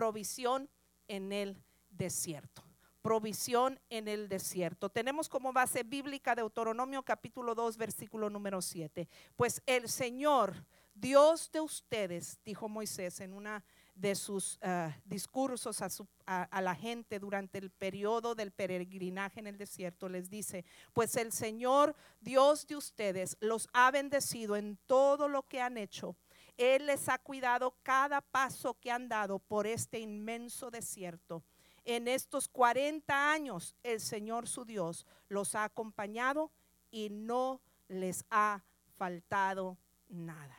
provisión 0.00 0.70
en 1.08 1.30
el 1.30 1.62
desierto. 1.90 2.64
Provisión 3.02 3.78
en 3.90 4.08
el 4.08 4.30
desierto. 4.30 4.88
Tenemos 4.88 5.28
como 5.28 5.52
base 5.52 5.82
bíblica 5.82 6.34
Deuteronomio 6.34 7.02
capítulo 7.02 7.54
2, 7.54 7.76
versículo 7.76 8.30
número 8.30 8.62
7. 8.62 9.06
Pues 9.36 9.62
el 9.66 9.90
Señor, 9.90 10.64
Dios 10.94 11.50
de 11.52 11.60
ustedes, 11.60 12.40
dijo 12.46 12.66
Moisés 12.66 13.20
en 13.20 13.34
una 13.34 13.62
de 13.94 14.14
sus 14.14 14.58
ah, 14.62 14.96
discursos 15.04 15.82
a, 15.82 16.44
a, 16.44 16.62
la 16.62 16.74
gente 16.74 17.18
durante 17.18 17.58
el 17.58 17.68
periodo 17.68 18.34
del 18.34 18.52
peregrinaje 18.52 19.40
en 19.40 19.48
el 19.48 19.58
desierto, 19.58 20.08
les 20.08 20.30
dice, 20.30 20.64
pues 20.94 21.14
el 21.16 21.30
Señor 21.30 21.94
Dios 22.22 22.66
de 22.66 22.76
ustedes 22.76 23.36
los 23.40 23.68
ha 23.74 23.90
bendecido 23.90 24.56
en 24.56 24.78
todo 24.86 25.28
lo 25.28 25.42
que 25.42 25.60
han 25.60 25.76
hecho. 25.76 26.16
Él 26.56 26.86
les 26.86 27.08
ha 27.08 27.18
cuidado 27.18 27.74
cada 27.82 28.20
paso 28.20 28.74
que 28.74 28.90
han 28.90 29.08
dado 29.08 29.38
por 29.38 29.66
este 29.66 29.98
inmenso 29.98 30.70
desierto. 30.70 31.42
En 31.84 32.08
estos 32.08 32.48
40 32.48 33.32
años 33.32 33.74
el 33.82 34.00
Señor 34.00 34.46
su 34.46 34.64
Dios 34.64 35.06
los 35.28 35.54
ha 35.54 35.64
acompañado 35.64 36.50
y 36.90 37.10
no 37.10 37.60
les 37.88 38.24
ha 38.30 38.62
faltado 38.96 39.78
nada. 40.08 40.56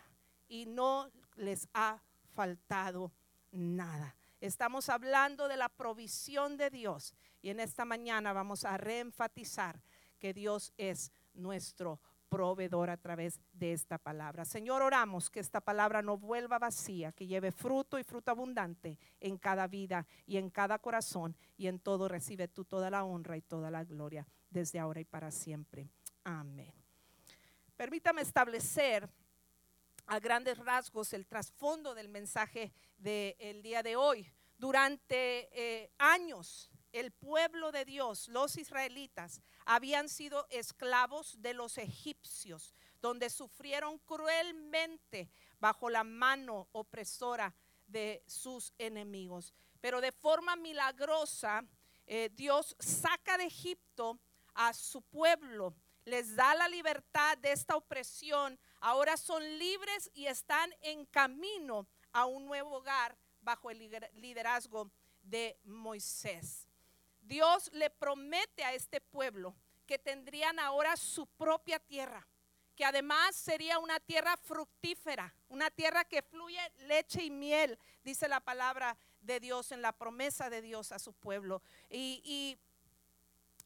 Y 0.48 0.66
no 0.66 1.12
les 1.36 1.68
ha 1.74 2.02
faltado 2.34 3.12
nada. 3.52 4.16
Estamos 4.40 4.90
hablando 4.90 5.48
de 5.48 5.58
la 5.58 5.70
provisión 5.70 6.58
de 6.58 6.70
Dios 6.70 7.14
y 7.42 7.50
en 7.50 7.60
esta 7.60 7.86
mañana 7.86 8.34
vamos 8.34 8.66
a 8.66 8.78
reenfatizar 8.78 9.82
que 10.20 10.34
Dios 10.34 10.74
es 10.78 11.12
nuestro 11.34 12.00
proveedor 12.32 12.90
a 12.90 12.96
través 12.96 13.42
de 13.52 13.74
esta 13.74 13.98
palabra. 13.98 14.46
Señor, 14.46 14.82
oramos 14.82 15.30
que 15.30 15.42
esta 15.42 15.60
palabra 15.60 16.02
no 16.02 16.18
vuelva 16.18 16.60
vacía, 16.60 17.12
que 17.12 17.28
lleve 17.28 17.52
fruto 17.52 18.00
y 18.00 18.06
fruto 18.06 18.32
abundante 18.32 18.98
en 19.20 19.38
cada 19.38 19.68
vida 19.68 20.08
y 20.26 20.38
en 20.38 20.50
cada 20.50 20.80
corazón 20.80 21.36
y 21.58 21.68
en 21.68 21.80
todo 21.80 22.08
recibe 22.08 22.48
tú 22.48 22.64
toda 22.64 22.90
la 22.90 23.04
honra 23.04 23.36
y 23.36 23.42
toda 23.42 23.70
la 23.70 23.84
gloria 23.84 24.26
desde 24.50 24.80
ahora 24.80 25.02
y 25.02 25.06
para 25.06 25.30
siempre. 25.30 25.90
Amén. 26.24 26.74
Permítame 27.76 28.22
establecer 28.22 29.10
a 30.06 30.20
grandes 30.22 30.58
rasgos 30.58 31.12
el 31.12 31.28
trasfondo 31.28 31.94
del 31.94 32.08
mensaje 32.08 32.72
del 32.98 33.62
día 33.62 33.84
de 33.84 33.98
hoy. 33.98 34.26
Durante 34.58 35.50
eh, 35.52 35.92
años, 35.98 36.72
el 36.94 37.12
pueblo 37.12 37.74
de 37.74 37.84
Dios, 37.84 38.30
los 38.30 38.58
israelitas, 38.58 39.42
habían 39.66 40.10
sido 40.10 40.48
esclavos 40.50 41.42
de 41.42 41.54
los 41.54 41.78
egipcios, 41.78 42.74
donde 43.02 43.30
sufrieron 43.30 43.98
cruelmente 44.00 45.30
bajo 45.60 45.90
la 45.90 46.04
mano 46.04 46.68
opresora 46.72 47.56
de 47.88 48.24
sus 48.28 48.74
enemigos. 48.78 49.54
Pero 49.80 50.02
de 50.02 50.12
forma 50.12 50.56
milagrosa, 50.56 51.66
eh, 52.06 52.30
Dios 52.34 52.76
saca 52.80 53.38
de 53.38 53.46
Egipto 53.46 54.20
a 54.54 54.74
su 54.74 55.02
pueblo, 55.02 55.74
les 56.06 56.36
da 56.36 56.56
la 56.56 56.68
libertad 56.68 57.38
de 57.38 57.52
esta 57.52 57.76
opresión 57.76 58.60
ahora 58.82 59.16
son 59.16 59.44
libres 59.58 60.12
y 60.14 60.26
están 60.26 60.74
en 60.82 61.06
camino 61.06 61.88
a 62.12 62.26
un 62.26 62.46
nuevo 62.46 62.78
hogar 62.78 63.18
bajo 63.40 63.72
el 63.72 63.80
liderazgo 64.14 64.92
de 65.22 65.58
Moisés. 65.64 66.68
Dios 67.32 67.70
le 67.72 67.90
promete 67.90 68.66
a 68.66 68.74
este 68.74 69.00
pueblo 69.00 69.56
que 69.88 69.98
tendrían 69.98 70.60
ahora 70.60 70.98
su 70.98 71.28
propia 71.28 71.80
tierra, 71.80 72.28
que 72.76 72.84
además 72.84 73.38
sería 73.38 73.80
una 73.80 74.02
tierra 74.02 74.36
fructífera, 74.36 75.34
una 75.48 75.72
tierra 75.72 76.04
que 76.04 76.24
fluye 76.24 76.60
leche 76.80 77.24
y 77.24 77.30
miel, 77.30 77.80
dice 78.04 78.28
la 78.28 78.42
palabra 78.42 78.98
de 79.22 79.40
Dios 79.40 79.72
en 79.72 79.82
la 79.82 79.94
promesa 79.94 80.50
de 80.50 80.62
Dios 80.62 80.92
a 80.92 81.00
su 81.00 81.14
pueblo. 81.14 81.62
Y, 81.90 82.58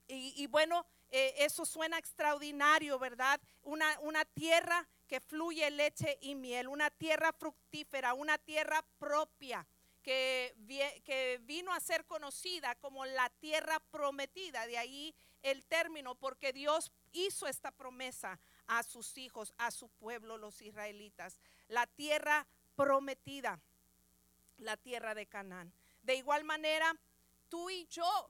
y, 0.07 0.45
bueno, 0.45 0.85
eh, 1.09 1.33
eso 1.37 1.65
suena 1.65 1.97
extraordinario, 1.97 2.99
¿verdad? 2.99 3.41
Una 3.63 4.25
tierra 4.25 4.87
que 5.07 5.19
fluye 5.19 5.71
leche 5.71 6.19
y 6.21 6.35
miel, 6.35 6.67
una 6.67 6.91
tierra 6.91 7.33
fructífera, 7.33 8.13
una 8.13 8.37
tierra 8.37 8.85
propia. 8.99 9.65
Que, 10.05 11.41
vino 11.47 11.73
a 11.73 11.79
ser 11.79 12.05
conocida 12.05 12.75
como 12.75 13.05
la 13.05 13.27
tierra 13.31 13.79
prometida, 13.89 14.67
de 14.67 14.77
ahí 14.77 15.15
el 15.41 15.65
término, 15.65 16.13
porque 16.13 16.53
Dios 16.53 16.91
hizo 17.11 17.47
esta 17.47 17.71
promesa 17.71 18.39
a 18.67 18.83
sus 18.83 19.17
hijos, 19.17 19.51
a 19.57 19.71
su 19.71 19.89
pueblo, 19.89 20.37
los 20.37 20.61
israelitas, 20.61 21.39
la 21.69 21.87
tierra 21.87 22.45
prometida, 22.75 23.59
la 24.59 24.77
tierra 24.77 25.15
de 25.15 25.25
Canaán. 25.25 25.73
De 26.03 26.13
igual 26.13 26.43
manera, 26.43 26.95
tú 27.49 27.71
y 27.71 27.87
yo, 27.87 28.29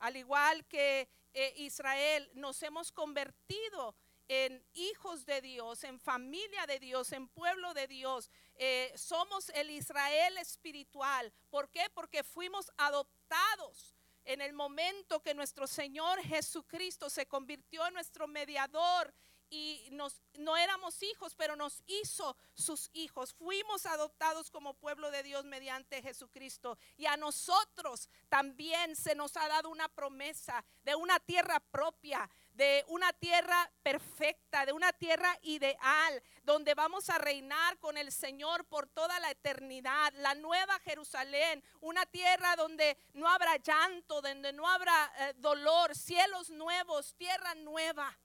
al 0.00 0.16
igual 0.16 0.64
que 0.66 1.08
eh, 1.34 1.54
Israel, 1.58 2.28
nos 2.34 2.60
hemos 2.64 2.90
convertido 2.90 3.94
en 4.28 4.64
hijos 4.74 5.24
de 5.26 5.40
Dios, 5.40 5.84
en 5.84 5.98
familia 6.00 6.66
de 6.66 6.78
Dios, 6.78 7.12
en 7.12 7.28
pueblo 7.28 7.74
de 7.74 7.86
Dios. 7.86 8.30
Eh, 8.56 8.92
somos 8.96 9.50
el 9.50 9.70
Israel 9.70 10.38
espiritual. 10.38 11.32
¿Por 11.50 11.68
qué? 11.70 11.86
Porque 11.94 12.24
fuimos 12.24 12.70
adoptados 12.76 13.94
en 14.24 14.40
el 14.40 14.52
momento 14.52 15.20
que 15.22 15.34
nuestro 15.34 15.66
Señor 15.66 16.20
Jesucristo 16.22 17.08
se 17.08 17.26
convirtió 17.26 17.86
en 17.86 17.94
nuestro 17.94 18.26
mediador 18.26 19.14
y 19.48 19.88
nos, 19.92 20.20
no 20.34 20.56
éramos 20.56 21.02
hijos, 21.02 21.34
pero 21.36 21.54
nos 21.56 21.82
hizo 21.86 22.36
sus 22.54 22.90
hijos. 22.92 23.32
Fuimos 23.34 23.86
adoptados 23.86 24.50
como 24.50 24.74
pueblo 24.74 25.10
de 25.10 25.22
Dios 25.22 25.44
mediante 25.44 26.02
Jesucristo. 26.02 26.78
Y 26.96 27.06
a 27.06 27.16
nosotros 27.16 28.08
también 28.28 28.96
se 28.96 29.14
nos 29.14 29.36
ha 29.36 29.46
dado 29.48 29.70
una 29.70 29.88
promesa 29.88 30.64
de 30.82 30.94
una 30.94 31.20
tierra 31.20 31.60
propia, 31.60 32.28
de 32.56 32.84
una 32.88 33.12
tierra 33.12 33.70
perfecta, 33.82 34.64
de 34.64 34.72
una 34.72 34.92
tierra 34.92 35.38
ideal, 35.42 36.22
donde 36.42 36.74
vamos 36.74 37.10
a 37.10 37.18
reinar 37.18 37.78
con 37.78 37.98
el 37.98 38.10
Señor 38.10 38.64
por 38.64 38.86
toda 38.88 39.20
la 39.20 39.30
eternidad. 39.30 40.12
La 40.14 40.34
nueva 40.34 40.78
Jerusalén, 40.80 41.62
una 41.80 42.06
tierra 42.06 42.56
donde 42.56 42.96
no 43.12 43.28
habrá 43.28 43.56
llanto, 43.58 44.22
donde 44.22 44.52
no 44.54 44.66
habrá 44.66 45.12
eh, 45.18 45.34
dolor, 45.36 45.94
cielos 45.94 46.48
nuevos, 46.48 47.14
tierra 47.14 47.54
nueva. 47.56 48.16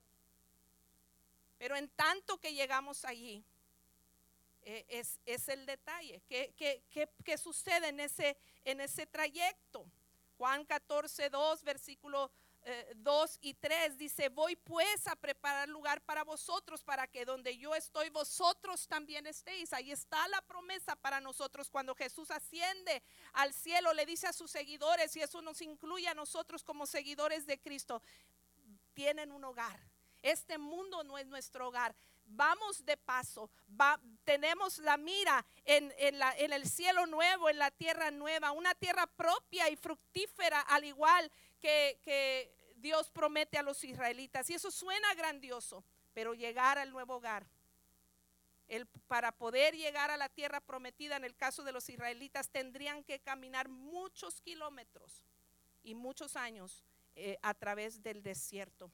Pero 1.58 1.76
en 1.76 1.90
tanto 1.90 2.40
que 2.40 2.54
llegamos 2.54 3.04
allí, 3.04 3.44
eh, 4.64 4.86
es, 5.26 5.48
el 5.50 5.66
detalle. 5.66 6.22
¿Qué, 6.30 6.54
qué, 7.24 7.38
sucede 7.38 7.90
en 7.90 8.00
ese, 8.00 8.38
en 8.64 8.80
ese 8.80 9.06
trayecto? 9.08 9.86
Juan 10.38 10.66
14, 10.66 11.30
2, 11.30 11.64
versículo 11.64 12.32
2 12.96 13.36
eh, 13.36 13.40
y 13.42 13.54
3 13.56 13.98
dice, 13.98 14.30
voy 14.30 14.56
pues 14.56 15.08
a 15.08 15.16
preparar 15.16 15.70
lugar 15.70 16.02
para 16.02 16.24
vosotros, 16.24 16.84
para 16.84 17.08
que 17.08 17.26
donde 17.26 17.58
yo 17.58 17.76
estoy, 17.76 18.10
vosotros 18.10 18.88
también 18.88 19.26
estéis. 19.28 19.74
Ahí 19.74 19.92
está 19.92 20.28
la 20.28 20.42
promesa 20.42 20.96
para 20.96 21.20
nosotros. 21.20 21.70
Cuando 21.70 21.96
Jesús 21.96 22.32
asciende 22.32 23.02
al 23.34 23.54
cielo, 23.54 23.94
le 23.94 24.06
dice 24.06 24.28
a 24.28 24.34
sus 24.34 24.52
seguidores, 24.52 25.16
y 25.16 25.22
eso 25.22 25.42
nos 25.42 25.62
incluye 25.62 26.08
a 26.08 26.14
nosotros 26.14 26.64
como 26.64 26.86
seguidores 26.86 27.46
de 27.46 27.60
Cristo, 27.60 28.02
tienen 28.94 29.32
un 29.32 29.44
hogar 29.44 29.80
este 30.22 30.58
mundo 30.58 31.04
no 31.04 31.18
es 31.18 31.28
nuestro 31.28 31.68
hogar. 31.68 31.96
Vamos 32.34 32.86
de 32.86 32.96
paso, 32.98 33.50
tenemos 34.24 34.78
la 34.80 34.98
mira 34.98 35.46
en, 35.66 35.92
el 35.98 36.66
cielo 36.70 37.06
nuevo, 37.06 37.50
en 37.50 37.60
la 37.60 37.72
tierra 37.72 38.10
nueva, 38.10 38.52
una 38.52 38.74
tierra 38.76 39.06
propia 39.06 39.70
y 39.70 39.76
fructífera, 39.76 40.62
al 40.62 40.86
igual 40.86 41.32
que, 41.60 42.58
Dios 42.78 43.12
promete 43.12 43.60
a 43.60 43.62
los 43.62 43.84
israelitas. 43.84 44.50
Y 44.50 44.56
eso 44.56 44.72
suena 44.72 45.14
grandioso, 45.14 45.84
pero 46.16 46.34
llegar 46.34 46.80
al 46.80 46.90
nuevo 46.90 47.18
hogar, 47.18 47.46
para 49.08 49.32
poder 49.32 49.76
llegar 49.76 50.10
a 50.10 50.18
la 50.18 50.30
tierra 50.30 50.62
prometida, 50.62 51.18
en 51.18 51.24
el 51.24 51.36
caso 51.36 51.64
de 51.64 51.74
los 51.74 51.90
israelitas, 51.90 52.50
tendrían 52.50 53.04
que 53.04 53.20
caminar 53.20 53.70
muchos 53.70 54.42
kilómetros 54.42 55.28
y 55.84 55.94
muchos 55.94 56.36
años 56.36 56.84
eh, 57.16 57.38
a 57.44 57.54
través 57.54 58.02
del 58.02 58.24
desierto. 58.24 58.92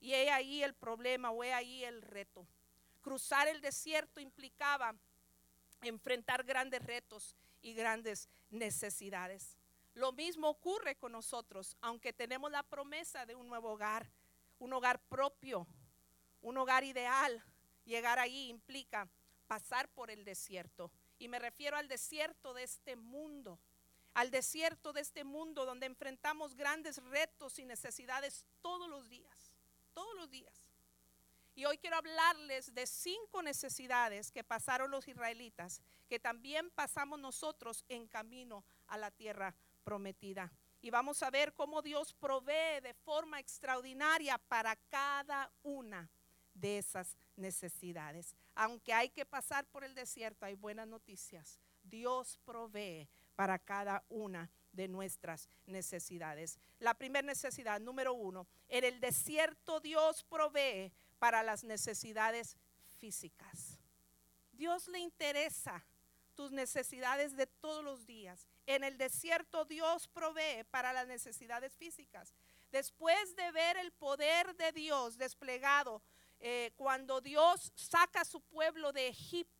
Y 0.00 0.14
he 0.14 0.30
ahí 0.30 0.62
el 0.62 0.74
problema 0.74 1.30
o 1.30 1.44
he 1.44 1.52
ahí 1.52 1.84
el 1.84 2.02
reto. 2.02 2.46
Cruzar 3.08 3.48
el 3.48 3.62
desierto 3.62 4.20
implicaba 4.20 4.94
enfrentar 5.80 6.44
grandes 6.44 6.84
retos 6.84 7.34
y 7.62 7.72
grandes 7.72 8.28
necesidades. 8.50 9.56
Lo 9.94 10.12
mismo 10.12 10.50
ocurre 10.50 10.94
con 10.94 11.12
nosotros, 11.12 11.74
aunque 11.80 12.12
tenemos 12.12 12.50
la 12.50 12.62
promesa 12.62 13.24
de 13.24 13.34
un 13.34 13.48
nuevo 13.48 13.70
hogar, 13.70 14.10
un 14.58 14.74
hogar 14.74 15.00
propio, 15.08 15.66
un 16.42 16.58
hogar 16.58 16.84
ideal. 16.84 17.42
Llegar 17.86 18.18
ahí 18.18 18.50
implica 18.50 19.08
pasar 19.46 19.88
por 19.88 20.10
el 20.10 20.26
desierto. 20.26 20.92
Y 21.18 21.28
me 21.28 21.38
refiero 21.38 21.78
al 21.78 21.88
desierto 21.88 22.52
de 22.52 22.64
este 22.64 22.94
mundo, 22.94 23.58
al 24.12 24.30
desierto 24.30 24.92
de 24.92 25.00
este 25.00 25.24
mundo 25.24 25.64
donde 25.64 25.86
enfrentamos 25.86 26.54
grandes 26.54 27.02
retos 27.04 27.58
y 27.58 27.64
necesidades 27.64 28.44
todos 28.60 28.86
los 28.90 29.08
días 29.08 29.54
todos 29.98 30.14
los 30.14 30.30
días. 30.30 30.67
Y 31.58 31.64
hoy 31.64 31.76
quiero 31.76 31.96
hablarles 31.96 32.72
de 32.72 32.86
cinco 32.86 33.42
necesidades 33.42 34.30
que 34.30 34.44
pasaron 34.44 34.92
los 34.92 35.08
israelitas 35.08 35.82
que 36.08 36.20
también 36.20 36.70
pasamos 36.70 37.18
nosotros 37.18 37.84
en 37.88 38.06
camino 38.06 38.64
a 38.86 38.96
la 38.96 39.10
tierra 39.10 39.56
prometida. 39.82 40.52
Y 40.80 40.90
vamos 40.90 41.20
a 41.24 41.30
ver 41.30 41.52
cómo 41.54 41.82
Dios 41.82 42.14
provee 42.14 42.80
de 42.80 42.94
forma 42.94 43.40
extraordinaria 43.40 44.38
para 44.38 44.76
cada 44.88 45.50
una 45.64 46.08
de 46.54 46.78
esas 46.78 47.16
necesidades. 47.34 48.36
Aunque 48.54 48.92
hay 48.92 49.08
que 49.08 49.26
pasar 49.26 49.66
por 49.66 49.82
el 49.82 49.96
desierto, 49.96 50.46
hay 50.46 50.54
buenas 50.54 50.86
noticias. 50.86 51.58
Dios 51.82 52.38
provee 52.44 53.08
para 53.34 53.58
cada 53.58 54.04
una 54.08 54.48
de 54.70 54.86
nuestras 54.86 55.48
necesidades. 55.66 56.56
La 56.78 56.94
primera 56.94 57.26
necesidad, 57.26 57.80
número 57.80 58.14
uno, 58.14 58.46
en 58.68 58.84
el 58.84 59.00
desierto 59.00 59.80
Dios 59.80 60.22
provee 60.22 60.92
para 61.18 61.42
las 61.42 61.64
necesidades 61.64 62.56
físicas. 62.98 63.78
Dios 64.52 64.88
le 64.88 64.98
interesa 64.98 65.84
tus 66.34 66.52
necesidades 66.52 67.36
de 67.36 67.46
todos 67.46 67.82
los 67.82 68.06
días. 68.06 68.46
En 68.66 68.84
el 68.84 68.96
desierto 68.96 69.64
Dios 69.64 70.08
provee 70.08 70.64
para 70.70 70.92
las 70.92 71.06
necesidades 71.06 71.76
físicas. 71.76 72.34
Después 72.70 73.34
de 73.34 73.50
ver 73.52 73.76
el 73.76 73.92
poder 73.92 74.54
de 74.56 74.72
Dios 74.72 75.16
desplegado, 75.16 76.02
eh, 76.40 76.72
cuando 76.76 77.20
Dios 77.20 77.72
saca 77.74 78.20
a 78.20 78.24
su 78.24 78.40
pueblo 78.40 78.92
de 78.92 79.08
Egipto, 79.08 79.57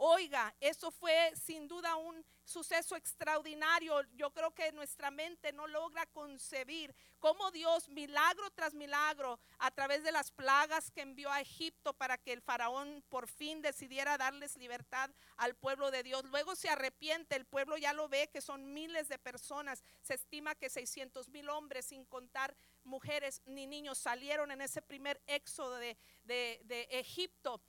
Oiga, 0.00 0.54
eso 0.60 0.92
fue 0.92 1.32
sin 1.34 1.66
duda 1.66 1.96
un 1.96 2.24
suceso 2.44 2.94
extraordinario. 2.94 4.00
Yo 4.14 4.30
creo 4.30 4.52
que 4.52 4.70
nuestra 4.70 5.10
mente 5.10 5.52
no 5.52 5.66
logra 5.66 6.06
concebir 6.06 6.94
cómo 7.18 7.50
Dios, 7.50 7.88
milagro 7.88 8.48
tras 8.52 8.74
milagro, 8.74 9.40
a 9.58 9.72
través 9.72 10.04
de 10.04 10.12
las 10.12 10.30
plagas 10.30 10.92
que 10.92 11.00
envió 11.00 11.32
a 11.32 11.40
Egipto 11.40 11.94
para 11.94 12.16
que 12.16 12.32
el 12.32 12.42
faraón 12.42 13.02
por 13.08 13.26
fin 13.26 13.60
decidiera 13.60 14.16
darles 14.16 14.56
libertad 14.56 15.10
al 15.36 15.56
pueblo 15.56 15.90
de 15.90 16.04
Dios. 16.04 16.24
Luego 16.26 16.54
se 16.54 16.68
arrepiente, 16.68 17.34
el 17.34 17.44
pueblo 17.44 17.76
ya 17.76 17.92
lo 17.92 18.08
ve 18.08 18.30
que 18.32 18.40
son 18.40 18.72
miles 18.72 19.08
de 19.08 19.18
personas. 19.18 19.82
Se 20.00 20.14
estima 20.14 20.54
que 20.54 20.70
600 20.70 21.28
mil 21.30 21.48
hombres, 21.48 21.86
sin 21.86 22.04
contar 22.04 22.54
mujeres 22.84 23.42
ni 23.46 23.66
niños, 23.66 23.98
salieron 23.98 24.52
en 24.52 24.60
ese 24.60 24.80
primer 24.80 25.20
éxodo 25.26 25.74
de, 25.74 25.98
de 26.22 26.88
Egipto. 26.92 27.60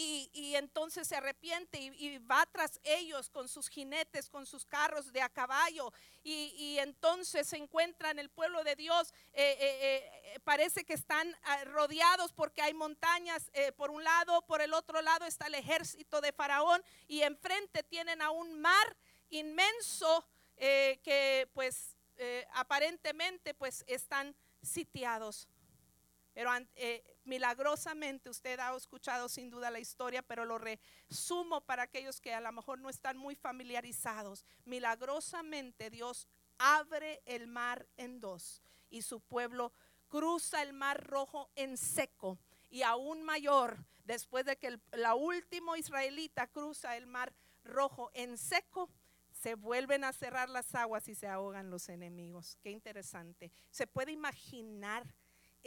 Y, 0.00 0.54
entonces 0.54 1.08
se 1.08 1.16
arrepiente 1.16 1.78
y, 1.80 2.18
va 2.18 2.46
tras 2.46 2.78
ellos 2.84 3.28
con 3.30 3.48
sus 3.48 3.68
jinetes, 3.68 4.30
con 4.30 4.46
sus 4.46 4.64
carros 4.64 5.12
de 5.12 5.20
a 5.20 5.28
caballo. 5.28 5.92
Y, 6.22 6.78
entonces 6.78 7.48
se 7.48 7.56
encuentra 7.56 8.12
en 8.12 8.20
el 8.20 8.30
pueblo 8.30 8.62
de 8.62 8.76
Dios. 8.76 9.12
Eh, 9.32 9.56
eh, 9.58 10.22
eh, 10.34 10.40
parece 10.44 10.84
que 10.84 10.94
están 10.94 11.34
ah, 11.42 11.64
rodeados 11.64 12.32
porque 12.32 12.62
hay 12.62 12.74
montañas 12.74 13.50
por 13.76 13.90
un 13.90 14.04
lado, 14.04 14.42
por 14.42 14.60
el 14.60 14.72
otro 14.72 15.02
lado 15.02 15.26
está 15.26 15.48
el 15.48 15.54
ejército 15.54 16.20
de 16.20 16.32
Faraón 16.32 16.82
y 17.08 17.22
enfrente 17.22 17.82
tienen 17.82 18.22
a 18.22 18.30
un 18.30 18.60
mar 18.60 18.96
inmenso 19.30 20.24
que 20.56 21.48
pues 21.54 21.96
aparentemente 22.52 23.54
pues 23.54 23.84
están 23.88 24.34
sitiados. 24.62 25.48
Pero 26.38 26.52
milagrosamente 27.24 28.30
usted 28.30 28.60
ha 28.60 28.72
escuchado 28.76 29.28
sin 29.28 29.50
duda 29.50 29.72
la 29.72 29.80
historia, 29.80 30.22
pero 30.22 30.44
lo 30.44 30.56
resumo 30.56 31.62
para 31.62 31.82
aquellos 31.82 32.20
que 32.20 32.32
a 32.32 32.40
lo 32.40 32.52
mejor 32.52 32.78
no 32.78 32.88
están 32.88 33.18
muy 33.18 33.34
familiarizados. 33.34 34.46
Milagrosamente 34.64 35.90
Dios 35.90 36.28
abre 36.56 37.22
el 37.26 37.48
mar 37.48 37.88
en 37.96 38.20
dos 38.20 38.62
y 38.88 39.02
su 39.02 39.18
pueblo 39.18 39.72
cruza 40.06 40.62
el 40.62 40.74
mar 40.74 41.04
rojo 41.08 41.50
en 41.56 41.76
seco 41.76 42.38
y 42.70 42.82
aún 42.82 43.24
mayor 43.24 43.84
después 44.04 44.44
de 44.44 44.56
que 44.58 44.78
la 44.92 45.16
última 45.16 45.76
israelita 45.76 46.46
cruza 46.46 46.96
el 46.96 47.08
mar 47.08 47.32
rojo 47.64 48.12
en 48.14 48.38
seco 48.38 48.88
se 49.32 49.56
vuelven 49.56 50.04
a 50.04 50.12
cerrar 50.12 50.48
las 50.48 50.72
aguas 50.76 51.08
y 51.08 51.16
se 51.16 51.26
ahogan 51.26 51.68
los 51.68 51.88
enemigos. 51.88 52.56
Qué 52.62 52.70
interesante. 52.70 53.50
Se 53.72 53.88
puede 53.88 54.12
imaginar 54.12 55.04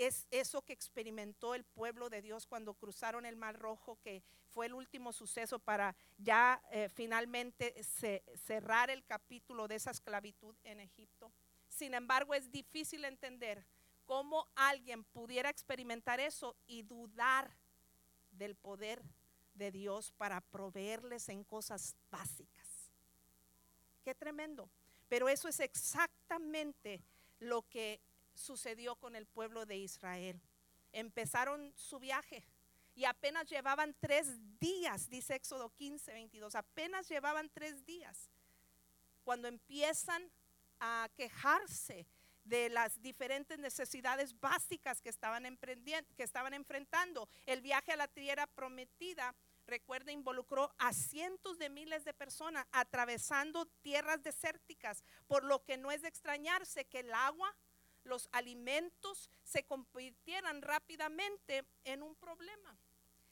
es 0.05 0.27
eso 0.31 0.61
que 0.61 0.73
experimentó 0.73 1.53
el 1.55 1.63
pueblo 1.63 2.09
de 2.09 2.21
Dios 2.21 2.45
cuando 2.45 2.73
cruzaron 2.73 3.25
el 3.25 3.35
Mar 3.35 3.57
Rojo, 3.59 3.97
que 4.01 4.23
fue 4.49 4.65
el 4.65 4.73
último 4.73 5.13
suceso 5.13 5.59
para 5.59 5.95
ya 6.17 6.61
eh, 6.71 6.89
finalmente 6.89 7.75
cerrar 7.83 8.89
el 8.89 9.03
capítulo 9.03 9.67
de 9.67 9.75
esa 9.75 9.91
esclavitud 9.91 10.55
en 10.63 10.79
Egipto. 10.79 11.31
Sin 11.67 11.93
embargo, 11.93 12.33
es 12.33 12.51
difícil 12.51 13.05
entender 13.05 13.65
cómo 14.05 14.47
alguien 14.55 15.03
pudiera 15.03 15.49
experimentar 15.49 16.19
eso 16.19 16.55
y 16.67 16.83
dudar 16.83 17.55
del 18.31 18.55
poder 18.55 19.01
de 19.53 19.71
Dios 19.71 20.11
para 20.17 20.41
proveerles 20.41 21.29
en 21.29 21.43
cosas 21.43 21.95
básicas. 22.09 22.91
Qué 24.03 24.15
tremendo. 24.15 24.69
Pero 25.07 25.29
eso 25.29 25.47
es 25.47 25.59
exactamente 25.59 27.01
lo 27.39 27.63
que 27.63 27.99
sucedió 28.33 28.95
con 28.95 29.15
el 29.15 29.25
pueblo 29.25 29.65
de 29.65 29.77
Israel. 29.77 30.41
Empezaron 30.91 31.73
su 31.75 31.99
viaje 31.99 32.43
y 32.93 33.05
apenas 33.05 33.49
llevaban 33.49 33.95
tres 33.99 34.27
días, 34.59 35.09
dice 35.09 35.35
Éxodo 35.35 35.69
15, 35.75 36.11
22, 36.13 36.55
apenas 36.55 37.07
llevaban 37.07 37.49
tres 37.49 37.85
días 37.85 38.29
cuando 39.23 39.47
empiezan 39.47 40.29
a 40.79 41.09
quejarse 41.15 42.07
de 42.43 42.69
las 42.69 43.01
diferentes 43.01 43.59
necesidades 43.59 44.39
básicas 44.39 45.01
que 45.01 45.09
estaban, 45.09 45.57
que 46.17 46.23
estaban 46.23 46.53
enfrentando. 46.53 47.29
El 47.45 47.61
viaje 47.61 47.91
a 47.91 47.97
la 47.97 48.07
tierra 48.07 48.47
prometida, 48.47 49.35
recuerda, 49.67 50.11
involucró 50.11 50.73
a 50.79 50.91
cientos 50.91 51.59
de 51.59 51.69
miles 51.69 52.03
de 52.03 52.13
personas 52.13 52.65
atravesando 52.71 53.67
tierras 53.81 54.23
desérticas, 54.23 55.03
por 55.27 55.43
lo 55.43 55.63
que 55.63 55.77
no 55.77 55.91
es 55.91 56.01
de 56.01 56.07
extrañarse 56.07 56.85
que 56.85 57.01
el 57.01 57.13
agua 57.13 57.55
los 58.03 58.29
alimentos 58.31 59.29
se 59.43 59.63
convirtieran 59.63 60.61
rápidamente 60.61 61.63
en 61.83 62.03
un 62.03 62.15
problema. 62.15 62.77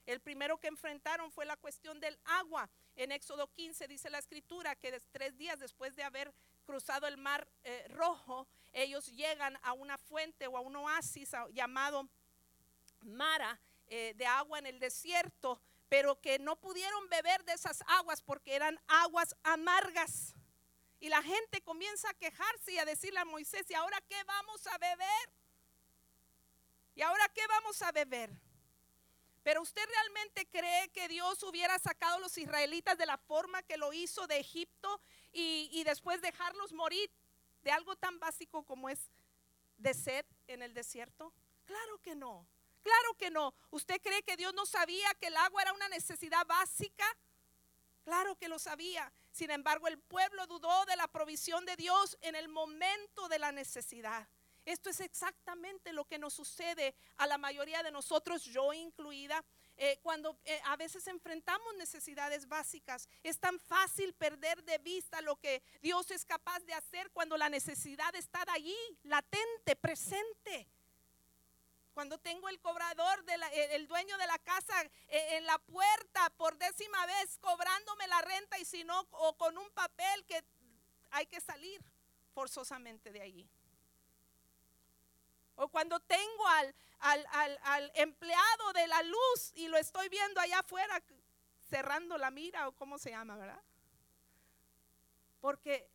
El 0.06 0.22
primero 0.22 0.58
que 0.58 0.68
enfrentaron 0.68 1.32
fue 1.32 1.46
la 1.46 1.56
cuestión 1.56 2.00
del 2.00 2.18
agua. 2.26 2.70
En 2.96 3.12
Éxodo 3.12 3.48
15 3.54 3.88
dice 3.88 4.10
la 4.10 4.18
escritura 4.18 4.76
que 4.76 5.00
tres 5.12 5.38
días 5.38 5.60
después 5.60 5.96
de 5.96 6.04
haber 6.04 6.34
cruzado 6.66 7.08
el 7.08 7.18
mar 7.18 7.48
eh, 7.64 7.86
rojo, 7.90 8.48
ellos 8.74 9.08
llegan 9.12 9.58
a 9.62 9.74
una 9.74 9.98
fuente 9.98 10.48
o 10.48 10.58
a 10.58 10.62
un 10.62 10.76
oasis 10.76 11.32
llamado 11.52 12.10
Mara 13.02 13.60
eh, 13.88 14.14
de 14.16 14.26
agua 14.26 14.60
en 14.60 14.66
el 14.66 14.80
desierto, 14.80 15.62
pero 15.90 16.20
que 16.20 16.40
no 16.40 16.56
pudieron 16.56 17.08
beber 17.10 17.44
de 17.46 17.54
esas 17.54 17.84
aguas 17.88 18.22
porque 18.22 18.56
eran 18.56 18.80
aguas 18.88 19.36
amargas. 19.44 20.36
Y 21.00 21.10
la 21.10 21.22
gente 21.24 21.62
comienza 21.62 22.10
a 22.10 22.14
quejarse 22.14 22.74
y 22.74 22.78
a 22.78 22.86
decirle 22.86 23.20
a 23.20 23.26
Moisés, 23.26 23.70
¿y 23.70 23.74
ahora 23.74 24.02
qué 24.02 24.22
vamos 24.26 24.68
a 24.68 24.78
beber? 24.78 25.30
¿Y 26.96 27.02
ahora 27.02 27.30
qué 27.34 27.46
vamos 27.48 27.82
a 27.82 27.92
beber? 27.92 28.32
Pero 29.44 29.62
usted 29.62 29.86
realmente 29.88 30.46
cree 30.48 30.90
que 30.90 31.08
Dios 31.08 31.42
hubiera 31.44 31.80
sacado 31.80 32.18
a 32.18 32.20
los 32.20 32.38
israelitas 32.38 32.98
de 32.98 33.06
la 33.06 33.18
forma 33.18 33.64
que 33.64 33.78
lo 33.78 33.94
hizo 33.94 34.28
de 34.28 34.40
Egipto 34.40 35.02
y, 35.32 35.70
y 35.72 35.84
después 35.86 36.22
dejarlos 36.22 36.74
morir 36.74 37.10
de 37.64 37.72
algo 37.72 37.96
tan 37.96 38.20
básico 38.20 38.64
como 38.64 38.90
es 38.90 39.00
de 39.78 39.94
sed 39.94 40.26
en 40.48 40.62
el 40.62 40.74
desierto? 40.74 41.34
Claro 41.66 42.00
que 42.02 42.16
no. 42.16 42.48
Claro 42.84 43.14
que 43.18 43.30
no. 43.30 43.54
¿Usted 43.72 44.02
cree 44.02 44.24
que 44.24 44.38
Dios 44.38 44.54
no 44.54 44.66
sabía 44.66 45.08
que 45.20 45.28
el 45.28 45.38
agua 45.38 45.62
era 45.62 45.74
una 45.74 45.90
necesidad 45.90 46.46
básica? 46.46 47.06
Claro 48.04 48.36
que 48.36 48.48
lo 48.48 48.60
sabía. 48.60 49.12
Sin 49.40 49.52
embargo, 49.52 49.88
el 49.88 49.98
pueblo 49.98 50.46
dudó 50.48 50.84
de 50.84 50.98
la 50.98 51.08
provisión 51.08 51.64
de 51.64 51.78
Dios 51.78 52.18
en 52.20 52.36
el 52.36 52.50
momento 52.50 53.30
de 53.30 53.40
la 53.40 53.54
necesidad. 53.54 54.28
Esto 54.66 54.90
es 54.90 55.00
exactamente 55.00 55.94
lo 55.94 56.04
que 56.04 56.20
nos 56.20 56.34
sucede 56.34 56.94
a 57.16 57.26
la 57.26 57.38
mayoría 57.38 57.82
de 57.82 57.90
nosotros, 57.90 58.44
yo 58.44 58.74
incluida, 58.74 59.42
eh, 59.78 59.98
cuando 60.04 60.38
eh, 60.44 60.60
a 60.66 60.76
veces 60.76 61.08
enfrentamos 61.08 61.74
necesidades 61.78 62.50
básicas. 62.50 63.08
Es 63.24 63.40
tan 63.40 63.58
fácil 63.62 64.14
perder 64.14 64.62
de 64.66 64.78
vista 64.80 65.22
lo 65.22 65.38
que 65.38 65.64
Dios 65.82 66.12
es 66.12 66.26
capaz 66.26 66.60
de 66.66 66.74
hacer 66.74 67.10
cuando 67.12 67.38
la 67.38 67.48
necesidad 67.48 68.14
está 68.16 68.44
allí, 68.50 68.76
latente, 69.04 69.78
presente. 69.78 70.68
Cuando 71.94 72.18
tengo 72.18 72.48
el 72.50 72.60
cobrador, 72.60 73.24
de 73.26 73.36
el 73.76 73.88
dueño 73.88 74.18
de 74.18 74.28
la 74.28 74.40
casa 74.40 74.82
eh, 74.84 75.38
en 75.38 75.46
la 75.46 75.58
puerta 75.58 76.30
por 76.38 76.58
décima 76.58 77.06
vez 77.06 77.38
cobrándome 77.40 78.08
la 78.08 78.22
renta 78.22 78.58
y 78.60 78.66
si 78.66 78.84
no, 78.84 79.08
o 79.12 79.36
con 79.38 79.58
un 79.58 79.70
papel 79.72 80.26
que 80.26 80.44
hay 81.12 81.26
que 81.26 81.42
salir 81.42 81.82
forzosamente 82.34 83.12
de 83.12 83.22
allí. 83.22 83.50
O 85.56 85.68
cuando 85.68 86.00
tengo 86.00 86.48
al, 86.48 86.74
al, 87.00 87.92
empleado 87.96 88.74
de 88.74 88.88
la 88.88 89.04
luz 89.04 89.52
y 89.56 89.68
lo 89.68 89.78
estoy 89.78 90.08
viendo 90.08 90.40
allá 90.40 90.60
afuera 90.60 91.04
cerrando 91.70 92.18
la 92.18 92.32
mira 92.32 92.68
o 92.68 92.72
cómo 92.72 92.98
se 92.98 93.10
llama, 93.10 93.36
¿verdad? 93.36 93.62
Porque 95.42 95.90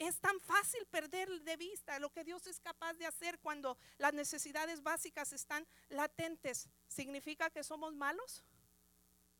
es 0.00 0.18
tan 0.18 0.40
fácil 0.40 0.84
perder 0.86 1.28
de 1.42 1.56
vista 1.58 1.98
lo 1.98 2.10
que 2.10 2.24
Dios 2.24 2.46
es 2.46 2.58
capaz 2.58 2.94
de 2.94 3.04
hacer 3.04 3.38
cuando 3.38 3.76
las 3.98 4.14
necesidades 4.14 4.82
básicas 4.82 5.34
están 5.34 5.66
latentes. 5.90 6.70
¿Significa 6.88 7.50
que 7.50 7.62
somos 7.62 7.94
malos? 7.94 8.42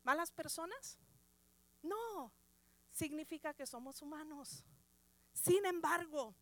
¿Malas 0.03 0.31
personas? 0.31 0.99
No, 1.81 2.31
significa 2.91 3.55
que 3.55 3.65
somos 3.65 4.03
humanos. 4.03 4.63
Sin 5.33 5.65
embargo, 5.65 6.35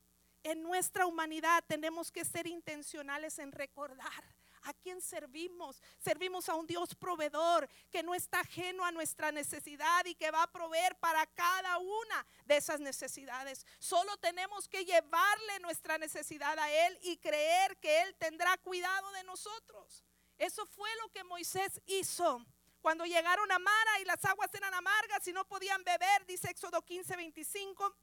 en 0.43 0.63
nuestra 0.63 1.05
humanidad 1.05 1.63
tenemos 1.65 2.11
que 2.11 2.25
ser 2.25 2.45
intencionales 2.45 3.39
en 3.39 3.53
recordar 3.53 4.23
a 4.63 4.73
quién 4.73 5.01
servimos. 5.01 5.81
Servimos 5.99 6.49
a 6.49 6.55
un 6.55 6.67
Dios 6.67 6.95
proveedor 6.95 7.69
que 7.91 8.03
no 8.03 8.15
está 8.15 8.41
ajeno 8.41 8.83
a 8.85 8.91
nuestra 8.91 9.31
necesidad 9.31 10.05
y 10.05 10.15
que 10.15 10.31
va 10.31 10.43
a 10.43 10.51
proveer 10.51 10.97
para 10.99 11.25
cada 11.27 11.77
una 11.77 12.25
de 12.45 12.57
esas 12.57 12.79
necesidades. 12.79 13.65
Solo 13.79 14.17
tenemos 14.17 14.67
que 14.67 14.85
llevarle 14.85 15.59
nuestra 15.61 15.97
necesidad 15.97 16.57
a 16.57 16.71
Él 16.71 16.99
y 17.03 17.17
creer 17.17 17.77
que 17.77 18.01
Él 18.03 18.15
tendrá 18.17 18.57
cuidado 18.57 19.11
de 19.11 19.23
nosotros. 19.23 20.03
Eso 20.37 20.65
fue 20.65 20.89
lo 21.01 21.09
que 21.09 21.23
Moisés 21.23 21.81
hizo. 21.85 22.45
Cuando 22.81 23.05
llegaron 23.05 23.51
a 23.51 23.59
Mara 23.59 23.99
y 23.99 24.05
las 24.05 24.23
aguas 24.23 24.53
eran 24.53 24.73
amargas 24.73 25.27
y 25.27 25.33
no 25.33 25.45
podían 25.45 25.83
beber, 25.83 26.25
dice 26.25 26.49
Éxodo 26.49 26.81
15, 26.81 27.15
25. 27.17 27.95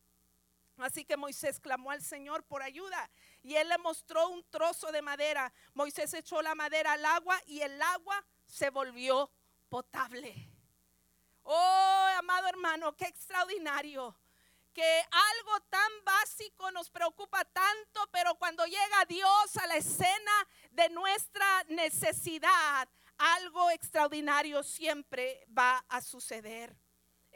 Así 0.78 1.04
que 1.04 1.16
Moisés 1.16 1.59
clamó 1.59 1.90
al 1.90 2.02
Señor 2.02 2.45
por 2.45 2.62
ayuda 2.62 3.11
y 3.42 3.54
él 3.54 3.68
le 3.68 3.78
mostró 3.78 4.28
un 4.28 4.45
trozo 4.50 4.92
de 4.92 5.02
madera. 5.02 5.52
Moisés 5.75 6.12
echó 6.14 6.42
la 6.42 6.54
madera 6.54 6.92
al 6.92 7.04
agua 7.04 7.40
y 7.47 7.61
el 7.61 7.80
agua 7.80 8.25
se 8.45 8.71
volvió 8.71 9.30
potable. 9.68 10.50
Oh, 11.42 12.06
amado 12.18 12.49
hermano, 12.49 12.95
qué 12.97 13.06
extraordinario 13.06 14.16
que 14.76 15.00
algo 15.11 15.61
tan 15.71 15.90
básico 16.04 16.71
nos 16.71 16.90
preocupa 16.90 17.42
tanto, 17.47 18.06
pero 18.12 18.35
cuando 18.35 18.62
llega 18.66 19.06
Dios 19.09 19.56
a 19.56 19.66
la 19.68 19.76
escena 19.76 20.49
de 20.71 20.90
nuestra 20.90 21.64
necesidad, 21.68 22.87
algo 23.16 23.71
extraordinario 23.71 24.62
siempre 24.62 25.47
va 25.56 25.83
a 25.88 26.02
suceder. 26.02 26.76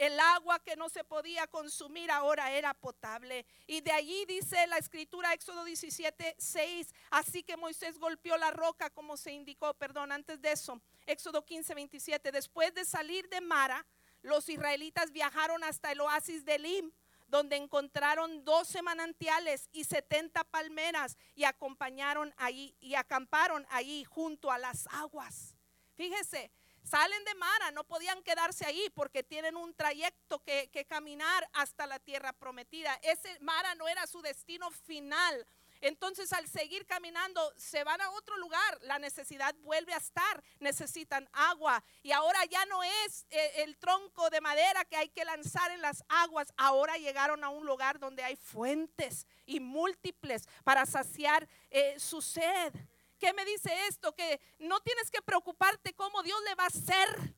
El 0.00 0.18
agua 0.18 0.58
que 0.60 0.76
no 0.76 0.88
se 0.88 1.04
podía 1.04 1.46
consumir 1.46 2.10
ahora 2.10 2.52
era 2.52 2.72
potable. 2.72 3.44
Y 3.66 3.82
de 3.82 3.92
allí 3.92 4.24
dice 4.24 4.66
la 4.66 4.78
escritura 4.78 5.34
Éxodo 5.34 5.62
17, 5.62 6.36
6. 6.38 6.94
Así 7.10 7.42
que 7.42 7.58
Moisés 7.58 7.98
golpeó 7.98 8.38
la 8.38 8.50
roca 8.50 8.88
como 8.88 9.18
se 9.18 9.30
indicó, 9.32 9.74
perdón, 9.74 10.10
antes 10.10 10.40
de 10.40 10.52
eso. 10.52 10.80
Éxodo 11.04 11.44
15, 11.44 11.74
27. 11.74 12.32
Después 12.32 12.72
de 12.72 12.86
salir 12.86 13.28
de 13.28 13.42
Mara, 13.42 13.84
los 14.22 14.48
israelitas 14.48 15.12
viajaron 15.12 15.62
hasta 15.64 15.92
el 15.92 16.00
oasis 16.00 16.46
de 16.46 16.54
Elim 16.54 16.90
donde 17.28 17.56
encontraron 17.56 18.42
12 18.42 18.80
manantiales 18.80 19.68
y 19.70 19.84
70 19.84 20.44
palmeras 20.44 21.18
y 21.34 21.44
acompañaron 21.44 22.32
ahí 22.38 22.74
y 22.80 22.94
acamparon 22.94 23.66
ahí 23.68 24.04
junto 24.04 24.50
a 24.50 24.56
las 24.56 24.86
aguas. 24.92 25.54
Fíjese, 25.94 26.50
Salen 26.82 27.24
de 27.24 27.34
Mara, 27.34 27.70
no 27.72 27.84
podían 27.84 28.22
quedarse 28.22 28.66
ahí 28.66 28.90
porque 28.94 29.22
tienen 29.22 29.56
un 29.56 29.74
trayecto 29.74 30.42
que, 30.42 30.68
caminar 30.88 31.48
hasta 31.52 31.86
la 31.86 31.98
tierra 31.98 32.32
prometida. 32.32 32.94
Ese 33.02 33.38
Mara 33.40 33.74
no 33.74 33.86
era 33.86 34.06
su 34.06 34.20
destino 34.22 34.70
final. 34.70 35.46
Entonces 35.82 36.32
al 36.32 36.46
seguir 36.46 36.84
caminando 36.86 37.40
se 37.56 37.84
van 37.84 38.00
a 38.00 38.10
otro 38.10 38.36
lugar, 38.36 38.78
la 38.82 38.98
necesidad 38.98 39.54
vuelve 39.62 39.94
a 39.94 39.98
estar, 39.98 40.42
necesitan 40.58 41.26
agua 41.32 41.82
y 42.02 42.12
ahora 42.12 42.44
ya 42.44 42.64
no 42.66 42.82
es 42.82 43.26
eh, 43.30 43.62
el 43.62 43.78
tronco 43.78 44.28
de 44.28 44.42
madera 44.42 44.84
que 44.84 44.96
hay 44.96 45.08
que 45.08 45.24
lanzar 45.24 45.70
en 45.70 45.80
las 45.80 46.04
aguas, 46.08 46.52
ahora 46.58 46.98
llegaron 46.98 47.44
a 47.44 47.48
un 47.48 47.64
lugar 47.64 47.98
donde 47.98 48.22
hay 48.22 48.36
fuentes 48.36 49.26
y 49.46 49.58
múltiples 49.58 50.46
para 50.64 50.84
saciar 50.84 51.48
eh, 51.70 51.98
su 51.98 52.20
sed. 52.20 52.74
¿Qué 53.20 53.34
me 53.34 53.44
dice 53.44 53.70
esto? 53.86 54.14
Que 54.14 54.40
no 54.58 54.80
tienes 54.80 55.10
que 55.10 55.22
preocuparte 55.22 55.92
cómo 55.92 56.22
Dios 56.22 56.38
le 56.48 56.54
va 56.54 56.64
a 56.64 56.68
hacer 56.68 57.34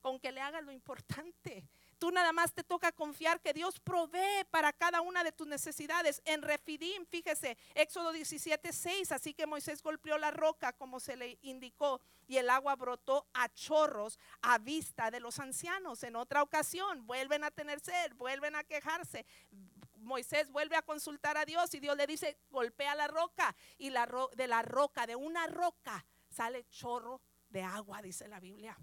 con 0.00 0.18
que 0.18 0.32
le 0.32 0.40
hagas 0.40 0.64
lo 0.64 0.72
importante. 0.72 1.64
Tú 1.98 2.10
nada 2.10 2.32
más 2.32 2.52
te 2.52 2.64
toca 2.64 2.92
confiar 2.92 3.40
que 3.40 3.52
Dios 3.54 3.80
provee 3.80 4.44
para 4.50 4.72
cada 4.72 5.00
una 5.00 5.24
de 5.24 5.32
tus 5.32 5.46
necesidades. 5.46 6.20
En 6.24 6.42
Refidim, 6.42 7.06
fíjese, 7.06 7.56
Éxodo 7.74 8.12
17, 8.12 8.72
6, 8.72 9.12
así 9.12 9.32
que 9.32 9.46
Moisés 9.46 9.82
golpeó 9.82 10.18
la 10.18 10.30
roca 10.30 10.72
como 10.72 11.00
se 11.00 11.16
le 11.16 11.38
indicó 11.42 12.00
y 12.26 12.36
el 12.36 12.50
agua 12.50 12.76
brotó 12.76 13.26
a 13.32 13.48
chorros 13.54 14.18
a 14.42 14.58
vista 14.58 15.10
de 15.10 15.20
los 15.20 15.38
ancianos. 15.38 16.02
En 16.02 16.16
otra 16.16 16.42
ocasión, 16.42 17.06
vuelven 17.06 17.44
a 17.44 17.50
tener 17.50 17.80
sed, 17.80 18.14
vuelven 18.16 18.56
a 18.56 18.64
quejarse, 18.64 19.24
Moisés 20.04 20.50
vuelve 20.50 20.76
a 20.76 20.82
consultar 20.82 21.36
a 21.36 21.44
Dios 21.44 21.74
y 21.74 21.80
Dios 21.80 21.96
le 21.96 22.06
dice, 22.06 22.36
golpea 22.50 22.94
la 22.94 23.08
roca 23.08 23.54
y 23.78 23.90
la 23.90 24.08
de 24.36 24.46
la 24.46 24.62
roca, 24.62 25.06
de 25.06 25.16
una 25.16 25.46
roca, 25.46 26.04
sale 26.30 26.64
chorro 26.68 27.20
de 27.50 27.62
agua, 27.62 28.02
dice 28.02 28.28
la 28.28 28.40
Biblia. 28.40 28.76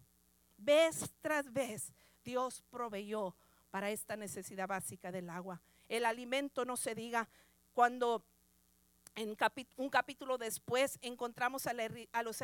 Vez 0.58 1.12
tras 1.22 1.52
vez, 1.52 1.94
Dios 2.24 2.64
proveyó 2.70 3.36
para 3.72 3.90
esta 3.90 4.16
necesidad 4.16 4.68
básica 4.68 5.12
del 5.12 5.30
agua. 5.30 5.62
El 5.88 6.06
alimento 6.06 6.66
no 6.66 6.78
se 6.78 6.94
diga 6.94 7.28
cuando 7.74 8.24
en 9.16 9.36
un 9.78 9.90
capítulo 9.90 10.38
después 10.38 10.98
encontramos 11.02 11.68
a, 11.68 11.74
los 12.24 12.44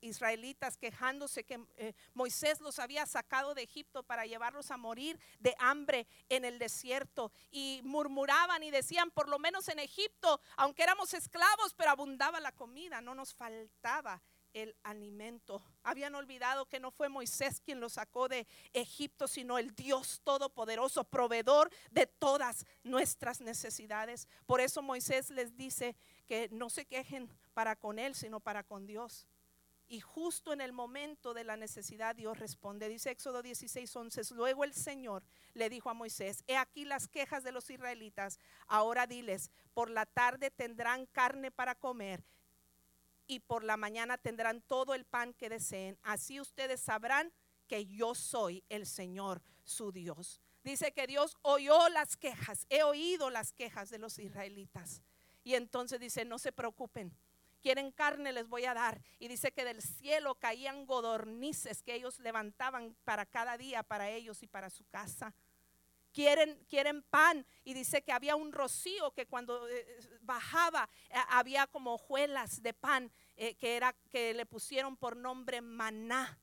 israelitas 0.00 0.76
quejándose 0.76 1.44
que 1.44 1.60
eh, 1.76 1.94
Moisés 2.14 2.60
los 2.60 2.78
había 2.78 3.06
sacado 3.06 3.54
de 3.54 3.62
Egipto 3.62 4.02
para 4.02 4.26
llevarlos 4.26 4.70
a 4.70 4.76
morir 4.76 5.18
de 5.38 5.54
hambre 5.58 6.06
en 6.28 6.44
el 6.44 6.58
desierto. 6.58 7.32
Y 7.50 7.80
murmuraban 7.84 8.62
y 8.62 8.70
decían, 8.70 9.10
por 9.10 9.28
lo 9.28 9.38
menos 9.38 9.68
en 9.68 9.78
Egipto, 9.78 10.40
aunque 10.56 10.82
éramos 10.82 11.14
esclavos, 11.14 11.74
pero 11.74 11.90
abundaba 11.90 12.40
la 12.40 12.52
comida, 12.52 13.00
no 13.00 13.14
nos 13.14 13.34
faltaba 13.34 14.20
el 14.52 14.74
alimento. 14.82 15.62
Habían 15.82 16.14
olvidado 16.14 16.66
que 16.66 16.80
no 16.80 16.90
fue 16.90 17.08
Moisés 17.08 17.60
quien 17.60 17.80
los 17.80 17.94
sacó 17.94 18.28
de 18.28 18.46
Egipto, 18.72 19.28
sino 19.28 19.58
el 19.58 19.74
Dios 19.74 20.20
Todopoderoso, 20.24 21.04
proveedor 21.04 21.70
de 21.90 22.06
todas 22.06 22.66
nuestras 22.82 23.40
necesidades. 23.40 24.28
Por 24.46 24.60
eso 24.60 24.82
Moisés 24.82 25.30
les 25.30 25.56
dice 25.56 25.96
que 26.26 26.48
no 26.50 26.70
se 26.70 26.86
quejen 26.86 27.28
para 27.54 27.76
con 27.76 27.98
Él, 27.98 28.14
sino 28.14 28.40
para 28.40 28.62
con 28.62 28.86
Dios. 28.86 29.26
Y 29.90 29.98
justo 29.98 30.52
en 30.52 30.60
el 30.60 30.72
momento 30.72 31.34
de 31.34 31.42
la 31.42 31.56
necesidad 31.56 32.14
Dios 32.14 32.38
responde. 32.38 32.88
Dice 32.88 33.10
Éxodo 33.10 33.42
16, 33.42 33.96
11. 33.96 34.34
Luego 34.36 34.62
el 34.62 34.72
Señor 34.72 35.24
le 35.52 35.68
dijo 35.68 35.90
a 35.90 35.94
Moisés, 35.94 36.44
he 36.46 36.56
aquí 36.56 36.84
las 36.84 37.08
quejas 37.08 37.42
de 37.42 37.50
los 37.50 37.68
israelitas. 37.70 38.38
Ahora 38.68 39.08
diles, 39.08 39.50
por 39.74 39.90
la 39.90 40.06
tarde 40.06 40.52
tendrán 40.52 41.06
carne 41.06 41.50
para 41.50 41.74
comer 41.74 42.22
y 43.30 43.38
por 43.38 43.62
la 43.62 43.76
mañana 43.76 44.18
tendrán 44.18 44.60
todo 44.60 44.92
el 44.92 45.04
pan 45.04 45.34
que 45.34 45.48
deseen. 45.48 45.96
Así 46.02 46.40
ustedes 46.40 46.80
sabrán 46.80 47.32
que 47.68 47.86
yo 47.86 48.16
soy 48.16 48.64
el 48.68 48.86
Señor, 48.86 49.40
su 49.62 49.92
Dios. 49.92 50.40
Dice 50.64 50.92
que 50.92 51.06
Dios 51.06 51.36
oyó 51.42 51.88
las 51.90 52.16
quejas, 52.16 52.66
he 52.68 52.82
oído 52.82 53.30
las 53.30 53.52
quejas 53.52 53.88
de 53.88 53.98
los 53.98 54.18
israelitas. 54.18 55.00
Y 55.44 55.54
entonces 55.54 56.00
dice, 56.00 56.24
no 56.24 56.40
se 56.40 56.50
preocupen, 56.50 57.16
quieren 57.62 57.92
carne, 57.92 58.32
les 58.32 58.48
voy 58.48 58.64
a 58.64 58.74
dar. 58.74 59.00
Y 59.20 59.28
dice 59.28 59.52
que 59.52 59.64
del 59.64 59.80
cielo 59.80 60.34
caían 60.34 60.84
godornices 60.84 61.84
que 61.84 61.94
ellos 61.94 62.18
levantaban 62.18 62.96
para 63.04 63.26
cada 63.26 63.56
día, 63.56 63.84
para 63.84 64.10
ellos 64.10 64.42
y 64.42 64.48
para 64.48 64.70
su 64.70 64.84
casa. 64.86 65.32
Quieren, 66.12 66.58
quieren 66.68 67.02
pan 67.02 67.46
y 67.64 67.72
dice 67.72 68.02
que 68.02 68.12
había 68.12 68.34
un 68.34 68.52
rocío 68.52 69.12
que 69.12 69.26
cuando 69.26 69.68
eh, 69.68 69.86
bajaba 70.22 70.88
eh, 71.08 71.14
había 71.28 71.66
como 71.68 71.94
hojuelas 71.94 72.62
de 72.62 72.74
pan 72.74 73.12
eh, 73.36 73.54
que, 73.54 73.76
era, 73.76 73.94
que 74.10 74.34
le 74.34 74.44
pusieron 74.44 74.96
por 74.96 75.16
nombre 75.16 75.60
maná, 75.60 76.38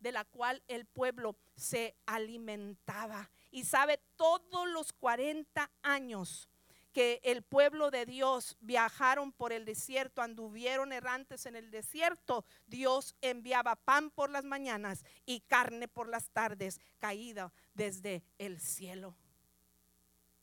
de 0.00 0.12
la 0.12 0.24
cual 0.24 0.62
el 0.68 0.84
pueblo 0.84 1.36
se 1.56 1.96
alimentaba. 2.06 3.30
Y 3.50 3.64
sabe, 3.64 4.00
todos 4.16 4.68
los 4.68 4.92
40 4.92 5.70
años 5.82 6.48
que 6.94 7.20
el 7.24 7.42
pueblo 7.42 7.90
de 7.90 8.06
Dios 8.06 8.56
viajaron 8.60 9.32
por 9.32 9.52
el 9.52 9.64
desierto, 9.64 10.22
anduvieron 10.22 10.92
errantes 10.92 11.44
en 11.44 11.56
el 11.56 11.70
desierto, 11.70 12.44
Dios 12.66 13.16
enviaba 13.20 13.74
pan 13.74 14.10
por 14.10 14.30
las 14.30 14.44
mañanas 14.44 15.04
y 15.26 15.40
carne 15.40 15.88
por 15.88 16.08
las 16.08 16.30
tardes, 16.30 16.80
caída 17.00 17.52
desde 17.74 18.22
el 18.38 18.60
cielo. 18.60 19.16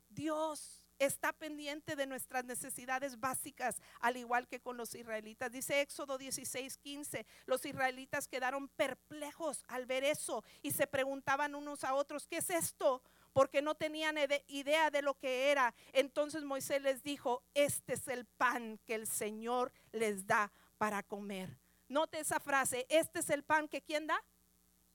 Dios 0.10 0.84
está 1.00 1.34
pendiente 1.34 1.96
de 1.96 2.06
nuestras 2.06 2.46
necesidades 2.46 3.20
básicas, 3.20 3.82
al 4.02 4.18
igual 4.18 4.48
que 4.48 4.60
con 4.60 4.78
los 4.78 4.94
israelitas. 4.94 5.52
Dice 5.52 5.82
Éxodo 5.82 6.18
16, 6.18 6.78
15, 6.78 7.26
los 7.46 7.66
israelitas 7.66 8.28
quedaron 8.28 8.68
perplejos 8.68 9.64
al 9.68 9.86
ver 9.86 10.04
eso 10.04 10.44
y 10.62 10.72
se 10.72 10.86
preguntaban 10.86 11.56
unos 11.56 11.84
a 11.86 11.96
otros, 11.96 12.28
¿qué 12.28 12.38
es 12.38 12.50
esto? 12.50 13.02
Porque 13.34 13.62
no 13.62 13.76
tenían 13.76 14.18
idea 14.48 14.90
de 14.90 15.02
lo 15.02 15.14
que 15.16 15.52
era. 15.52 15.74
Entonces 15.94 16.44
Moisés 16.44 16.82
les 16.82 17.04
dijo, 17.04 17.44
este 17.54 17.94
es 17.94 18.08
el 18.08 18.26
pan 18.26 18.80
que 18.86 18.96
el 18.96 19.08
Señor 19.08 19.72
les 19.92 20.28
da 20.28 20.52
para 20.78 21.04
comer. 21.04 21.58
Note 21.88 22.20
esa 22.20 22.40
frase, 22.40 22.86
este 22.90 23.20
es 23.20 23.30
el 23.30 23.44
pan 23.44 23.68
que 23.68 23.82
¿quién 23.82 24.08
da? 24.08 24.24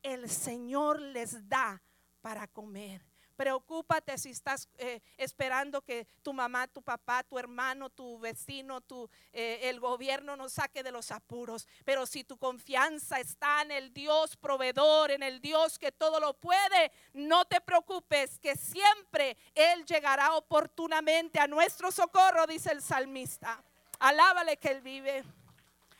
El 0.02 0.30
Señor 0.30 1.00
les 1.00 1.48
da 1.48 1.82
para 2.20 2.46
comer. 2.46 3.02
Preocúpate 3.36 4.16
si 4.16 4.30
estás 4.30 4.68
eh, 4.78 5.00
esperando 5.18 5.82
que 5.82 6.06
tu 6.22 6.32
mamá, 6.32 6.66
tu 6.66 6.82
papá, 6.82 7.22
tu 7.22 7.38
hermano, 7.38 7.90
tu 7.90 8.18
vecino, 8.18 8.80
tu, 8.80 9.08
eh, 9.32 9.60
el 9.64 9.78
gobierno 9.78 10.36
nos 10.36 10.54
saque 10.54 10.82
de 10.82 10.90
los 10.90 11.10
apuros. 11.10 11.68
Pero 11.84 12.06
si 12.06 12.24
tu 12.24 12.38
confianza 12.38 13.20
está 13.20 13.60
en 13.62 13.72
el 13.72 13.92
Dios 13.92 14.36
proveedor, 14.36 15.10
en 15.10 15.22
el 15.22 15.40
Dios 15.40 15.78
que 15.78 15.92
todo 15.92 16.18
lo 16.18 16.34
puede, 16.34 16.90
no 17.12 17.44
te 17.44 17.60
preocupes, 17.60 18.38
que 18.38 18.56
siempre 18.56 19.36
Él 19.54 19.84
llegará 19.84 20.34
oportunamente 20.34 21.38
a 21.38 21.46
nuestro 21.46 21.92
socorro, 21.92 22.46
dice 22.46 22.72
el 22.72 22.80
salmista. 22.80 23.62
Alábale 23.98 24.56
que 24.56 24.68
Él 24.68 24.80
vive. 24.80 25.24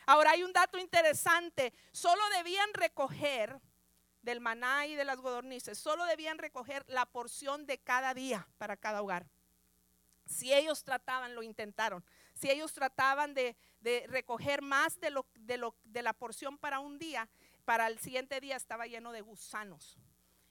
Ahora 0.07 0.31
hay 0.31 0.43
un 0.43 0.53
dato 0.53 0.77
interesante. 0.77 1.73
Solo 1.91 2.21
debían 2.35 2.73
recoger 2.73 3.59
del 4.27 4.41
maná 4.41 4.85
y 4.87 4.95
de 4.95 5.05
las 5.05 5.21
godornices, 5.21 5.77
solo 5.77 6.03
debían 6.03 6.37
recoger 6.37 6.83
la 6.89 7.05
porción 7.05 7.65
de 7.65 7.77
cada 7.77 8.13
día 8.13 8.45
para 8.57 8.75
cada 8.75 9.01
hogar. 9.01 9.25
Si 10.25 10.53
ellos 10.53 10.83
trataban, 10.83 11.33
lo 11.33 11.43
intentaron, 11.43 12.03
si 12.33 12.51
ellos 12.51 12.73
trataban 12.73 13.33
de, 13.33 13.55
recoger 14.07 14.61
más 14.61 14.99
de, 14.99 15.11
lo, 15.11 15.25
de, 15.39 15.57
lo, 15.57 15.75
de 15.85 16.01
la 16.01 16.11
porción 16.11 16.57
para 16.57 16.81
un 16.81 16.99
día, 16.99 17.29
para 17.63 17.87
el 17.87 17.99
siguiente 17.99 18.41
día 18.41 18.57
estaba 18.57 18.85
lleno 18.85 19.13
de 19.13 19.21
gusanos 19.21 19.97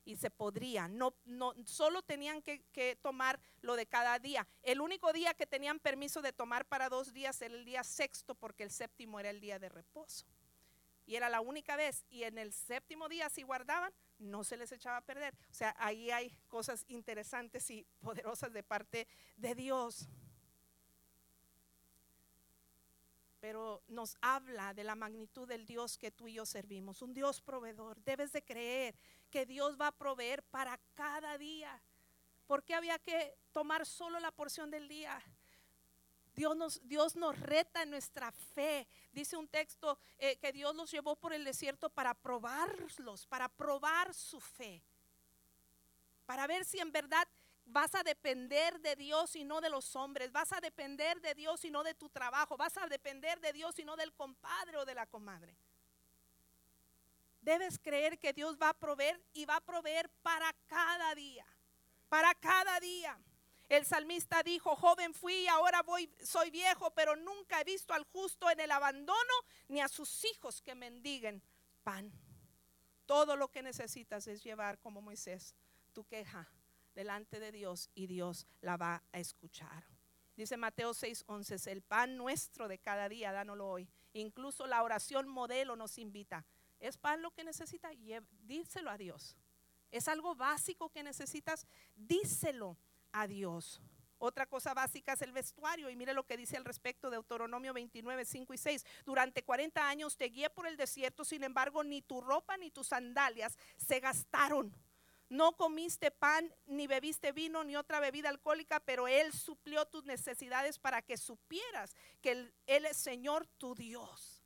y 0.06 0.16
se 0.16 0.30
podría. 0.30 0.88
No, 0.88 1.14
no, 1.26 1.52
solo 1.66 2.00
tenían 2.00 2.40
que, 2.40 2.62
que, 2.72 2.96
tomar 2.96 3.38
lo 3.60 3.76
de 3.76 3.84
cada 3.84 4.18
día. 4.18 4.48
El 4.62 4.80
único 4.80 5.12
día 5.12 5.34
que 5.34 5.46
tenían 5.46 5.80
permiso 5.80 6.22
de 6.22 6.32
tomar 6.32 6.64
para 6.64 6.88
dos 6.88 7.12
días 7.12 7.42
era 7.42 7.54
el 7.54 7.66
día 7.66 7.84
sexto, 7.84 8.34
porque 8.34 8.62
el 8.62 8.70
séptimo 8.70 9.20
era 9.20 9.28
el 9.28 9.40
día 9.42 9.58
de 9.58 9.68
reposo. 9.68 10.24
Y 11.06 11.14
era 11.14 11.28
la 11.28 11.40
única 11.40 11.76
vez. 11.76 12.04
Y 12.10 12.24
en 12.24 12.36
el 12.36 12.52
séptimo 12.52 13.08
día, 13.08 13.30
si 13.30 13.42
guardaban, 13.42 13.92
no 14.18 14.44
se 14.44 14.56
les 14.56 14.72
echaba 14.72 14.98
a 14.98 15.04
perder. 15.04 15.34
O 15.50 15.54
sea, 15.54 15.74
ahí 15.78 16.10
hay 16.10 16.36
cosas 16.48 16.84
interesantes 16.88 17.70
y 17.70 17.86
poderosas 18.00 18.52
de 18.52 18.62
parte 18.62 19.06
de 19.36 19.54
Dios. 19.54 20.08
Pero 23.40 23.82
nos 23.86 24.16
habla 24.20 24.74
de 24.74 24.82
la 24.82 24.96
magnitud 24.96 25.46
del 25.46 25.66
Dios 25.66 25.96
que 25.96 26.10
tú 26.10 26.26
y 26.26 26.34
yo 26.34 26.44
servimos. 26.44 27.00
Un 27.02 27.14
Dios 27.14 27.40
proveedor. 27.40 28.02
Debes 28.02 28.32
de 28.32 28.42
creer 28.42 28.96
que 29.30 29.46
Dios 29.46 29.80
va 29.80 29.88
a 29.88 29.96
proveer 29.96 30.42
para 30.42 30.78
cada 30.94 31.38
día. 31.38 31.80
¿Por 32.46 32.64
qué 32.64 32.74
había 32.74 32.98
que 32.98 33.36
tomar 33.52 33.86
solo 33.86 34.18
la 34.18 34.32
porción 34.32 34.70
del 34.70 34.88
día? 34.88 35.22
Dios 36.36 36.54
nos, 36.54 36.86
Dios 36.86 37.16
nos 37.16 37.38
reta 37.40 37.82
en 37.82 37.90
nuestra 37.90 38.30
fe. 38.30 38.86
Dice 39.10 39.38
un 39.38 39.48
texto 39.48 39.98
eh, 40.18 40.36
que 40.36 40.52
Dios 40.52 40.76
los 40.76 40.90
llevó 40.90 41.16
por 41.16 41.32
el 41.32 41.44
desierto 41.44 41.88
para 41.88 42.12
probarlos, 42.12 43.26
para 43.26 43.48
probar 43.48 44.12
su 44.12 44.38
fe. 44.38 44.82
Para 46.26 46.46
ver 46.46 46.66
si 46.66 46.78
en 46.78 46.92
verdad 46.92 47.26
vas 47.64 47.94
a 47.94 48.02
depender 48.02 48.78
de 48.80 48.96
Dios 48.96 49.34
y 49.34 49.44
no 49.44 49.62
de 49.62 49.70
los 49.70 49.96
hombres. 49.96 50.30
Vas 50.30 50.52
a 50.52 50.60
depender 50.60 51.22
de 51.22 51.34
Dios 51.34 51.64
y 51.64 51.70
no 51.70 51.82
de 51.82 51.94
tu 51.94 52.10
trabajo. 52.10 52.58
Vas 52.58 52.76
a 52.76 52.86
depender 52.86 53.40
de 53.40 53.54
Dios 53.54 53.78
y 53.78 53.84
no 53.86 53.96
del 53.96 54.12
compadre 54.12 54.76
o 54.76 54.84
de 54.84 54.94
la 54.94 55.06
comadre. 55.06 55.56
Debes 57.40 57.78
creer 57.78 58.18
que 58.18 58.34
Dios 58.34 58.58
va 58.60 58.68
a 58.68 58.74
proveer 58.74 59.18
y 59.32 59.46
va 59.46 59.56
a 59.56 59.60
proveer 59.62 60.10
para 60.22 60.52
cada 60.66 61.14
día. 61.14 61.46
Para 62.10 62.34
cada 62.34 62.78
día. 62.78 63.18
El 63.68 63.84
salmista 63.84 64.42
dijo, 64.42 64.76
joven 64.76 65.12
fui, 65.12 65.48
ahora 65.48 65.82
voy, 65.82 66.08
soy 66.22 66.50
viejo, 66.50 66.92
pero 66.92 67.16
nunca 67.16 67.60
he 67.60 67.64
visto 67.64 67.92
al 67.92 68.04
justo 68.04 68.48
en 68.48 68.60
el 68.60 68.70
abandono 68.70 69.34
ni 69.68 69.80
a 69.80 69.88
sus 69.88 70.24
hijos 70.24 70.62
que 70.62 70.74
mendiguen 70.74 71.42
pan. 71.82 72.12
Todo 73.06 73.36
lo 73.36 73.48
que 73.48 73.62
necesitas 73.62 74.26
es 74.28 74.42
llevar 74.42 74.78
como 74.78 75.02
Moisés 75.02 75.56
tu 75.92 76.04
queja 76.04 76.48
delante 76.94 77.40
de 77.40 77.52
Dios 77.52 77.90
y 77.94 78.06
Dios 78.06 78.46
la 78.60 78.76
va 78.76 79.02
a 79.12 79.18
escuchar. 79.18 79.84
Dice 80.36 80.56
Mateo 80.56 80.92
6:11, 80.92 81.70
el 81.70 81.82
pan 81.82 82.16
nuestro 82.16 82.68
de 82.68 82.78
cada 82.78 83.08
día, 83.08 83.32
dánoslo 83.32 83.68
hoy. 83.68 83.88
Incluso 84.12 84.66
la 84.66 84.82
oración 84.82 85.28
modelo 85.28 85.76
nos 85.76 85.98
invita. 85.98 86.44
¿Es 86.78 86.98
pan 86.98 87.22
lo 87.22 87.30
que 87.30 87.42
necesitas? 87.42 87.92
Díselo 88.42 88.90
a 88.90 88.98
Dios. 88.98 89.36
¿Es 89.90 90.08
algo 90.08 90.34
básico 90.34 90.90
que 90.90 91.02
necesitas? 91.02 91.66
Díselo 91.94 92.76
a 93.16 93.26
Dios. 93.26 93.80
Otra 94.18 94.46
cosa 94.46 94.72
básica 94.72 95.12
es 95.12 95.22
el 95.22 95.32
vestuario. 95.32 95.90
Y 95.90 95.96
mire 95.96 96.14
lo 96.14 96.24
que 96.24 96.36
dice 96.36 96.56
al 96.56 96.64
respecto 96.64 97.10
de 97.10 97.16
Deuteronomio 97.16 97.72
29, 97.72 98.24
5 98.24 98.54
y 98.54 98.58
6. 98.58 98.86
Durante 99.04 99.42
40 99.42 99.88
años 99.88 100.16
te 100.16 100.26
guié 100.26 100.50
por 100.50 100.66
el 100.66 100.76
desierto, 100.76 101.24
sin 101.24 101.44
embargo, 101.44 101.84
ni 101.84 102.02
tu 102.02 102.20
ropa 102.20 102.56
ni 102.56 102.70
tus 102.70 102.88
sandalias 102.88 103.58
se 103.76 104.00
gastaron. 104.00 104.74
No 105.28 105.56
comiste 105.56 106.10
pan, 106.10 106.54
ni 106.66 106.86
bebiste 106.86 107.32
vino, 107.32 107.64
ni 107.64 107.74
otra 107.74 107.98
bebida 107.98 108.28
alcohólica, 108.28 108.78
pero 108.80 109.08
Él 109.08 109.32
suplió 109.32 109.84
tus 109.86 110.04
necesidades 110.04 110.78
para 110.78 111.02
que 111.02 111.16
supieras 111.16 111.96
que 112.22 112.30
Él, 112.30 112.54
él 112.66 112.86
es 112.86 112.96
Señor 112.96 113.46
tu 113.58 113.74
Dios. 113.74 114.44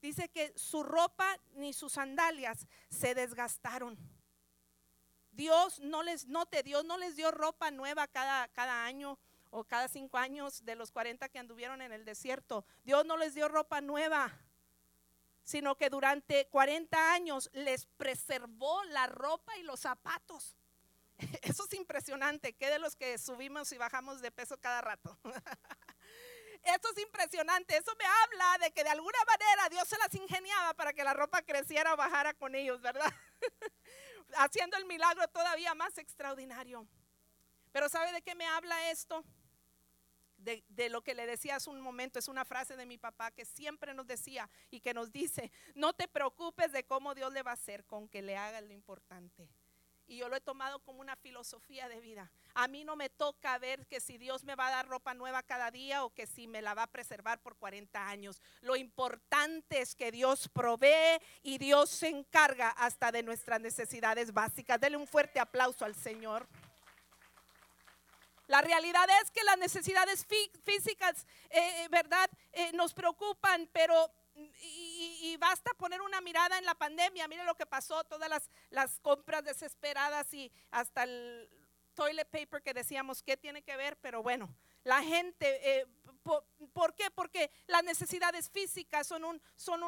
Dice 0.00 0.28
que 0.28 0.52
su 0.56 0.82
ropa 0.84 1.38
ni 1.54 1.72
sus 1.72 1.92
sandalias 1.92 2.66
se 2.88 3.14
desgastaron. 3.14 3.98
Dios 5.40 5.80
no 5.80 6.02
les, 6.02 6.26
note, 6.26 6.62
Dios 6.62 6.84
no 6.84 6.98
les 6.98 7.16
dio 7.16 7.30
ropa 7.30 7.70
nueva 7.70 8.06
cada, 8.06 8.46
cada 8.48 8.84
año 8.84 9.18
o 9.48 9.64
cada 9.64 9.88
cinco 9.88 10.18
años 10.18 10.66
de 10.66 10.74
los 10.74 10.92
40 10.92 11.30
que 11.30 11.38
anduvieron 11.38 11.80
en 11.80 11.92
el 11.92 12.04
desierto. 12.04 12.66
Dios 12.84 13.06
no 13.06 13.16
les 13.16 13.34
dio 13.34 13.48
ropa 13.48 13.80
nueva, 13.80 14.38
sino 15.42 15.76
que 15.78 15.88
durante 15.88 16.46
40 16.48 17.14
años 17.14 17.48
les 17.54 17.86
preservó 17.86 18.84
la 18.90 19.06
ropa 19.06 19.56
y 19.56 19.62
los 19.62 19.80
zapatos. 19.80 20.58
Eso 21.40 21.64
es 21.64 21.72
impresionante, 21.72 22.52
que 22.52 22.68
de 22.68 22.78
los 22.78 22.94
que 22.94 23.16
subimos 23.16 23.72
y 23.72 23.78
bajamos 23.78 24.20
de 24.20 24.30
peso 24.30 24.58
cada 24.60 24.82
rato. 24.82 25.16
Eso 26.64 26.90
es 26.94 27.02
impresionante. 27.02 27.78
Eso 27.78 27.96
me 27.98 28.04
habla 28.04 28.66
de 28.66 28.72
que 28.72 28.84
de 28.84 28.90
alguna 28.90 29.18
manera 29.26 29.70
Dios 29.70 29.88
se 29.88 29.96
las 29.96 30.14
ingeniaba 30.14 30.74
para 30.74 30.92
que 30.92 31.02
la 31.02 31.14
ropa 31.14 31.40
creciera 31.40 31.94
o 31.94 31.96
bajara 31.96 32.34
con 32.34 32.54
ellos, 32.54 32.82
¿verdad? 32.82 33.10
haciendo 34.36 34.76
el 34.76 34.86
milagro 34.86 35.26
todavía 35.28 35.74
más 35.74 35.98
extraordinario. 35.98 36.86
Pero 37.72 37.88
¿sabe 37.88 38.12
de 38.12 38.22
qué 38.22 38.34
me 38.34 38.46
habla 38.46 38.90
esto? 38.90 39.24
De, 40.36 40.88
lo 40.88 41.02
que 41.02 41.14
le 41.14 41.26
decía 41.26 41.56
hace 41.56 41.68
un 41.68 41.82
momento, 41.82 42.18
es 42.18 42.26
una 42.26 42.46
frase 42.46 42.74
de 42.74 42.86
mi 42.86 42.96
papá 42.96 43.30
que 43.30 43.44
siempre 43.44 43.92
nos 43.92 44.06
decía 44.06 44.48
y 44.70 44.80
que 44.80 44.94
nos 44.94 45.12
dice, 45.12 45.52
no 45.74 45.92
te 45.92 46.08
preocupes 46.08 46.72
de 46.72 46.84
cómo 46.84 47.14
Dios 47.14 47.30
le 47.32 47.42
va 47.42 47.50
a 47.50 47.54
hacer 47.54 47.84
con 47.84 48.08
que 48.08 48.22
le 48.22 48.38
haga 48.38 48.62
lo 48.62 48.72
importante 48.72 49.50
y 50.10 50.16
yo 50.16 50.28
lo 50.28 50.34
he 50.34 50.40
tomado 50.40 50.80
como 50.80 51.00
una 51.00 51.14
filosofía 51.14 51.88
de 51.88 52.00
vida. 52.00 52.32
A 52.54 52.66
mí 52.66 52.82
no 52.82 52.96
me 52.96 53.08
toca 53.08 53.56
ver 53.58 53.86
que 53.86 54.00
si 54.00 54.18
Dios 54.18 54.42
me 54.42 54.56
va 54.56 54.66
a 54.66 54.70
dar 54.72 54.88
ropa 54.88 55.14
nueva 55.14 55.44
cada 55.44 55.70
día 55.70 56.04
o 56.04 56.12
que 56.12 56.26
si 56.26 56.48
me 56.48 56.62
la 56.62 56.74
va 56.74 56.82
a 56.82 56.86
preservar 56.88 57.40
por 57.40 57.56
40 57.56 58.08
años. 58.08 58.42
Lo 58.60 58.74
importante 58.74 59.80
es 59.80 59.94
que 59.94 60.10
Dios 60.10 60.48
provee 60.48 61.20
y 61.44 61.58
Dios 61.58 61.90
se 61.90 62.08
encarga 62.08 62.70
hasta 62.70 63.12
de 63.12 63.22
nuestras 63.22 63.60
necesidades 63.60 64.32
básicas. 64.32 64.80
Dele 64.80 64.96
un 64.96 65.06
fuerte 65.06 65.38
aplauso 65.38 65.84
al 65.84 65.94
Señor. 65.94 66.48
La 68.48 68.62
realidad 68.62 69.06
es 69.22 69.30
que 69.30 69.44
las 69.44 69.58
necesidades 69.58 70.26
físicas, 70.64 71.24
eh, 71.50 71.84
eh, 71.84 71.88
¿verdad? 71.88 72.28
Eh, 72.50 72.72
nos 72.72 72.92
preocupan, 72.94 73.70
pero 73.72 74.10
y, 74.34 75.36
basta 75.38 75.70
poner 75.74 76.02
una 76.02 76.20
mirada 76.20 76.58
en 76.58 76.64
la 76.64 76.74
pandemia, 76.74 77.28
mire 77.28 77.44
lo 77.44 77.54
que 77.54 77.66
pasó, 77.66 78.04
todas 78.04 78.28
las, 78.70 79.00
compras 79.00 79.44
desesperadas 79.44 80.32
y 80.34 80.52
hasta 80.70 81.04
el 81.04 81.48
toilet 81.94 82.28
paper 82.28 82.62
que 82.62 82.74
decíamos, 82.74 83.22
¿qué 83.22 83.36
tiene 83.36 83.62
que 83.62 83.76
ver? 83.76 83.96
Pero 83.98 84.22
bueno, 84.22 84.54
la 84.84 85.02
gente, 85.02 85.80
eh, 85.80 85.86
por, 86.72 86.94
qué? 86.94 87.10
Porque 87.10 87.50
las 87.66 87.82
necesidades 87.84 88.50
físicas 88.50 89.06
son 89.06 89.24
un, 89.24 89.42
son 89.56 89.80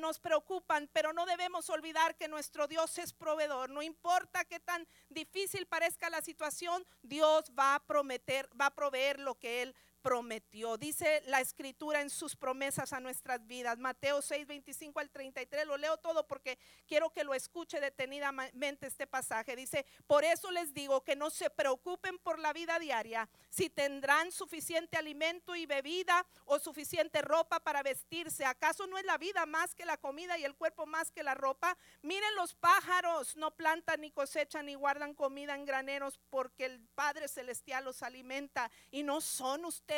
nos 0.00 0.18
preocupan, 0.18 0.88
pero 0.92 1.12
no 1.12 1.26
debemos 1.26 1.70
olvidar 1.70 2.16
que 2.16 2.28
nuestro 2.28 2.66
Dios 2.66 2.98
es 2.98 3.12
proveedor. 3.12 3.70
No 3.70 3.82
importa 3.82 4.44
qué 4.44 4.60
tan 4.60 4.86
difícil 5.08 5.66
parezca 5.66 6.10
la 6.10 6.22
situación, 6.22 6.84
Dios 7.02 7.52
va 7.58 7.76
a 7.76 7.80
prometer, 7.80 8.48
va 8.60 8.66
a 8.66 8.74
proveer 8.74 9.18
lo 9.20 9.36
que 9.36 9.62
Él 9.62 9.74
prometió. 10.08 10.78
Dice 10.78 11.22
la 11.26 11.42
escritura 11.42 12.00
en 12.00 12.08
sus 12.08 12.34
promesas 12.34 12.94
a 12.94 12.98
nuestras 12.98 13.46
vidas. 13.46 13.76
Mateo 13.76 14.22
6, 14.22 14.46
25 14.46 15.00
al 15.00 15.10
33. 15.10 15.66
Lo 15.66 15.76
leo 15.76 15.98
todo 15.98 16.26
porque 16.26 16.58
quiero 16.86 17.10
que 17.10 17.24
lo 17.24 17.34
escuche 17.34 17.78
detenidamente 17.78 18.86
este 18.86 19.06
pasaje. 19.06 19.54
Dice, 19.54 19.84
por 20.06 20.24
eso 20.24 20.50
les 20.50 20.72
digo 20.72 21.04
que 21.04 21.14
no 21.14 21.28
se 21.28 21.50
preocupen 21.50 22.16
por 22.20 22.38
la 22.38 22.54
vida 22.54 22.78
diaria, 22.78 23.28
si 23.50 23.68
tendrán 23.68 24.32
suficiente 24.32 24.96
alimento 24.96 25.54
y 25.54 25.66
bebida 25.66 26.26
o 26.46 26.58
suficiente 26.58 27.20
ropa 27.20 27.60
para 27.60 27.82
vestirse. 27.82 28.46
¿Acaso 28.46 28.86
no 28.86 28.96
es 28.96 29.04
la 29.04 29.18
vida 29.18 29.44
más 29.44 29.74
que 29.74 29.84
la 29.84 29.98
comida 29.98 30.38
y 30.38 30.44
el 30.44 30.54
cuerpo 30.54 30.86
más 30.86 31.10
que 31.10 31.22
la 31.22 31.34
ropa? 31.34 31.76
Miren 32.00 32.34
los 32.34 32.54
pájaros, 32.54 33.36
no 33.36 33.54
plantan 33.54 34.00
ni 34.00 34.10
cosechan 34.10 34.64
ni 34.64 34.74
guardan 34.74 35.12
comida 35.12 35.54
en 35.54 35.66
graneros 35.66 36.18
porque 36.30 36.64
el 36.64 36.80
Padre 36.94 37.28
Celestial 37.28 37.84
los 37.84 38.02
alimenta 38.02 38.70
y 38.90 39.02
no 39.02 39.20
son 39.20 39.66
ustedes 39.66 39.97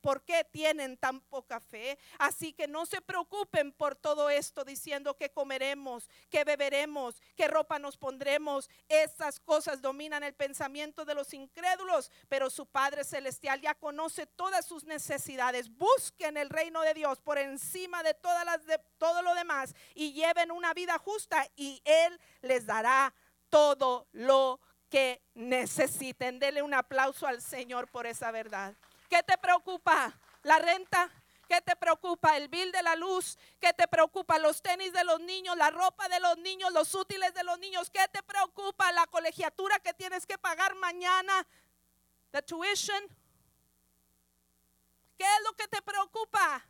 porque 0.00 0.44
tienen 0.50 0.96
tan 0.96 1.20
poca 1.20 1.60
fe. 1.60 1.98
Así 2.18 2.52
que 2.52 2.68
no 2.68 2.86
se 2.86 3.00
preocupen 3.00 3.72
por 3.72 3.96
todo 3.96 4.30
esto 4.30 4.64
diciendo 4.64 5.16
que 5.16 5.30
comeremos, 5.30 6.08
que 6.28 6.44
beberemos, 6.44 7.22
qué 7.36 7.48
ropa 7.48 7.78
nos 7.78 7.96
pondremos. 7.96 8.68
Esas 8.88 9.40
cosas 9.40 9.80
dominan 9.80 10.22
el 10.22 10.34
pensamiento 10.34 11.04
de 11.04 11.14
los 11.14 11.32
incrédulos, 11.34 12.10
pero 12.28 12.50
su 12.50 12.66
Padre 12.66 13.04
Celestial 13.04 13.60
ya 13.60 13.74
conoce 13.74 14.26
todas 14.26 14.66
sus 14.66 14.84
necesidades. 14.84 15.68
Busquen 15.68 16.36
el 16.36 16.50
reino 16.50 16.82
de 16.82 16.94
Dios 16.94 17.20
por 17.20 17.38
encima 17.38 18.02
de, 18.02 18.14
todas 18.14 18.44
las 18.44 18.64
de 18.66 18.78
todo 18.98 19.22
lo 19.22 19.34
demás 19.34 19.74
y 19.94 20.12
lleven 20.12 20.50
una 20.50 20.74
vida 20.74 20.98
justa 20.98 21.46
y 21.56 21.80
Él 21.84 22.20
les 22.42 22.66
dará 22.66 23.14
todo 23.48 24.06
lo 24.12 24.60
que 24.88 25.22
necesiten. 25.34 26.38
Dele 26.38 26.62
un 26.62 26.74
aplauso 26.74 27.26
al 27.26 27.40
Señor 27.40 27.88
por 27.88 28.06
esa 28.06 28.30
verdad. 28.30 28.74
¿Qué 29.10 29.22
te 29.24 29.36
preocupa? 29.36 30.16
¿La 30.44 30.58
renta? 30.60 31.10
¿Qué 31.48 31.60
te 31.60 31.74
preocupa? 31.74 32.36
El 32.36 32.48
bill 32.48 32.70
de 32.70 32.82
la 32.82 32.94
luz. 32.94 33.36
¿Qué 33.60 33.72
te 33.72 33.88
preocupa? 33.88 34.38
Los 34.38 34.62
tenis 34.62 34.92
de 34.92 35.02
los 35.02 35.20
niños, 35.20 35.56
la 35.56 35.70
ropa 35.70 36.08
de 36.08 36.20
los 36.20 36.38
niños, 36.38 36.72
los 36.72 36.94
útiles 36.94 37.34
de 37.34 37.42
los 37.42 37.58
niños. 37.58 37.90
¿Qué 37.90 38.06
te 38.12 38.22
preocupa? 38.22 38.92
La 38.92 39.06
colegiatura 39.08 39.80
que 39.80 39.92
tienes 39.92 40.24
que 40.26 40.38
pagar 40.38 40.76
mañana. 40.76 41.44
The 42.30 42.42
tuition. 42.42 43.02
¿Qué 45.18 45.24
es 45.24 45.42
lo 45.44 45.52
que 45.54 45.66
te 45.66 45.82
preocupa? 45.82 46.64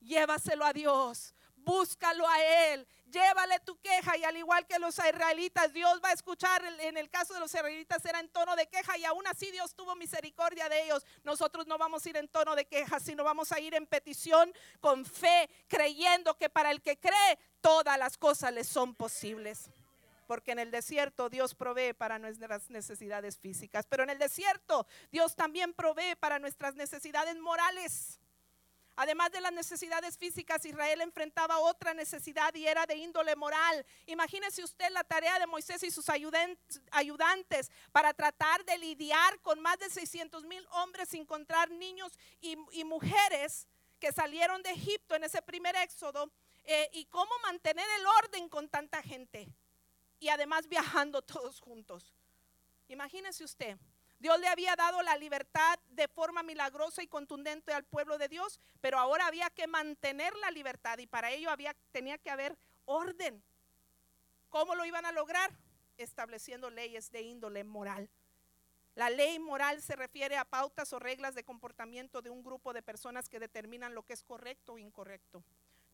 Llévaselo 0.00 0.64
a 0.64 0.72
Dios 0.72 1.34
búscalo 1.64 2.26
a 2.28 2.42
Él, 2.72 2.86
llévale 3.10 3.60
tu 3.60 3.78
queja 3.80 4.16
y 4.16 4.24
al 4.24 4.36
igual 4.36 4.66
que 4.66 4.78
los 4.78 4.98
israelitas, 4.98 5.72
Dios 5.72 6.00
va 6.04 6.10
a 6.10 6.12
escuchar, 6.12 6.62
en 6.80 6.96
el 6.96 7.10
caso 7.10 7.34
de 7.34 7.40
los 7.40 7.52
israelitas 7.52 8.04
era 8.04 8.20
en 8.20 8.28
tono 8.28 8.56
de 8.56 8.66
queja 8.66 8.96
y 8.96 9.04
aún 9.04 9.26
así 9.26 9.50
Dios 9.50 9.74
tuvo 9.74 9.96
misericordia 9.96 10.68
de 10.68 10.84
ellos. 10.84 11.04
Nosotros 11.24 11.66
no 11.66 11.78
vamos 11.78 12.04
a 12.04 12.10
ir 12.10 12.16
en 12.16 12.28
tono 12.28 12.54
de 12.54 12.66
queja, 12.66 13.00
sino 13.00 13.24
vamos 13.24 13.52
a 13.52 13.60
ir 13.60 13.74
en 13.74 13.86
petición 13.86 14.52
con 14.80 15.04
fe, 15.04 15.48
creyendo 15.68 16.36
que 16.36 16.48
para 16.48 16.70
el 16.70 16.82
que 16.82 16.98
cree 16.98 17.38
todas 17.60 17.98
las 17.98 18.16
cosas 18.16 18.52
le 18.52 18.64
son 18.64 18.94
posibles. 18.94 19.70
Porque 20.26 20.52
en 20.52 20.60
el 20.60 20.70
desierto 20.70 21.28
Dios 21.28 21.54
provee 21.54 21.92
para 21.92 22.18
nuestras 22.18 22.70
necesidades 22.70 23.36
físicas, 23.38 23.86
pero 23.88 24.04
en 24.04 24.10
el 24.10 24.18
desierto 24.18 24.86
Dios 25.10 25.34
también 25.34 25.74
provee 25.74 26.14
para 26.18 26.38
nuestras 26.38 26.76
necesidades 26.76 27.36
morales. 27.38 28.20
Además 29.02 29.32
de 29.32 29.40
las 29.40 29.54
necesidades 29.54 30.18
físicas, 30.18 30.62
Israel 30.66 31.00
enfrentaba 31.00 31.58
otra 31.58 31.94
necesidad 31.94 32.54
y 32.54 32.66
era 32.66 32.84
de 32.84 32.96
índole 32.96 33.34
moral. 33.34 33.86
Imagínese 34.04 34.62
usted 34.62 34.90
la 34.90 35.02
tarea 35.02 35.38
de 35.38 35.46
Moisés 35.46 35.82
y 35.84 35.90
sus 35.90 36.04
ayudantes 36.10 37.70
para 37.92 38.12
tratar 38.12 38.62
de 38.66 38.76
lidiar 38.76 39.40
con 39.40 39.58
más 39.58 39.78
de 39.78 39.88
600 39.88 40.44
mil 40.44 40.66
hombres, 40.72 41.14
encontrar 41.14 41.70
niños 41.70 42.12
y, 42.42 42.56
mujeres 42.84 43.66
que 43.98 44.12
salieron 44.12 44.62
de 44.62 44.72
Egipto 44.72 45.14
en 45.14 45.24
ese 45.24 45.40
primer 45.40 45.76
éxodo 45.76 46.30
eh, 46.64 46.90
y 46.92 47.06
cómo 47.06 47.32
mantener 47.42 47.86
el 48.00 48.06
orden 48.06 48.50
con 48.50 48.68
tanta 48.68 49.02
gente 49.02 49.48
y 50.18 50.28
además 50.28 50.68
viajando 50.68 51.22
todos 51.22 51.58
juntos. 51.62 52.12
Imagínese 52.86 53.44
usted 53.44 53.78
Dios 54.20 54.38
le 54.38 54.48
había 54.48 54.76
dado 54.76 55.02
la 55.02 55.16
libertad 55.16 55.78
de 55.88 56.06
forma 56.06 56.42
milagrosa 56.42 57.02
y 57.02 57.06
contundente 57.06 57.72
al 57.72 57.84
pueblo 57.84 58.18
de 58.18 58.28
Dios, 58.28 58.60
pero 58.82 58.98
ahora 58.98 59.26
había 59.26 59.48
que 59.48 59.66
mantener 59.66 60.36
la 60.36 60.50
libertad 60.50 60.98
y 60.98 61.06
para 61.06 61.30
ello 61.30 61.50
había, 61.50 61.74
tenía 61.90 62.18
que 62.18 62.30
haber 62.30 62.56
orden. 62.84 63.42
¿Cómo 64.50 64.74
lo 64.74 64.84
iban 64.84 65.06
a 65.06 65.12
lograr? 65.12 65.50
Estableciendo 65.96 66.68
leyes 66.68 67.10
de 67.10 67.22
índole 67.22 67.64
moral. 67.64 68.10
La 68.94 69.08
ley 69.08 69.38
moral 69.38 69.80
se 69.80 69.96
refiere 69.96 70.36
a 70.36 70.44
pautas 70.44 70.92
o 70.92 70.98
reglas 70.98 71.34
de 71.34 71.44
comportamiento 71.44 72.20
de 72.20 72.28
un 72.28 72.42
grupo 72.42 72.74
de 72.74 72.82
personas 72.82 73.30
que 73.30 73.40
determinan 73.40 73.94
lo 73.94 74.02
que 74.02 74.12
es 74.12 74.22
correcto 74.22 74.74
o 74.74 74.78
incorrecto. 74.78 75.42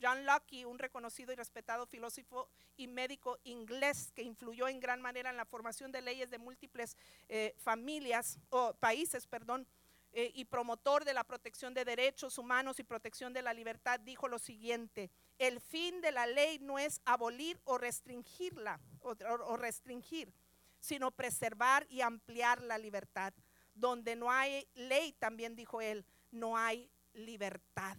John 0.01 0.27
Locke, 0.27 0.67
un 0.67 0.79
reconocido 0.79 1.33
y 1.33 1.37
respetado 1.37 1.87
filósofo 1.87 2.49
y 2.77 2.87
médico 2.87 3.39
inglés 3.45 4.13
que 4.15 4.23
influyó 4.23 4.69
en 4.69 4.81
gran 4.81 5.01
manera 5.01 5.31
en 5.31 5.37
la 5.37 5.45
formación 5.45 5.93
de 5.93 6.03
leyes 6.03 6.31
de 6.31 6.39
múltiples 6.39 6.97
eh, 7.29 7.55
familias 7.59 8.39
o 8.51 8.75
países, 8.75 9.27
perdón, 9.27 9.67
eh, 10.13 10.31
y 10.35 10.45
promotor 10.47 11.05
de 11.05 11.15
la 11.15 11.25
protección 11.25 11.75
de 11.75 11.85
derechos 11.85 12.39
humanos 12.39 12.79
y 12.79 12.85
protección 12.85 13.33
de 13.33 13.43
la 13.43 13.53
libertad, 13.53 14.01
dijo 14.01 14.29
lo 14.29 14.39
siguiente: 14.39 15.11
el 15.39 15.61
fin 15.61 16.01
de 16.01 16.13
la 16.13 16.27
ley 16.27 16.59
no 16.59 16.79
es 16.79 17.01
abolir 17.05 17.61
o 17.65 17.77
restringirla 17.77 18.81
o 19.01 19.57
restringir, 19.57 20.33
sino 20.81 21.11
preservar 21.11 21.87
y 21.91 22.01
ampliar 22.01 22.63
la 22.63 22.79
libertad. 22.79 23.35
Donde 23.75 24.17
no 24.17 24.31
hay 24.31 24.67
ley, 24.75 25.13
también 25.13 25.55
dijo 25.55 25.83
él, 25.83 26.07
no 26.31 26.57
hay 26.57 26.91
libertad. 27.13 27.97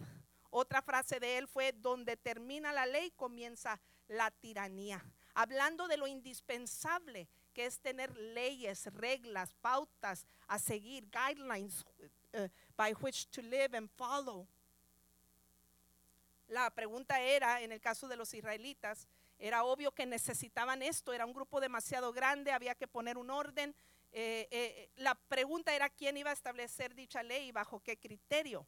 Otra 0.50 0.82
frase 0.82 1.20
de 1.20 1.38
él 1.38 1.46
fue, 1.46 1.72
donde 1.72 2.16
termina 2.16 2.72
la 2.72 2.86
ley 2.86 3.10
comienza 3.12 3.80
la 4.08 4.30
tiranía. 4.30 5.04
Hablando 5.34 5.86
de 5.86 5.96
lo 5.96 6.06
indispensable 6.06 7.28
que 7.52 7.66
es 7.66 7.80
tener 7.80 8.16
leyes, 8.16 8.86
reglas, 8.94 9.54
pautas 9.60 10.26
a 10.46 10.58
seguir, 10.58 11.08
guidelines 11.10 11.84
uh, 12.34 12.48
by 12.76 12.92
which 13.00 13.26
to 13.28 13.42
live 13.42 13.76
and 13.76 13.90
follow. 13.90 14.46
La 16.46 16.70
pregunta 16.70 17.20
era, 17.20 17.60
en 17.60 17.72
el 17.72 17.80
caso 17.80 18.08
de 18.08 18.16
los 18.16 18.32
israelitas, 18.32 19.06
era 19.38 19.64
obvio 19.64 19.92
que 19.92 20.06
necesitaban 20.06 20.82
esto, 20.82 21.12
era 21.12 21.26
un 21.26 21.34
grupo 21.34 21.60
demasiado 21.60 22.12
grande, 22.12 22.52
había 22.52 22.74
que 22.74 22.88
poner 22.88 23.18
un 23.18 23.30
orden. 23.30 23.74
Eh, 24.10 24.48
eh, 24.50 24.90
la 24.96 25.14
pregunta 25.14 25.74
era 25.74 25.90
quién 25.90 26.16
iba 26.16 26.30
a 26.30 26.32
establecer 26.32 26.94
dicha 26.94 27.22
ley 27.22 27.48
y 27.48 27.52
bajo 27.52 27.80
qué 27.80 27.98
criterio 27.98 28.66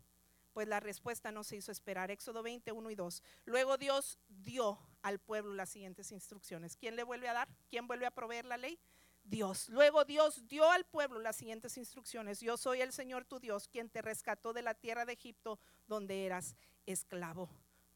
pues 0.52 0.68
la 0.68 0.80
respuesta 0.80 1.32
no 1.32 1.44
se 1.44 1.56
hizo 1.56 1.72
esperar. 1.72 2.10
Éxodo 2.10 2.42
20, 2.42 2.72
1 2.72 2.90
y 2.90 2.94
2. 2.94 3.22
Luego 3.44 3.76
Dios 3.76 4.18
dio 4.28 4.78
al 5.02 5.18
pueblo 5.18 5.54
las 5.54 5.70
siguientes 5.70 6.12
instrucciones. 6.12 6.76
¿Quién 6.76 6.96
le 6.96 7.02
vuelve 7.02 7.28
a 7.28 7.32
dar? 7.32 7.48
¿Quién 7.68 7.86
vuelve 7.86 8.06
a 8.06 8.10
proveer 8.10 8.44
la 8.44 8.56
ley? 8.56 8.78
Dios. 9.24 9.68
Luego 9.68 10.04
Dios 10.04 10.48
dio 10.48 10.70
al 10.70 10.84
pueblo 10.84 11.20
las 11.20 11.36
siguientes 11.36 11.76
instrucciones. 11.76 12.40
Yo 12.40 12.56
soy 12.56 12.80
el 12.80 12.92
Señor 12.92 13.24
tu 13.24 13.38
Dios, 13.38 13.68
quien 13.68 13.88
te 13.88 14.02
rescató 14.02 14.52
de 14.52 14.62
la 14.62 14.74
tierra 14.74 15.04
de 15.04 15.12
Egipto, 15.12 15.58
donde 15.86 16.26
eras 16.26 16.56
esclavo. 16.86 17.48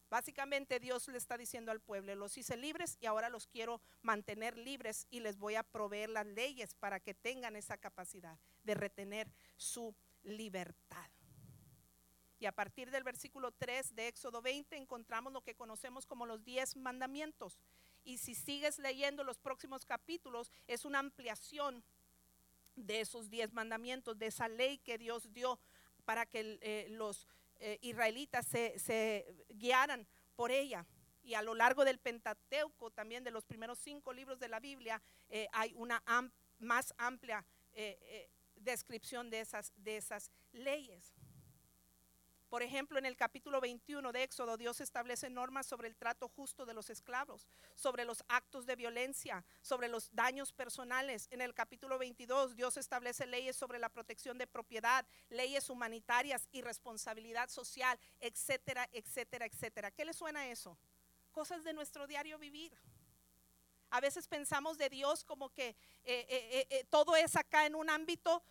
Básicamente 0.09 0.79
Dios 0.79 1.07
le 1.07 1.17
está 1.17 1.37
diciendo 1.37 1.71
al 1.71 1.81
pueblo, 1.81 2.13
los 2.15 2.37
hice 2.37 2.55
libres 2.55 2.97
y 3.01 3.05
ahora 3.05 3.29
los 3.29 3.47
quiero 3.47 3.81
mantener 4.01 4.57
libres 4.57 5.07
y 5.09 5.19
les 5.19 5.37
voy 5.37 5.55
a 5.55 5.63
proveer 5.63 6.09
las 6.09 6.25
leyes 6.25 6.75
para 6.75 6.99
que 6.99 7.13
tengan 7.13 7.55
esa 7.55 7.77
capacidad 7.77 8.37
de 8.63 8.75
retener 8.75 9.31
su 9.57 9.95
libertad. 10.23 11.09
Y 12.39 12.47
a 12.47 12.51
partir 12.51 12.91
del 12.91 13.03
versículo 13.03 13.51
3 13.51 13.95
de 13.95 14.07
Éxodo 14.07 14.41
20 14.41 14.75
encontramos 14.75 15.31
lo 15.31 15.41
que 15.41 15.55
conocemos 15.55 16.05
como 16.05 16.25
los 16.25 16.43
10 16.43 16.77
mandamientos. 16.77 17.59
Y 18.03 18.17
si 18.17 18.35
sigues 18.35 18.77
leyendo 18.77 19.23
los 19.23 19.39
próximos 19.39 19.85
capítulos, 19.85 20.51
es 20.67 20.85
una 20.85 20.99
ampliación 20.99 21.83
de 22.75 23.01
esos 23.01 23.29
10 23.29 23.53
mandamientos, 23.53 24.17
de 24.19 24.27
esa 24.27 24.47
ley 24.47 24.77
que 24.79 24.97
Dios 24.97 25.31
dio 25.33 25.59
para 26.03 26.25
que 26.25 26.59
eh, 26.61 26.87
los 26.89 27.27
eh, 27.59 27.79
israelitas 27.81 28.45
se, 28.45 29.45
guiaran 29.49 30.07
por 30.35 30.51
ella. 30.51 30.85
Y 31.23 31.33
a 31.33 31.41
lo 31.41 31.55
largo 31.55 31.83
del 31.85 31.97
Pentateuco, 31.97 32.91
también 32.91 33.23
de 33.23 33.31
los 33.31 33.45
primeros 33.45 33.79
cinco 33.79 34.13
libros 34.13 34.39
de 34.39 34.49
la 34.49 34.59
Biblia, 34.59 35.01
eh, 35.29 35.47
hay 35.51 35.73
una 35.75 36.03
más 36.59 36.93
amplia 36.97 37.43
descripción 38.55 39.29
de 39.29 39.41
esas, 39.41 39.73
de 39.75 39.97
esas 39.97 40.31
leyes. 40.53 41.13
Por 42.49 42.61
ejemplo, 42.61 42.99
en 42.99 43.05
el 43.05 43.17
capítulo 43.17 43.59
21 43.59 44.11
de 44.11 44.23
Éxodo, 44.23 44.55
Dios 44.55 44.79
establece 44.79 45.29
normas 45.29 45.65
sobre 45.65 45.87
el 45.87 45.95
trato 45.95 46.29
justo 46.29 46.65
de 46.65 46.73
los 46.73 46.89
esclavos, 46.89 47.47
sobre 47.73 48.05
los 48.05 48.23
actos 48.27 48.65
de 48.65 48.75
violencia, 48.75 49.43
sobre 49.61 49.87
los 49.87 50.13
daños 50.13 50.53
personales. 50.53 51.27
En 51.31 51.41
el 51.41 51.53
capítulo 51.53 51.97
22, 51.97 52.55
Dios 52.55 52.77
establece 52.77 53.25
leyes 53.25 53.55
sobre 53.55 53.79
la 53.79 53.89
protección 53.89 54.37
de 54.37 54.47
propiedad, 54.47 55.05
leyes 55.29 55.69
humanitarias 55.69 56.47
y 56.51 56.61
responsabilidad 56.61 57.49
social, 57.49 57.99
etcétera, 58.19 58.87
etcétera, 58.91 59.45
etcétera. 59.45 59.91
¿Qué 59.91 60.05
le 60.05 60.13
suena 60.13 60.47
eso? 60.47 60.77
Cosas 61.31 61.63
de 61.63 61.73
nuestro 61.73 62.05
diario 62.05 62.37
vivir. 62.37 62.77
A 63.89 64.01
veces 64.01 64.27
pensamos 64.27 64.77
de 64.77 64.89
Dios 64.89 65.23
como 65.23 65.49
que 65.49 65.69
eh, 65.69 65.75
eh, 66.29 66.67
eh, 66.69 66.85
todo 66.89 67.15
es 67.15 67.35
acá 67.35 67.65
en 67.65 67.75
un 67.75 67.89
ámbito 67.89 68.43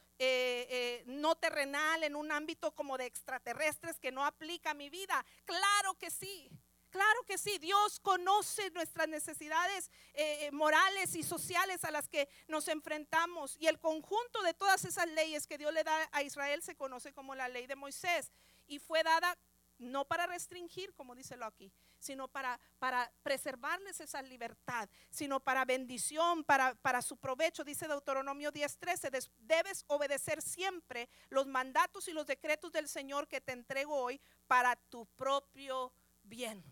no 1.06 1.34
terrenal, 1.36 2.04
en 2.04 2.16
un 2.16 2.30
ámbito 2.32 2.72
como 2.74 2.96
de 2.98 3.06
extraterrestres 3.06 3.98
que 3.98 4.12
no 4.12 4.24
aplica 4.24 4.70
a 4.70 4.74
mi 4.74 4.90
vida. 4.90 5.24
Claro 5.44 5.94
que 5.98 6.10
sí. 6.10 6.50
Claro 6.94 7.24
que 7.26 7.38
sí, 7.38 7.58
Dios 7.58 7.98
conoce 7.98 8.70
nuestras 8.70 9.08
necesidades 9.08 9.90
eh, 10.12 10.48
morales 10.52 11.16
y 11.16 11.24
sociales 11.24 11.82
a 11.82 11.90
las 11.90 12.08
que 12.08 12.28
nos 12.46 12.68
enfrentamos. 12.68 13.56
Y 13.58 13.66
el 13.66 13.80
conjunto 13.80 14.42
de 14.44 14.54
todas 14.54 14.84
esas 14.84 15.08
leyes 15.08 15.48
que 15.48 15.58
Dios 15.58 15.74
le 15.74 15.82
da 15.82 16.08
a 16.12 16.22
Israel 16.22 16.62
se 16.62 16.76
conoce 16.76 17.12
como 17.12 17.34
la 17.34 17.48
ley 17.48 17.66
de 17.66 17.74
Moisés. 17.74 18.30
Y 18.68 18.78
fue 18.78 19.02
dada 19.02 19.36
no 19.78 20.04
para 20.04 20.26
restringir, 20.26 20.94
como 20.94 21.14
dice 21.14 21.36
aquí, 21.42 21.72
sino 21.98 22.28
para, 22.28 22.60
para 22.78 23.12
preservarles 23.22 24.00
esa 24.00 24.22
libertad, 24.22 24.88
sino 25.10 25.40
para 25.40 25.64
bendición, 25.64 26.44
para, 26.44 26.74
para 26.76 27.02
su 27.02 27.16
provecho. 27.16 27.64
Dice 27.64 27.88
Deuteronomio 27.88 28.52
10:13, 28.52 29.30
debes 29.38 29.84
obedecer 29.88 30.42
siempre 30.42 31.08
los 31.30 31.46
mandatos 31.46 32.08
y 32.08 32.12
los 32.12 32.26
decretos 32.26 32.72
del 32.72 32.88
Señor 32.88 33.28
que 33.28 33.40
te 33.40 33.52
entrego 33.52 33.96
hoy 33.96 34.20
para 34.46 34.76
tu 34.76 35.06
propio 35.06 35.92
bien. 36.22 36.64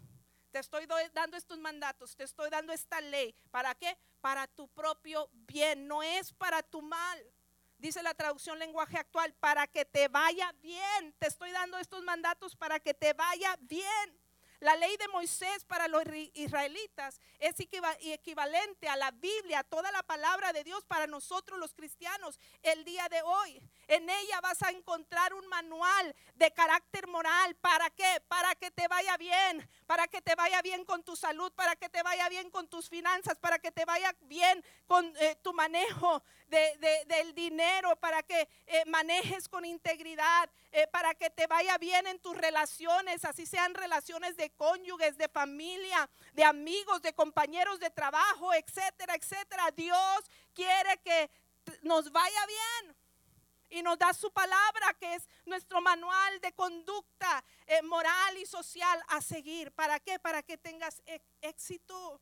Te 0.50 0.58
estoy 0.58 0.86
dando 1.14 1.36
estos 1.38 1.58
mandatos, 1.58 2.14
te 2.14 2.24
estoy 2.24 2.50
dando 2.50 2.74
esta 2.74 3.00
ley. 3.00 3.34
¿Para 3.50 3.74
qué? 3.74 3.96
Para 4.20 4.46
tu 4.46 4.68
propio 4.68 5.30
bien, 5.32 5.88
no 5.88 6.02
es 6.02 6.32
para 6.34 6.62
tu 6.62 6.82
mal. 6.82 7.32
Dice 7.82 8.00
la 8.00 8.14
traducción 8.14 8.60
lenguaje 8.60 8.96
actual, 8.96 9.34
para 9.40 9.66
que 9.66 9.84
te 9.84 10.06
vaya 10.06 10.52
bien. 10.62 11.12
Te 11.18 11.26
estoy 11.26 11.50
dando 11.50 11.78
estos 11.78 12.00
mandatos 12.04 12.54
para 12.54 12.78
que 12.78 12.94
te 12.94 13.12
vaya 13.12 13.58
bien. 13.62 14.22
La 14.60 14.76
ley 14.76 14.96
de 14.96 15.08
Moisés 15.08 15.64
para 15.64 15.88
los 15.88 16.04
israelitas 16.34 17.20
es 17.40 17.56
equivalente 17.58 18.88
a 18.88 18.94
la 18.94 19.10
Biblia, 19.10 19.58
a 19.58 19.64
toda 19.64 19.90
la 19.90 20.04
palabra 20.04 20.52
de 20.52 20.62
Dios 20.62 20.84
para 20.84 21.08
nosotros 21.08 21.58
los 21.58 21.74
cristianos 21.74 22.38
el 22.62 22.84
día 22.84 23.08
de 23.08 23.20
hoy. 23.22 23.60
En 23.88 24.08
ella 24.08 24.40
vas 24.40 24.62
a 24.62 24.70
encontrar 24.70 25.34
un 25.34 25.48
manual 25.48 26.14
de 26.36 26.52
carácter 26.52 27.08
moral. 27.08 27.56
¿Para 27.56 27.90
qué? 27.90 28.22
Para 28.28 28.54
que 28.54 28.70
te 28.70 28.86
vaya 28.86 29.16
bien, 29.16 29.68
para 29.88 30.06
que 30.06 30.22
te 30.22 30.36
vaya 30.36 30.62
bien 30.62 30.84
con 30.84 31.02
tu 31.02 31.16
salud, 31.16 31.52
para 31.54 31.74
que 31.74 31.88
te 31.88 32.04
vaya 32.04 32.28
bien 32.28 32.48
con 32.48 32.68
tus 32.68 32.88
finanzas, 32.88 33.40
para 33.40 33.58
que 33.58 33.72
te 33.72 33.84
vaya 33.84 34.14
bien 34.20 34.64
con 34.86 35.12
eh, 35.16 35.34
tu 35.42 35.52
manejo 35.52 36.22
del 36.52 37.34
dinero, 37.34 37.96
para 37.96 38.22
que 38.22 38.48
eh, 38.66 38.84
manejes 38.86 39.48
con 39.48 39.64
integridad, 39.64 40.50
eh, 40.70 40.86
para 40.88 41.14
que 41.14 41.30
te 41.30 41.46
vaya 41.46 41.78
bien 41.78 42.06
en 42.06 42.18
tus 42.18 42.36
relaciones, 42.36 43.24
así 43.24 43.46
sean 43.46 43.74
relaciones 43.74 44.36
de 44.36 44.50
cónyuges, 44.50 45.16
de 45.16 45.28
familia, 45.28 46.08
de 46.34 46.44
amigos, 46.44 47.00
de 47.00 47.14
compañeros 47.14 47.80
de 47.80 47.90
trabajo, 47.90 48.52
etcétera, 48.52 49.14
etcétera. 49.14 49.70
Dios 49.74 50.30
quiere 50.54 50.98
que 50.98 51.30
nos 51.82 52.12
vaya 52.12 52.46
bien 52.46 52.96
y 53.70 53.82
nos 53.82 53.98
da 53.98 54.12
su 54.12 54.30
palabra, 54.30 54.94
que 55.00 55.14
es 55.14 55.26
nuestro 55.46 55.80
manual 55.80 56.40
de 56.40 56.52
conducta 56.52 57.42
eh, 57.66 57.80
moral 57.82 58.36
y 58.36 58.44
social 58.44 59.02
a 59.08 59.22
seguir. 59.22 59.72
¿Para 59.72 59.98
qué? 59.98 60.18
Para 60.18 60.42
que 60.42 60.58
tengas 60.58 61.02
éxito. 61.40 62.20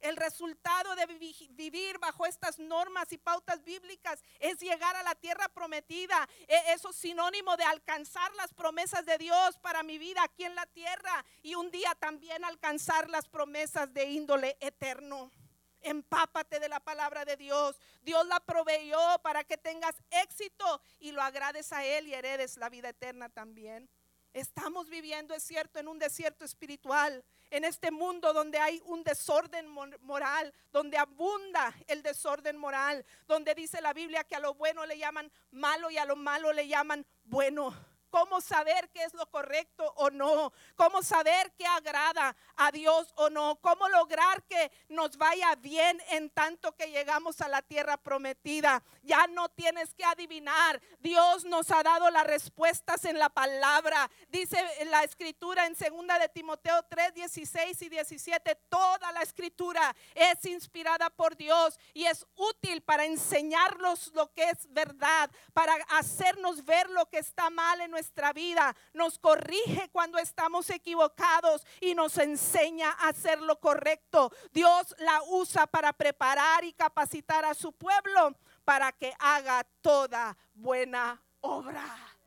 El 0.00 0.16
resultado 0.16 0.94
de 0.94 1.06
vivir 1.50 1.98
bajo 1.98 2.24
estas 2.24 2.58
normas 2.58 3.12
y 3.12 3.18
pautas 3.18 3.64
bíblicas 3.64 4.22
es 4.38 4.58
llegar 4.58 4.94
a 4.96 5.02
la 5.02 5.14
tierra 5.14 5.48
prometida. 5.48 6.28
E, 6.46 6.72
eso 6.72 6.90
es 6.90 6.96
sinónimo 6.96 7.56
de 7.56 7.64
alcanzar 7.64 8.32
las 8.36 8.54
promesas 8.54 9.04
de 9.04 9.18
Dios 9.18 9.58
para 9.58 9.82
mi 9.82 9.98
vida 9.98 10.22
aquí 10.22 10.44
en 10.44 10.54
la 10.54 10.66
tierra 10.66 11.24
y 11.42 11.54
un 11.56 11.70
día 11.70 11.94
también 11.98 12.44
alcanzar 12.44 13.10
las 13.10 13.28
promesas 13.28 13.92
de 13.92 14.04
índole 14.04 14.56
eterno. 14.60 15.32
Empápate 15.80 16.60
de 16.60 16.68
la 16.68 16.80
palabra 16.80 17.24
de 17.24 17.36
Dios. 17.36 17.76
Dios 18.02 18.26
la 18.26 18.40
proveyó 18.40 19.18
para 19.22 19.44
que 19.44 19.56
tengas 19.56 19.96
éxito 20.10 20.80
y 20.98 21.12
lo 21.12 21.22
agrades 21.22 21.72
a 21.72 21.84
Él 21.84 22.08
y 22.08 22.14
heredes 22.14 22.56
la 22.56 22.68
vida 22.68 22.90
eterna 22.90 23.28
también. 23.28 23.88
Estamos 24.32 24.88
viviendo, 24.88 25.34
es 25.34 25.42
cierto, 25.42 25.78
en 25.78 25.88
un 25.88 25.98
desierto 25.98 26.44
espiritual, 26.44 27.24
en 27.50 27.64
este 27.64 27.90
mundo 27.90 28.32
donde 28.32 28.58
hay 28.58 28.80
un 28.84 29.02
desorden 29.02 29.66
moral, 30.00 30.52
donde 30.72 30.98
abunda 30.98 31.74
el 31.86 32.02
desorden 32.02 32.56
moral, 32.56 33.04
donde 33.26 33.54
dice 33.54 33.80
la 33.80 33.92
Biblia 33.92 34.24
que 34.24 34.36
a 34.36 34.40
lo 34.40 34.54
bueno 34.54 34.86
le 34.86 34.98
llaman 34.98 35.30
malo 35.50 35.90
y 35.90 35.98
a 35.98 36.04
lo 36.04 36.16
malo 36.16 36.52
le 36.52 36.68
llaman 36.68 37.06
bueno 37.24 37.74
cómo 38.10 38.40
saber 38.40 38.88
qué 38.90 39.04
es 39.04 39.14
lo 39.14 39.30
correcto 39.30 39.92
o 39.96 40.10
no, 40.10 40.52
cómo 40.76 41.02
saber 41.02 41.52
qué 41.56 41.66
agrada 41.66 42.34
a 42.56 42.72
Dios 42.72 43.12
o 43.16 43.30
no, 43.30 43.56
cómo 43.60 43.88
lograr 43.88 44.42
que 44.44 44.70
nos 44.88 45.16
vaya 45.16 45.54
bien 45.56 46.00
en 46.10 46.30
tanto 46.30 46.74
que 46.76 46.90
llegamos 46.90 47.40
a 47.40 47.48
la 47.48 47.62
tierra 47.62 47.96
prometida. 47.96 48.82
Ya 49.02 49.26
no 49.28 49.48
tienes 49.48 49.94
que 49.94 50.04
adivinar, 50.04 50.80
Dios 50.98 51.44
nos 51.44 51.70
ha 51.70 51.82
dado 51.82 52.10
las 52.10 52.26
respuestas 52.26 53.04
en 53.04 53.18
la 53.18 53.28
palabra. 53.28 54.10
Dice 54.28 54.58
la 54.86 55.04
escritura 55.04 55.66
en 55.66 55.76
segunda 55.76 56.18
de 56.18 56.28
Timoteo 56.28 56.82
3, 56.88 57.14
16 57.14 57.82
y 57.82 57.88
17, 57.88 58.54
toda 58.68 59.12
la 59.12 59.22
escritura 59.22 59.94
es 60.14 60.44
inspirada 60.44 61.10
por 61.10 61.36
Dios 61.36 61.78
y 61.94 62.04
es 62.04 62.26
útil 62.36 62.82
para 62.82 63.04
enseñarnos 63.04 64.12
lo 64.14 64.32
que 64.32 64.44
es 64.44 64.72
verdad, 64.72 65.30
para 65.52 65.74
hacernos 65.90 66.64
ver 66.64 66.88
lo 66.90 67.06
que 67.06 67.18
está 67.18 67.50
mal 67.50 67.80
en 67.80 67.90
nuestra 67.90 67.97
vida, 68.32 68.74
nos 68.92 69.18
corrige 69.18 69.88
cuando 69.90 70.18
estamos 70.18 70.70
equivocados 70.70 71.64
y 71.80 71.94
nos 71.94 72.18
enseña 72.18 72.90
a 72.90 73.08
hacer 73.08 73.40
lo 73.40 73.60
correcto. 73.60 74.32
Dios 74.52 74.94
la 74.98 75.22
usa 75.28 75.66
para 75.66 75.92
preparar 75.92 76.64
y 76.64 76.72
capacitar 76.72 77.44
a 77.44 77.54
su 77.54 77.72
pueblo 77.72 78.36
para 78.64 78.92
que 78.92 79.12
haga 79.18 79.64
toda 79.80 80.36
buena 80.54 81.20
obra 81.40 82.18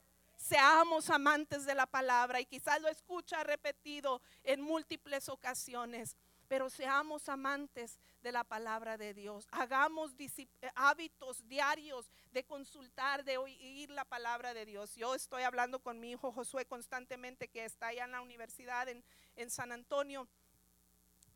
seamos 0.51 1.09
amantes 1.09 1.65
de 1.65 1.73
la 1.73 1.85
palabra 1.85 2.41
y 2.41 2.45
quizás 2.45 2.81
lo 2.81 2.89
escucha 2.89 3.41
repetido 3.41 4.21
en 4.43 4.59
múltiples 4.59 5.29
ocasiones 5.29 6.17
pero 6.51 6.69
seamos 6.69 7.29
amantes 7.29 7.97
de 8.21 8.33
la 8.33 8.43
palabra 8.43 8.97
de 8.97 9.13
Dios. 9.13 9.47
Hagamos 9.51 10.11
eh, 10.19 10.47
hábitos 10.75 11.47
diarios 11.47 12.11
de 12.33 12.43
consultar, 12.43 13.23
de 13.23 13.37
oír 13.37 13.89
la 13.89 14.03
palabra 14.03 14.53
de 14.53 14.65
Dios. 14.65 14.93
Yo 14.95 15.15
estoy 15.15 15.43
hablando 15.43 15.79
con 15.79 15.97
mi 15.97 16.11
hijo 16.11 16.33
Josué 16.33 16.65
constantemente, 16.65 17.47
que 17.47 17.63
está 17.63 17.87
allá 17.87 18.03
en 18.03 18.11
la 18.11 18.21
universidad 18.21 18.89
en, 18.89 19.49
San 19.49 19.71
Antonio. 19.71 20.27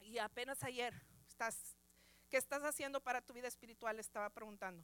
Y 0.02 0.18
apenas 0.18 0.62
ayer, 0.66 0.94
estás, 1.30 1.78
¿qué 2.30 2.36
estás 2.36 2.64
haciendo 2.64 3.00
para 3.00 3.22
tu 3.22 3.32
vida 3.32 3.48
espiritual? 3.48 3.98
estaba 4.02 4.30
preguntando. 4.30 4.84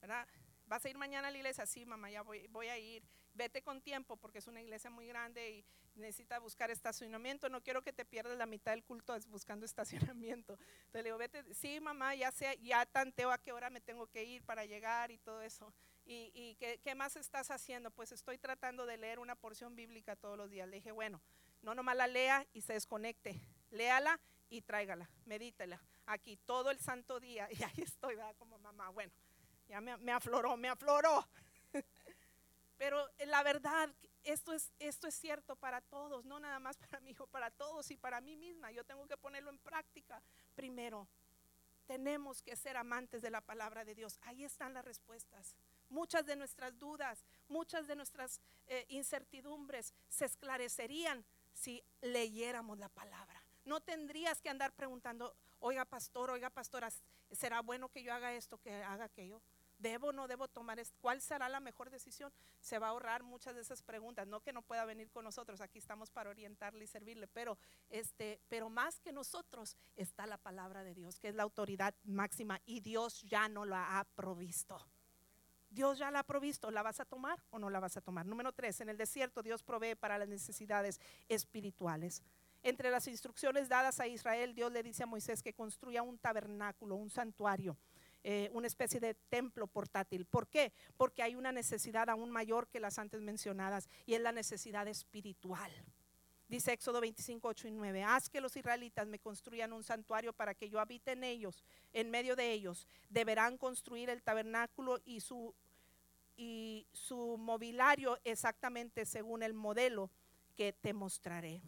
¿verdad? 0.00 0.26
¿Vas 0.66 0.84
a 0.84 0.88
ir 0.88 0.98
mañana 0.98 1.28
a 1.28 1.30
la 1.30 1.36
iglesia? 1.36 1.66
Sí, 1.66 1.86
mamá, 1.86 2.10
ya 2.10 2.22
voy, 2.22 2.48
voy 2.48 2.66
a 2.66 2.76
ir. 2.76 3.04
Vete 3.32 3.62
con 3.62 3.80
tiempo 3.80 4.16
porque 4.16 4.38
es 4.38 4.48
una 4.48 4.60
iglesia 4.60 4.90
muy 4.90 5.06
grande 5.06 5.48
y 5.48 5.64
necesita 5.98 6.38
buscar 6.38 6.70
estacionamiento, 6.70 7.48
no 7.48 7.62
quiero 7.62 7.82
que 7.82 7.92
te 7.92 8.04
pierdas 8.04 8.36
la 8.38 8.46
mitad 8.46 8.72
del 8.72 8.84
culto 8.84 9.16
buscando 9.28 9.66
estacionamiento. 10.16 10.54
Entonces 10.54 11.02
le 11.02 11.04
digo, 11.04 11.18
vete, 11.18 11.54
sí 11.54 11.80
mamá, 11.80 12.14
ya 12.14 12.30
sé, 12.30 12.58
ya 12.62 12.86
tanteo 12.86 13.30
a 13.30 13.38
qué 13.38 13.52
hora 13.52 13.70
me 13.70 13.80
tengo 13.80 14.06
que 14.06 14.24
ir 14.24 14.42
para 14.42 14.64
llegar 14.64 15.10
y 15.10 15.18
todo 15.18 15.42
eso. 15.42 15.72
¿Y, 16.10 16.56
¿qué, 16.56 16.94
más 16.94 17.16
estás 17.16 17.50
haciendo? 17.50 17.90
Pues 17.90 18.12
estoy 18.12 18.38
tratando 18.38 18.86
de 18.86 18.96
leer 18.96 19.18
una 19.18 19.36
porción 19.36 19.76
bíblica 19.76 20.16
todos 20.16 20.38
los 20.38 20.48
días. 20.48 20.66
Le 20.66 20.76
dije, 20.76 20.90
bueno, 20.90 21.20
no 21.60 21.74
nomás 21.74 21.96
la 21.96 22.06
lea 22.06 22.46
y 22.54 22.62
se 22.62 22.72
desconecte, 22.72 23.38
léala 23.70 24.18
y 24.48 24.62
tráigala, 24.62 25.10
medítela 25.26 25.82
aquí 26.08 26.36
todo 26.36 26.70
el 26.70 26.78
santo 26.78 27.20
día. 27.20 27.48
Y 27.58 27.62
ahí 27.62 27.82
estoy, 27.82 28.16
¿verdad? 28.16 28.34
Como 28.38 28.58
mamá, 28.58 28.88
bueno, 28.90 29.12
ya 29.68 29.80
me, 29.80 29.96
me 29.98 30.12
afloró, 30.12 30.56
me 30.56 30.68
afloró. 30.68 31.28
Pero 32.78 33.08
la 33.26 33.42
verdad, 33.42 33.90
esto 34.24 34.52
es, 34.52 34.72
esto 34.78 35.06
es 35.06 35.14
cierto 35.14 35.56
para 35.56 35.80
todos, 35.80 36.24
no 36.24 36.40
nada 36.40 36.58
más 36.58 36.76
para 36.90 37.00
mi 37.00 37.10
hijo, 37.10 37.26
para 37.26 37.50
todos 37.50 37.90
y 37.90 37.96
para 37.96 38.20
mí 38.20 38.36
misma. 38.36 38.70
Yo 38.72 38.84
tengo 38.84 39.06
que 39.06 39.16
ponerlo 39.16 39.50
en 39.50 39.58
práctica 39.58 40.22
primero. 40.54 41.08
Tenemos 41.86 42.42
que 42.42 42.54
ser 42.54 42.76
amantes 42.76 43.22
de 43.22 43.30
la 43.30 43.40
palabra 43.40 43.84
de 43.84 43.94
Dios. 43.94 44.18
Ahí 44.22 44.44
están 44.44 44.74
las 44.74 44.84
respuestas. 44.84 45.56
Muchas 45.88 46.26
de 46.26 46.36
nuestras 46.36 46.78
dudas, 46.78 47.24
muchas 47.48 47.86
de 47.86 47.96
nuestras 47.96 48.42
eh, 48.66 48.84
incertidumbres 48.90 49.94
se 50.10 50.26
esclarecerían 50.26 51.24
si 51.54 51.82
leyéramos 52.02 52.78
la 52.78 52.90
palabra. 52.90 53.42
No 53.64 53.80
tendrías 53.80 54.40
que 54.42 54.50
andar 54.50 54.72
preguntando, 54.72 55.34
oiga 55.60 55.84
pastor, 55.86 56.30
oiga 56.30 56.50
pastora, 56.50 56.90
¿será 57.32 57.62
bueno 57.62 57.88
que 57.88 58.02
yo 58.02 58.12
haga 58.12 58.34
esto, 58.34 58.58
que 58.58 58.72
haga 58.82 59.04
aquello? 59.04 59.40
¿Debo 59.78 60.08
o 60.08 60.12
no 60.12 60.26
debo 60.26 60.48
tomar 60.48 60.78
esto? 60.80 60.96
¿Cuál 61.00 61.20
será 61.20 61.48
la 61.48 61.60
mejor 61.60 61.90
decisión? 61.90 62.32
Se 62.60 62.78
va 62.78 62.88
a 62.88 62.90
ahorrar 62.90 63.22
muchas 63.22 63.54
de 63.54 63.60
esas 63.60 63.80
preguntas. 63.82 64.26
No 64.26 64.40
que 64.40 64.52
no 64.52 64.62
pueda 64.62 64.84
venir 64.84 65.10
con 65.10 65.24
nosotros, 65.24 65.60
aquí 65.60 65.78
estamos 65.78 66.10
para 66.10 66.30
orientarle 66.30 66.84
y 66.84 66.88
servirle, 66.88 67.28
pero, 67.28 67.56
este, 67.88 68.40
pero 68.48 68.68
más 68.70 68.98
que 69.00 69.12
nosotros 69.12 69.76
está 69.96 70.26
la 70.26 70.36
palabra 70.36 70.82
de 70.82 70.94
Dios, 70.94 71.20
que 71.20 71.28
es 71.28 71.34
la 71.34 71.44
autoridad 71.44 71.94
máxima 72.04 72.60
y 72.66 72.80
Dios 72.80 73.22
ya 73.22 73.48
no 73.48 73.64
la 73.64 73.98
ha 73.98 74.04
provisto. 74.04 74.84
Dios 75.70 75.98
ya 75.98 76.10
la 76.10 76.20
ha 76.20 76.24
provisto, 76.24 76.70
¿la 76.70 76.82
vas 76.82 76.98
a 76.98 77.04
tomar 77.04 77.42
o 77.50 77.58
no 77.58 77.70
la 77.70 77.78
vas 77.78 77.96
a 77.96 78.00
tomar? 78.00 78.26
Número 78.26 78.52
tres, 78.52 78.80
en 78.80 78.88
el 78.88 78.96
desierto 78.96 79.42
Dios 79.42 79.62
provee 79.62 79.94
para 79.94 80.18
las 80.18 80.28
necesidades 80.28 80.98
espirituales. 81.28 82.22
Entre 82.62 82.90
las 82.90 83.06
instrucciones 83.06 83.68
dadas 83.68 84.00
a 84.00 84.08
Israel, 84.08 84.54
Dios 84.54 84.72
le 84.72 84.82
dice 84.82 85.04
a 85.04 85.06
Moisés 85.06 85.42
que 85.42 85.54
construya 85.54 86.02
un 86.02 86.18
tabernáculo, 86.18 86.96
un 86.96 87.10
santuario 87.10 87.76
eh, 88.30 88.50
una 88.52 88.66
especie 88.66 89.00
de 89.00 89.14
templo 89.14 89.66
portátil. 89.66 90.26
¿Por 90.26 90.48
qué? 90.48 90.74
Porque 90.98 91.22
hay 91.22 91.34
una 91.34 91.50
necesidad 91.50 92.10
aún 92.10 92.30
mayor 92.30 92.68
que 92.68 92.78
las 92.78 92.98
antes 92.98 93.22
mencionadas 93.22 93.88
y 94.04 94.12
es 94.12 94.20
la 94.20 94.32
necesidad 94.32 94.86
espiritual. 94.86 95.72
Dice 96.46 96.74
Éxodo 96.74 97.00
25, 97.00 97.48
8 97.48 97.68
y 97.68 97.70
9, 97.70 98.04
haz 98.04 98.28
que 98.28 98.42
los 98.42 98.54
israelitas 98.54 99.08
me 99.08 99.18
construyan 99.18 99.72
un 99.72 99.82
santuario 99.82 100.34
para 100.34 100.52
que 100.54 100.68
yo 100.68 100.78
habite 100.78 101.12
en 101.12 101.24
ellos, 101.24 101.64
en 101.94 102.10
medio 102.10 102.36
de 102.36 102.52
ellos. 102.52 102.86
Deberán 103.08 103.56
construir 103.56 104.10
el 104.10 104.22
tabernáculo 104.22 105.00
y 105.06 105.20
su, 105.20 105.54
y 106.36 106.86
su 106.92 107.38
mobiliario 107.38 108.18
exactamente 108.24 109.06
según 109.06 109.42
el 109.42 109.54
modelo 109.54 110.10
que 110.54 110.74
te 110.74 110.92
mostraré. 110.92 111.62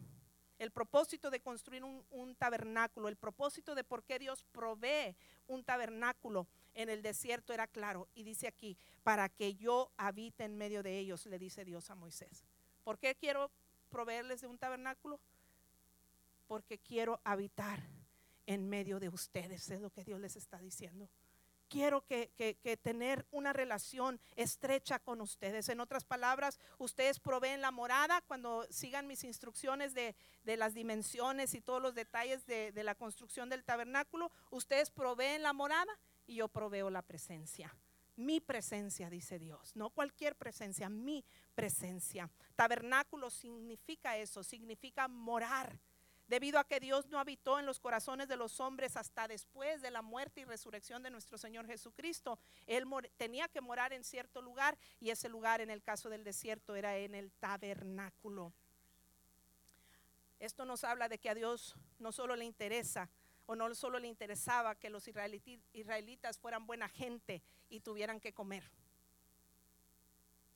El 0.61 0.69
propósito 0.69 1.31
de 1.31 1.39
construir 1.39 1.83
un, 1.83 2.35
tabernáculo, 2.35 3.07
el 3.07 3.15
propósito 3.15 3.73
de 3.73 3.83
por 3.83 4.03
qué 4.03 4.19
Dios 4.19 4.43
provee 4.51 5.15
un 5.47 5.63
tabernáculo 5.63 6.45
en 6.75 6.87
el 6.89 7.01
desierto 7.01 7.51
era 7.51 7.65
claro. 7.65 8.07
Y 8.13 8.21
dice 8.21 8.45
aquí, 8.45 8.77
para 9.01 9.27
que 9.27 9.55
yo 9.55 9.89
habite 9.97 10.43
en 10.43 10.59
medio 10.59 10.83
de 10.83 10.99
ellos, 10.99 11.25
le 11.25 11.39
dice 11.39 11.65
Dios 11.65 11.89
a 11.89 11.95
Moisés. 11.95 12.45
¿Por 12.83 12.99
qué 12.99 13.15
quiero 13.15 13.49
proveerles 13.89 14.41
de 14.41 14.47
un 14.49 14.59
tabernáculo? 14.59 15.19
Porque 16.45 16.77
quiero 16.77 17.19
habitar 17.23 17.81
en 18.45 18.69
medio 18.69 18.99
de 18.99 19.09
ustedes, 19.09 19.71
es 19.71 19.81
lo 19.81 19.89
que 19.89 20.03
Dios 20.03 20.19
les 20.19 20.35
está 20.35 20.59
diciendo. 20.59 21.09
Quiero 21.71 22.05
que, 22.05 22.79
tener 22.83 23.25
una 23.31 23.53
relación 23.53 24.19
estrecha 24.35 24.99
con 24.99 25.21
ustedes. 25.21 25.69
En 25.69 25.79
otras 25.79 26.03
palabras, 26.03 26.59
ustedes 26.77 27.17
proveen 27.21 27.61
la 27.61 27.71
morada 27.71 28.19
cuando 28.27 28.67
sigan 28.69 29.07
mis 29.07 29.23
instrucciones 29.23 29.93
de, 29.93 30.13
las 30.43 30.73
dimensiones 30.73 31.53
y 31.53 31.61
todos 31.61 31.81
los 31.81 31.95
detalles 31.95 32.45
de, 32.45 32.73
de 32.73 32.83
la 32.83 32.93
construcción 32.93 33.47
del 33.47 33.63
tabernáculo. 33.63 34.31
Ustedes 34.49 34.91
proveen 34.91 35.43
la 35.43 35.53
morada 35.53 35.97
y 36.27 36.35
yo 36.35 36.49
proveo 36.49 36.89
la 36.89 37.03
presencia 37.03 37.73
mi 38.17 38.39
presencia, 38.39 39.09
dice 39.09 39.39
Dios, 39.39 39.75
no 39.75 39.89
cualquier 39.89 40.35
presencia, 40.35 40.89
mi 40.89 41.25
presencia. 41.55 42.29
Tabernáculo 42.55 43.29
significa 43.29 44.17
eso, 44.17 44.43
significa 44.43 45.07
morar. 45.07 45.79
Debido 46.31 46.59
a 46.59 46.63
que 46.63 46.79
Dios 46.79 47.09
no 47.09 47.19
habitó 47.19 47.59
en 47.59 47.65
los 47.65 47.81
corazones 47.81 48.29
de 48.29 48.37
los 48.37 48.61
hombres 48.61 48.95
hasta 48.95 49.27
después 49.27 49.81
de 49.81 49.91
la 49.91 50.01
muerte 50.01 50.39
y 50.39 50.45
resurrección 50.45 51.03
de 51.03 51.09
nuestro 51.09 51.37
Señor 51.37 51.67
Jesucristo, 51.67 52.39
Él 52.67 52.85
tenía 53.17 53.49
que 53.49 53.59
morar 53.59 53.91
en 53.91 54.05
cierto 54.05 54.41
lugar 54.41 54.77
y 55.01 55.09
ese 55.09 55.27
lugar 55.27 55.59
en 55.59 55.69
el 55.69 55.83
caso 55.83 56.09
del 56.09 56.23
desierto 56.23 56.77
era 56.77 56.95
en 56.95 57.15
el 57.15 57.33
tabernáculo. 57.33 58.53
Esto 60.39 60.63
nos 60.63 60.85
habla 60.85 61.09
de 61.09 61.17
que 61.17 61.29
a 61.29 61.35
Dios 61.35 61.75
no 61.99 62.13
solo 62.13 62.37
le 62.37 62.45
interesa 62.45 63.09
o 63.45 63.57
no 63.57 63.75
solo 63.75 63.99
le 63.99 64.07
interesaba 64.07 64.75
que 64.75 64.89
los 64.89 65.09
israelitas 65.73 66.39
fueran 66.39 66.65
buena 66.65 66.87
gente 66.87 67.41
y 67.69 67.81
tuvieran 67.81 68.21
que 68.21 68.31
comer. 68.31 68.63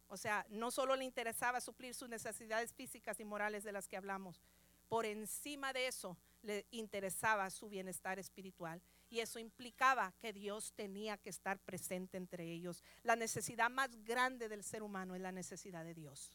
O 0.08 0.16
sea, 0.16 0.46
no 0.48 0.72
solo 0.72 0.96
le 0.96 1.04
interesaba 1.04 1.60
suplir 1.60 1.94
sus 1.94 2.08
necesidades 2.08 2.72
físicas 2.72 3.20
y 3.20 3.26
morales 3.26 3.66
de 3.66 3.74
las 3.74 3.90
que 3.90 3.98
hablamos, 3.98 4.42
por 4.88 5.06
encima 5.06 5.74
de 5.74 5.88
eso 5.88 6.17
le 6.41 6.65
interesaba 6.71 7.50
su 7.50 7.69
bienestar 7.69 8.19
espiritual. 8.19 8.82
Y 9.10 9.19
eso 9.19 9.39
implicaba 9.39 10.13
que 10.19 10.34
Dios 10.34 10.74
tenía 10.74 11.17
que 11.17 11.30
estar 11.30 11.60
presente 11.60 12.17
entre 12.17 12.52
ellos. 12.52 12.84
La 13.04 13.15
necesidad 13.15 13.69
más 13.69 14.04
grande 14.04 14.50
del 14.50 14.63
ser 14.63 14.84
humano 14.84 15.15
es 15.15 15.21
la 15.21 15.32
necesidad 15.32 15.84
de 15.84 15.93
Dios. 15.93 16.32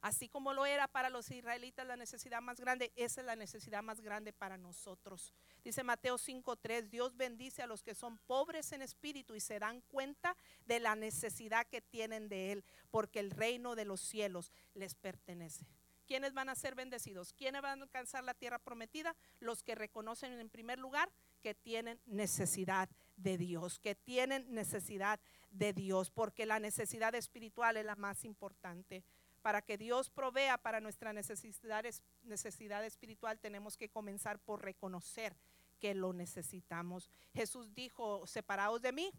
Así 0.00 0.28
como 0.28 0.52
lo 0.52 0.66
era 0.66 0.86
para 0.86 1.10
los 1.10 1.30
israelitas 1.30 1.86
la 1.86 1.96
necesidad 1.96 2.40
más 2.40 2.60
grande, 2.60 2.92
esa 2.96 3.22
es 3.22 3.26
la 3.26 3.34
necesidad 3.34 3.82
más 3.82 4.00
grande 4.00 4.32
para 4.32 4.56
nosotros. 4.56 5.34
Dice 5.64 5.82
Mateo 5.82 6.16
5:3, 6.16 6.90
Dios 6.90 7.16
bendice 7.16 7.62
a 7.62 7.66
los 7.66 7.82
que 7.82 7.94
son 7.94 8.18
pobres 8.18 8.70
en 8.72 8.82
espíritu 8.82 9.34
y 9.34 9.40
se 9.40 9.58
dan 9.58 9.80
cuenta 9.80 10.36
de 10.66 10.80
la 10.80 10.94
necesidad 10.94 11.66
que 11.66 11.80
tienen 11.80 12.28
de 12.28 12.52
Él, 12.52 12.64
porque 12.90 13.20
el 13.20 13.30
reino 13.30 13.74
de 13.74 13.84
los 13.84 14.00
cielos 14.00 14.52
les 14.74 14.94
pertenece. 14.94 15.66
¿Quiénes 16.06 16.32
van 16.34 16.48
a 16.48 16.54
ser 16.54 16.74
bendecidos? 16.74 17.32
¿Quiénes 17.32 17.62
van 17.62 17.80
a 17.80 17.82
alcanzar 17.84 18.24
la 18.24 18.34
tierra 18.34 18.58
prometida? 18.58 19.14
Los 19.40 19.62
que 19.62 19.74
reconocen 19.74 20.32
en 20.32 20.48
primer 20.48 20.78
lugar 20.78 21.10
que 21.42 21.54
tienen 21.54 22.00
necesidad 22.06 22.88
de 23.16 23.36
Dios, 23.38 23.78
que 23.78 23.94
tienen 23.94 24.46
necesidad 24.52 25.20
de 25.50 25.72
Dios, 25.72 26.10
porque 26.10 26.46
la 26.46 26.58
necesidad 26.60 27.14
espiritual 27.14 27.76
es 27.76 27.84
la 27.84 27.96
más 27.96 28.24
importante 28.24 29.04
para 29.46 29.62
que 29.62 29.78
Dios 29.78 30.10
provea 30.10 30.58
para 30.58 30.80
nuestra 30.80 31.12
necesidad, 31.12 31.84
necesidad 32.24 32.84
espiritual, 32.84 33.38
tenemos 33.38 33.76
que 33.76 33.88
comenzar 33.88 34.40
por 34.40 34.60
reconocer 34.60 35.36
que 35.78 35.94
lo 35.94 36.12
necesitamos. 36.12 37.08
Jesús 37.32 37.72
dijo, 37.72 38.26
separados 38.26 38.82
de 38.82 38.90
mí, 38.90 39.12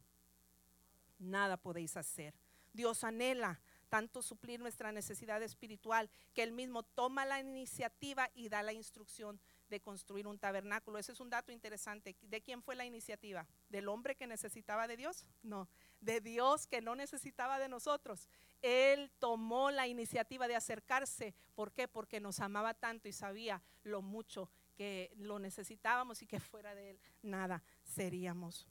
nada 1.18 1.56
podéis 1.56 1.96
hacer. 1.96 2.34
Dios 2.74 3.06
anhela 3.06 3.62
tanto 3.90 4.22
suplir 4.22 4.60
nuestra 4.60 4.92
necesidad 4.92 5.42
espiritual 5.42 6.10
que 6.34 6.44
Él 6.44 6.52
mismo 6.52 6.84
toma 6.84 7.26
la 7.26 7.40
iniciativa 7.40 8.30
y 8.36 8.50
da 8.50 8.64
la 8.64 8.74
instrucción 8.74 9.40
de 9.70 9.82
construir 9.82 10.28
un 10.28 10.40
tabernáculo. 10.40 10.98
Ese 10.98 11.12
es 11.12 11.20
un 11.20 11.30
dato 11.30 11.52
interesante. 11.52 12.16
¿De 12.22 12.42
quién 12.42 12.62
fue 12.62 12.76
la 12.76 12.86
iniciativa? 12.86 13.48
¿Del 13.70 13.90
hombre 13.90 14.16
que 14.16 14.28
necesitaba 14.28 14.88
de 14.88 14.98
Dios? 14.98 15.26
No, 15.44 15.68
de 16.00 16.22
Dios 16.22 16.68
que 16.68 16.82
no 16.82 16.96
necesitaba 16.96 17.60
de 17.60 17.70
nosotros. 17.70 18.30
Él 18.62 19.12
tomó 19.20 19.72
la 19.72 19.88
iniciativa 19.88 20.48
de 20.48 20.56
acercarse. 20.56 21.36
¿Por 21.56 21.72
qué? 21.72 21.88
Porque 21.88 22.20
nos 22.20 22.40
amaba 22.40 22.74
tanto 22.74 23.08
y 23.08 23.14
sabía 23.14 23.62
lo 23.84 24.02
mucho 24.02 24.50
que 24.76 25.12
lo 25.16 25.40
necesitábamos 25.40 26.22
y 26.22 26.28
que 26.28 26.40
fuera 26.40 26.76
de 26.76 26.92
Él 26.92 27.00
nada 27.22 27.64
seríamos. 27.84 28.68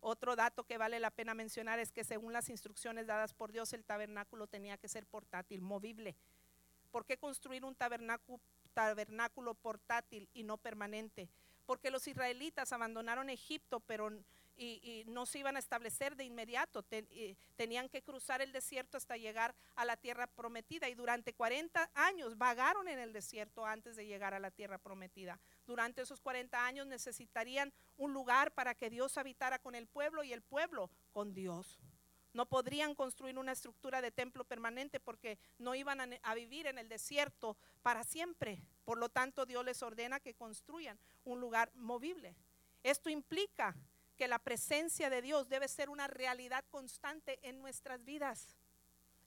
Otro 0.00 0.34
dato 0.34 0.64
que 0.64 0.78
vale 0.78 0.98
la 0.98 1.10
pena 1.10 1.34
mencionar 1.34 1.78
es 1.78 1.92
que 1.92 2.04
según 2.04 2.32
las 2.32 2.48
instrucciones 2.48 3.06
dadas 3.06 3.34
por 3.34 3.52
Dios, 3.52 3.72
el 3.74 3.84
tabernáculo 3.84 4.46
tenía 4.46 4.78
que 4.78 4.88
ser 4.88 5.06
portátil, 5.06 5.60
movible. 5.60 6.16
¿Por 6.90 7.04
qué 7.04 7.18
construir 7.18 7.64
un 7.64 7.76
tabernáculo, 7.76 9.54
portátil 9.54 10.28
y 10.32 10.42
no 10.42 10.56
permanente? 10.56 11.28
Porque 11.66 11.90
los 11.90 12.08
israelitas 12.08 12.72
abandonaron 12.72 13.30
Egipto, 13.30 13.80
pero 13.80 14.10
y, 14.56 15.04
no 15.06 15.24
se 15.24 15.38
iban 15.38 15.56
a 15.56 15.60
establecer 15.60 16.16
de 16.16 16.24
inmediato. 16.24 16.84
tenían 17.56 17.88
que 17.88 18.02
cruzar 18.02 18.42
el 18.42 18.52
desierto 18.52 18.96
hasta 18.96 19.16
llegar 19.16 19.54
a 19.76 19.84
la 19.84 19.96
tierra 19.96 20.26
prometida. 20.26 20.88
Y 20.88 20.94
durante 20.94 21.32
40 21.32 21.90
años 21.94 22.36
vagaron 22.36 22.88
en 22.88 22.98
el 22.98 23.12
desierto 23.12 23.64
antes 23.64 23.96
de 23.96 24.06
llegar 24.06 24.34
a 24.34 24.40
la 24.40 24.50
tierra 24.50 24.78
prometida. 24.78 25.38
Durante 25.70 26.02
esos 26.02 26.20
40 26.20 26.66
años 26.66 26.88
necesitarían 26.88 27.72
un 27.96 28.12
lugar 28.12 28.50
para 28.50 28.74
que 28.74 28.90
Dios 28.90 29.16
habitara 29.16 29.60
con 29.60 29.76
el 29.76 29.86
pueblo 29.86 30.24
y 30.24 30.32
el 30.32 30.42
pueblo 30.42 30.90
con 31.12 31.32
Dios. 31.32 31.78
No 32.32 32.46
podrían 32.46 32.96
construir 32.96 33.38
una 33.38 33.52
estructura 33.52 34.02
de 34.02 34.10
templo 34.10 34.42
permanente 34.42 34.98
porque 34.98 35.38
no 35.58 35.76
iban 35.76 36.00
a, 36.00 36.08
a, 36.24 36.34
vivir 36.34 36.66
en 36.66 36.76
el 36.78 36.88
desierto 36.88 37.56
para 37.82 38.02
siempre. 38.02 38.64
Por 38.84 38.98
lo 38.98 39.10
tanto, 39.10 39.46
Dios 39.46 39.64
les 39.64 39.80
ordena 39.84 40.18
que 40.18 40.34
construyan 40.34 40.98
un 41.22 41.38
lugar 41.38 41.70
movible. 41.76 42.34
Esto 42.82 43.08
implica 43.08 43.76
que 44.16 44.26
la 44.26 44.40
presencia 44.40 45.08
de 45.08 45.22
Dios 45.22 45.48
debe 45.48 45.68
ser 45.68 45.88
una 45.88 46.08
realidad 46.08 46.64
constante 46.68 47.38
en 47.48 47.60
nuestras 47.60 48.04
vidas. 48.04 48.56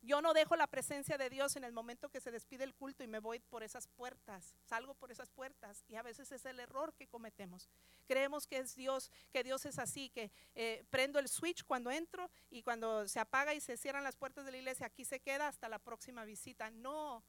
Yo 0.05 0.21
no 0.21 0.33
dejo 0.33 0.57
la 0.57 0.67
presencia 0.67 1.17
de 1.17 1.29
Dios 1.29 1.55
en 1.55 1.63
el 1.63 1.71
momento 1.71 2.09
que 2.09 2.19
se 2.19 2.29
despide 2.29 2.65
el 2.65 2.75
culto 2.75 3.05
y 3.05 3.07
me 3.07 3.19
voy 3.19 3.39
por 3.39 3.63
esas 3.63 3.87
puertas, 3.87 4.53
salgo 4.65 4.95
por 4.95 5.13
esas 5.13 5.29
puertas 5.29 5.85
y 5.87 5.95
a 5.95 6.01
veces 6.01 6.29
es 6.33 6.43
el 6.45 6.59
error 6.59 6.93
que 6.93 7.07
cometemos. 7.07 7.69
Creemos 8.05 8.45
que 8.45 8.57
es 8.57 8.75
Dios, 8.75 9.09
que 9.31 9.45
Dios 9.45 9.65
es 9.65 9.79
así, 9.79 10.09
que 10.09 10.29
eh, 10.55 10.83
prendo 10.89 11.19
el 11.19 11.29
switch 11.29 11.63
cuando 11.63 11.89
entro 11.89 12.29
y 12.49 12.63
cuando 12.63 13.07
se 13.07 13.21
apaga 13.21 13.53
y 13.53 13.61
se 13.61 13.77
cierran 13.77 14.03
las 14.03 14.17
puertas 14.17 14.43
de 14.45 14.51
la 14.51 14.57
iglesia, 14.57 14.87
aquí 14.87 15.05
se 15.05 15.21
queda 15.21 15.47
hasta 15.47 15.69
la 15.69 15.79
próxima 15.79 16.25
visita. 16.25 16.69
No, 16.69 17.23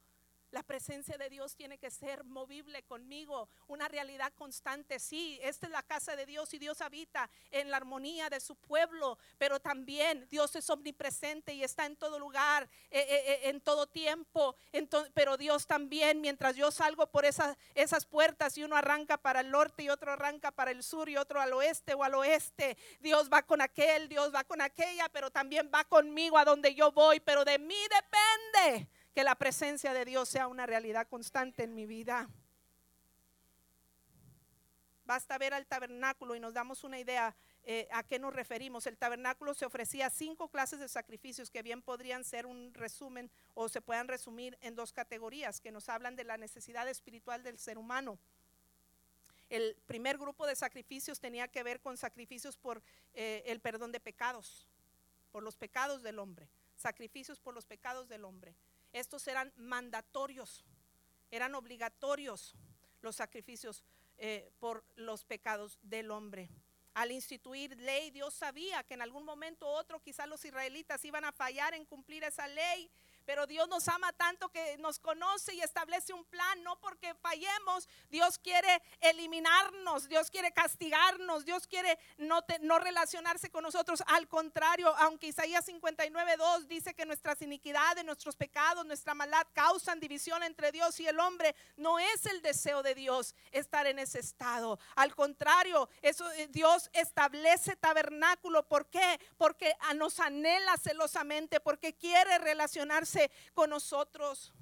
la 0.55 0.63
presencia 0.63 1.17
de 1.17 1.29
Dios 1.29 1.53
tiene 1.53 1.77
que 1.77 1.91
ser 1.91 2.23
movible 2.23 2.81
conmigo, 2.83 3.49
una 3.67 3.89
realidad 3.89 4.31
constante. 4.37 4.99
Sí, 4.99 5.37
esta 5.43 5.65
es 5.65 5.71
la 5.73 5.83
casa 5.83 6.15
de 6.15 6.25
Dios 6.25 6.53
y 6.53 6.59
Dios 6.59 6.79
habita 6.79 7.29
en 7.51 7.69
la 7.69 7.75
armonía 7.75 8.29
de 8.29 8.39
su 8.39 8.55
pueblo, 8.55 9.17
pero 9.37 9.59
también 9.59 10.25
Dios 10.29 10.55
es 10.55 10.69
omnipresente 10.69 11.53
y 11.53 11.61
está 11.61 11.85
en 11.85 11.97
todo 11.97 12.19
lugar, 12.19 12.69
eh, 12.89 13.01
eh, 13.01 13.23
eh, 13.27 13.49
en 13.49 13.59
todo 13.59 13.85
tiempo. 13.85 14.55
pero 15.13 15.35
Dios 15.35 15.67
también, 15.67 16.21
mientras 16.21 16.55
yo 16.55 16.71
salgo 16.71 17.07
por 17.07 17.25
esas, 17.25 17.57
esas 17.73 18.05
puertas 18.05 18.57
y 18.57 18.63
uno 18.63 18.77
arranca 18.77 19.17
para 19.17 19.41
el 19.41 19.51
norte 19.51 19.83
y 19.83 19.89
otro 19.89 20.13
arranca 20.13 20.51
para 20.51 20.71
el 20.71 20.83
sur 20.83 21.09
y 21.09 21.17
otro 21.17 21.41
al 21.41 21.51
oeste 21.51 21.95
o 21.95 22.03
al 22.05 22.15
oeste, 22.15 22.77
Dios 23.01 23.29
va 23.29 23.43
con 23.43 23.59
aquel, 23.59 24.07
Dios 24.07 24.33
va 24.33 24.45
con 24.45 24.61
aquella, 24.61 25.09
pero 25.09 25.29
también 25.29 25.69
va 25.73 25.83
conmigo 25.83 26.37
a 26.37 26.45
donde 26.45 26.73
yo 26.73 26.93
voy, 26.93 27.19
pero 27.19 27.43
de 27.43 27.59
mí 27.59 27.75
depende 27.89 28.87
que 29.15 29.23
la 29.23 29.35
presencia 29.35 29.93
de 29.93 30.03
Dios 30.03 30.27
sea 30.27 30.49
una 30.49 30.65
realidad 30.65 31.07
constante 31.07 31.63
en 31.63 31.73
mi 31.73 31.85
vida. 31.85 32.27
Basta 35.05 35.37
ver 35.37 35.53
al 35.53 35.65
tabernáculo 35.65 36.35
y 36.35 36.41
nos 36.41 36.53
damos 36.53 36.83
una 36.83 36.99
idea 36.99 37.33
eh, 37.63 37.87
a 37.93 38.03
qué 38.03 38.19
nos 38.19 38.33
referimos. 38.33 38.85
El 38.87 38.97
tabernáculo 38.97 39.53
se 39.53 39.65
ofrecía 39.65 40.09
cinco 40.09 40.49
clases 40.49 40.81
de 40.81 40.89
sacrificios 40.89 41.49
que 41.49 41.63
bien 41.63 41.81
podrían 41.81 42.25
ser 42.25 42.45
un 42.45 42.73
resumen 42.73 43.31
o 43.53 43.69
se 43.69 43.79
puedan 43.79 44.09
resumir 44.09 44.57
en 44.59 44.75
dos 44.75 44.91
categorías 44.91 45.61
que 45.61 45.71
nos 45.71 45.87
hablan 45.87 46.17
de 46.17 46.25
la 46.25 46.35
necesidad 46.35 46.89
espiritual 46.89 47.41
del 47.41 47.57
ser 47.57 47.77
humano. 47.77 48.19
el 49.49 49.77
primer 49.85 50.17
grupo 50.17 50.45
de 50.45 50.55
sacrificios 50.55 51.21
tenía 51.21 51.47
que 51.47 51.63
ver 51.63 51.79
con 51.79 51.95
sacrificios 51.95 52.57
por 52.57 52.81
eh, 53.13 53.43
el 53.45 53.61
perdón 53.61 53.93
de 53.93 54.01
pecados, 54.01 54.67
por 55.31 55.41
los 55.41 55.55
pecados 55.55 56.01
del 56.01 56.19
hombre, 56.19 56.49
sacrificios 56.75 57.39
por 57.39 57.53
los 57.53 57.65
pecados 57.65 58.09
del 58.09 58.25
hombre. 58.25 58.55
Estos 58.95 59.27
eran 59.27 59.51
mandatorios, 59.57 60.63
eran 61.29 61.53
obligatorios 61.53 62.55
los 63.01 63.17
sacrificios 63.17 63.83
eh, 64.17 64.49
por 64.57 64.85
los 64.95 65.25
pecados 65.25 65.77
del 65.81 66.11
hombre. 66.11 66.49
Al 66.93 67.11
instituir 67.11 67.75
ley, 67.75 68.09
Dios 68.11 68.33
sabía 68.33 68.85
que 68.85 68.93
en 68.93 69.01
algún 69.01 69.25
momento 69.25 69.65
u 69.65 69.69
otro 69.69 70.01
quizás 70.01 70.29
los 70.29 70.45
israelitas 70.45 71.03
iban 71.03 71.25
a 71.25 71.33
fallar 71.33 71.73
en 71.73 71.83
cumplir 71.83 72.23
esa 72.23 72.47
ley 72.47 72.89
pero 73.25 73.47
Dios 73.47 73.67
nos 73.67 73.87
ama 73.87 74.13
tanto 74.13 74.49
que 74.49 74.77
nos 74.77 74.99
conoce 74.99 75.53
y 75.53 75.61
establece 75.61 76.13
un 76.13 76.23
plan, 76.25 76.63
no 76.63 76.79
porque 76.79 77.13
fallemos, 77.15 77.89
Dios 78.09 78.37
quiere 78.37 78.81
eliminarnos, 79.01 80.07
Dios 80.07 80.29
quiere 80.29 80.51
castigarnos, 80.51 81.45
Dios 81.45 81.67
quiere 81.67 81.97
no, 82.17 82.41
relacionarse 82.79 83.49
con 83.49 83.63
nosotros. 83.63 84.03
Al 84.07 84.27
contrario, 84.27 84.93
aunque 84.97 85.27
Isaías 85.27 85.67
59.2 85.67 86.67
dice 86.67 86.93
que 86.93 87.05
nuestras 87.05 87.41
iniquidades, 87.41 88.05
nuestros 88.05 88.35
pecados, 88.35 88.85
nuestra 88.85 89.13
maldad 89.13 89.47
causan 89.53 89.99
división 89.99 90.43
entre 90.43 90.71
Dios 90.71 90.99
y 90.99 91.07
el 91.07 91.19
hombre, 91.19 91.55
no 91.77 91.99
es 91.99 92.25
el 92.25 92.41
deseo 92.41 92.83
de 92.83 92.95
Dios 92.95 93.35
estar 93.51 93.87
en 93.87 93.99
ese 93.99 94.19
estado. 94.19 94.79
Al 94.95 95.15
contrario, 95.15 95.89
eh, 96.01 96.13
Dios 96.49 96.89
establece 96.93 97.75
tabernáculo. 97.75 98.67
¿Por 98.67 98.87
qué? 98.87 99.19
Porque 99.37 99.75
nos 99.95 100.19
anhela 100.19 100.77
celosamente, 100.77 101.59
porque 101.59 101.95
quiere 101.95 102.37
relacionarse 102.39 103.14
con 103.53 103.69
nosotros. 103.69 104.53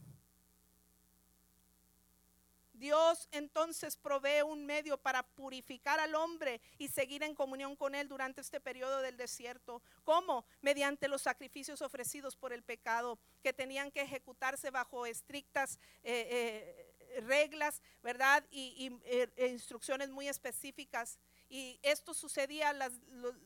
Dios 2.83 3.29
entonces 3.31 3.95
provee 3.95 4.41
un 4.41 4.65
medio 4.65 4.97
para 4.97 5.23
purificar 5.23 6.01
al 6.01 6.15
hombre 6.15 6.59
y 6.77 6.89
seguir 6.89 7.23
en 7.23 7.33
comunión 7.33 7.77
con 7.77 7.95
él 7.95 8.09
durante 8.09 8.41
este 8.41 8.59
periodo 8.59 9.01
del 9.01 9.15
desierto. 9.15 9.81
¿Cómo? 10.03 10.43
Mediante 10.61 11.07
los 11.07 11.21
sacrificios 11.21 11.81
ofrecidos 11.81 12.35
por 12.35 12.51
el 12.51 12.61
pecado, 12.61 13.17
que 13.41 13.53
tenían 13.53 13.89
que 13.89 14.01
ejecutarse 14.01 14.69
bajo 14.69 15.05
estrictas 15.05 15.79
eh, 16.03 16.83
eh, 17.09 17.21
reglas, 17.21 17.81
¿verdad? 18.01 18.43
Y, 18.51 18.91
eh, 19.05 19.29
e 19.37 19.47
instrucciones 19.47 20.09
muy 20.09 20.27
específicas. 20.27 21.17
Y 21.53 21.79
esto 21.83 22.15
sucedía, 22.15 22.73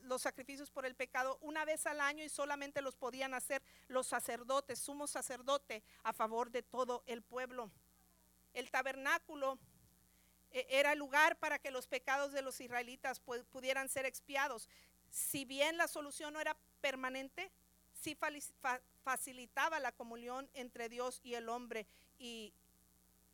los, 0.03 0.21
sacrificios 0.21 0.71
por 0.71 0.85
el 0.85 0.95
pecado, 0.95 1.37
una 1.41 1.65
vez 1.65 1.85
al 1.85 1.99
año 1.99 2.23
y 2.23 2.29
solamente 2.29 2.81
los 2.81 2.95
podían 2.95 3.33
hacer 3.33 3.61
los 3.89 4.07
sacerdotes, 4.07 4.79
sumo 4.79 5.07
sacerdote, 5.07 5.83
a 6.03 6.13
favor 6.13 6.49
de 6.49 6.63
todo 6.63 7.03
el 7.05 7.21
pueblo. 7.21 7.69
El 8.53 8.71
tabernáculo 8.71 9.59
eh, 10.51 10.65
era 10.69 10.93
el 10.93 10.99
lugar 10.99 11.37
para 11.37 11.59
que 11.59 11.69
los 11.69 11.85
pecados 11.85 12.31
de 12.31 12.41
los 12.41 12.61
israelitas 12.61 13.19
pudieran 13.19 13.89
ser 13.89 14.05
expiados. 14.05 14.69
Si 15.09 15.43
bien 15.43 15.75
la 15.75 15.89
solución 15.89 16.33
no 16.33 16.39
era 16.39 16.55
permanente, 16.79 17.51
sí 17.91 18.17
facilitaba 19.03 19.81
la 19.81 19.91
comunión 19.91 20.49
entre 20.53 20.87
Dios 20.87 21.19
y 21.25 21.33
el 21.33 21.49
hombre 21.49 21.85
y 22.17 22.53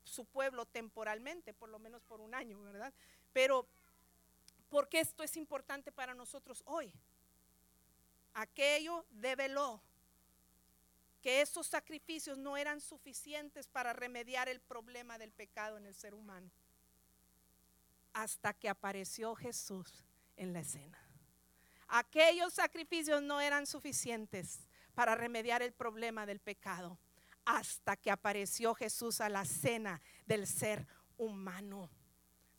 su 0.04 0.26
pueblo 0.26 0.66
temporalmente, 0.66 1.54
por 1.54 1.70
lo 1.70 1.78
menos 1.78 2.02
por 2.02 2.22
un 2.22 2.34
año, 2.34 2.60
¿verdad? 2.64 2.92
Pero 3.34 3.68
porque 4.74 5.00
esto 5.00 5.22
es 5.22 5.38
importante 5.38 5.92
para 5.92 6.16
nosotros 6.16 6.64
hoy. 6.66 6.92
Aquello 8.34 9.06
develó 9.12 9.80
que 11.22 11.42
esos 11.42 11.68
sacrificios 11.68 12.40
no 12.40 12.58
eran 12.58 12.82
suficientes 12.82 13.68
para 13.68 13.94
remediar 13.94 14.50
el 14.50 14.60
problema 14.60 15.20
del 15.20 15.32
pecado 15.32 15.78
en 15.78 15.86
el 15.86 15.94
ser 15.94 16.16
humano. 16.16 16.50
Hasta 18.14 18.52
que 18.56 18.68
apareció 18.68 19.36
Jesús 19.36 20.06
en 20.38 20.54
la 20.54 20.62
escena. 20.62 20.98
Aquellos 21.88 22.54
sacrificios 22.54 23.22
no 23.22 23.42
eran 23.42 23.68
suficientes 23.68 24.58
para 24.96 25.14
remediar 25.14 25.62
el 25.62 25.74
problema 25.74 26.26
del 26.26 26.40
pecado. 26.40 26.98
Hasta 27.46 27.96
que 27.96 28.10
apareció 28.10 28.74
Jesús 28.74 29.22
a 29.22 29.30
la 29.30 29.46
cena 29.46 30.02
del 30.26 30.48
ser 30.48 30.88
humano. 31.20 31.92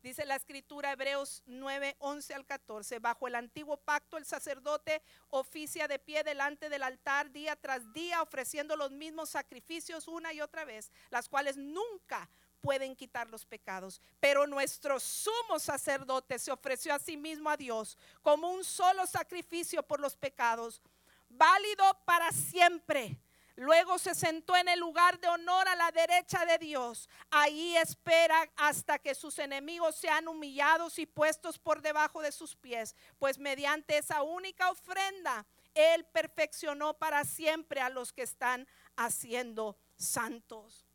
Dice 0.05 0.23
la 0.23 0.35
escritura 0.35 0.91
Hebreos 0.91 1.41
9, 1.47 1.95
11 1.97 2.35
al 2.35 2.45
14. 2.45 2.99
Bajo 2.99 3.27
el 3.27 3.33
antiguo 3.33 3.75
pacto 3.75 4.17
el 4.17 4.25
sacerdote 4.27 5.01
oficia 5.31 5.87
de 5.87 5.97
pie 5.97 6.23
delante 6.23 6.69
del 6.69 6.83
altar 6.83 7.31
día 7.31 7.55
tras 7.55 7.91
día 7.91 8.21
ofreciendo 8.21 8.75
los 8.75 8.91
mismos 8.91 9.31
sacrificios 9.31 10.07
una 10.07 10.31
y 10.31 10.41
otra 10.41 10.63
vez, 10.63 10.91
las 11.09 11.27
cuales 11.27 11.57
nunca 11.57 12.29
pueden 12.61 12.95
quitar 12.95 13.31
los 13.31 13.47
pecados. 13.47 13.99
Pero 14.19 14.45
nuestro 14.45 14.99
sumo 14.99 15.57
sacerdote 15.57 16.37
se 16.37 16.51
ofreció 16.51 16.93
a 16.93 16.99
sí 16.99 17.17
mismo 17.17 17.49
a 17.49 17.57
Dios 17.57 17.97
como 18.21 18.51
un 18.51 18.63
solo 18.63 19.07
sacrificio 19.07 19.81
por 19.81 19.99
los 19.99 20.15
pecados, 20.15 20.83
válido 21.29 21.83
para 22.05 22.31
siempre 22.31 23.17
Luego 23.57 23.97
se 23.99 24.13
sentó 24.13 24.55
en 24.57 24.67
el 24.67 24.79
lugar 24.79 25.17
de 25.19 25.29
honor 25.29 25.67
a 25.69 25.75
la 25.77 25.89
derecha 25.91 26.45
de 26.45 26.57
Dios. 26.57 27.07
Ahí 27.29 27.77
espera 27.77 28.51
hasta 28.57 28.99
que 28.99 29.15
sus 29.15 29.39
enemigos 29.39 29.95
sean 29.95 30.27
humillados 30.27 30.99
y 30.99 31.05
puestos 31.05 31.57
por 31.57 31.81
debajo 31.81 32.21
de 32.21 32.33
sus 32.33 32.55
pies. 32.57 32.95
Pues 33.17 33.39
mediante 33.39 33.97
esa 33.97 34.23
única 34.23 34.69
ofrenda, 34.69 35.45
Él 35.73 36.05
perfeccionó 36.05 36.95
para 36.95 37.23
siempre 37.23 37.79
a 37.79 37.89
los 37.89 38.11
que 38.11 38.23
están 38.23 38.67
haciendo 38.97 39.77
santos. 39.95 40.85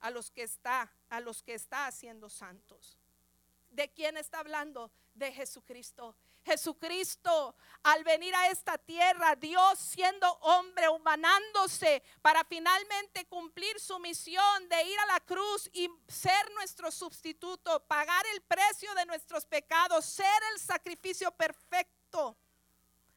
A 0.00 0.10
los 0.10 0.30
que 0.30 0.44
está, 0.44 0.90
a 1.10 1.20
los 1.20 1.42
que 1.42 1.52
está 1.52 1.86
haciendo 1.86 2.30
santos. 2.30 2.96
¿De 3.70 3.90
quién 3.90 4.16
está 4.16 4.38
hablando? 4.38 4.90
De 5.14 5.30
Jesucristo. 5.30 6.16
Jesucristo 6.44 7.54
al 7.82 8.04
venir 8.04 8.34
a 8.34 8.48
esta 8.48 8.78
tierra, 8.78 9.34
Dios 9.36 9.78
siendo 9.78 10.30
hombre, 10.40 10.88
humanándose 10.88 12.02
para 12.20 12.44
finalmente 12.44 13.24
cumplir 13.26 13.78
su 13.80 13.98
misión 13.98 14.68
de 14.68 14.82
ir 14.84 14.98
a 15.00 15.06
la 15.06 15.20
cruz 15.20 15.68
y 15.72 15.88
ser 16.06 16.50
nuestro 16.54 16.90
sustituto, 16.90 17.80
pagar 17.86 18.24
el 18.34 18.42
precio 18.42 18.94
de 18.94 19.06
nuestros 19.06 19.46
pecados, 19.46 20.04
ser 20.04 20.42
el 20.52 20.60
sacrificio 20.60 21.32
perfecto 21.32 22.36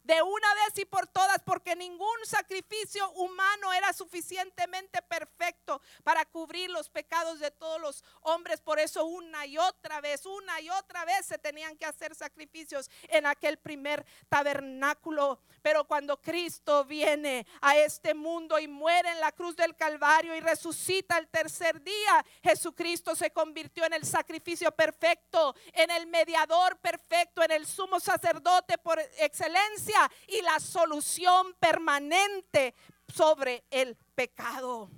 de 0.05 0.21
una 0.21 0.53
vez 0.53 0.77
y 0.77 0.85
por 0.85 1.07
todas, 1.07 1.41
porque 1.43 1.75
ningún 1.75 2.17
sacrificio 2.25 3.09
humano 3.13 3.73
era 3.73 3.91
suficientemente 3.91 5.01
perfecto 5.01 5.81
para 6.03 6.25
cubrir 6.25 6.69
los 6.69 6.89
pecados 6.89 7.39
de 7.39 7.49
todos 7.49 7.81
los 7.81 8.03
hombres. 8.21 8.61
Por 8.61 8.79
eso 8.79 9.05
una 9.05 9.47
y 9.47 9.57
otra 9.57 10.01
vez, 10.01 10.25
una 10.27 10.61
y 10.61 10.69
otra 10.69 11.05
vez 11.05 11.25
se 11.25 11.39
tenían 11.39 11.75
que 11.75 11.87
hacer 11.87 12.13
sacrificios 12.13 12.89
en 13.09 13.25
aquel 13.25 13.57
primer 13.57 14.05
tabernáculo. 14.29 15.39
Pero 15.63 15.85
cuando 15.85 16.21
Cristo 16.21 16.85
viene 16.85 17.47
a 17.61 17.75
este 17.77 18.13
mundo 18.13 18.59
y 18.59 18.67
muere 18.67 19.09
en 19.09 19.19
la 19.19 19.31
cruz 19.31 19.55
del 19.55 19.75
Calvario 19.75 20.35
y 20.35 20.39
resucita 20.39 21.17
el 21.17 21.27
tercer 21.29 21.81
día, 21.81 22.23
Jesucristo 22.43 23.15
se 23.15 23.31
convirtió 23.31 23.85
en 23.85 23.93
el 23.93 24.05
sacrificio 24.05 24.71
perfecto, 24.71 25.55
en 25.73 25.89
el 25.89 26.05
mediador 26.05 26.77
perfecto, 26.77 27.41
en 27.41 27.51
el 27.51 27.65
sumo 27.65 27.99
sacerdote 27.99 28.77
por 28.77 28.99
excelencia 29.17 29.94
y 30.27 30.41
la 30.41 30.59
solución 30.59 31.53
permanente 31.59 32.73
sobre 33.07 33.63
el 33.69 33.95
pecado. 34.15 34.89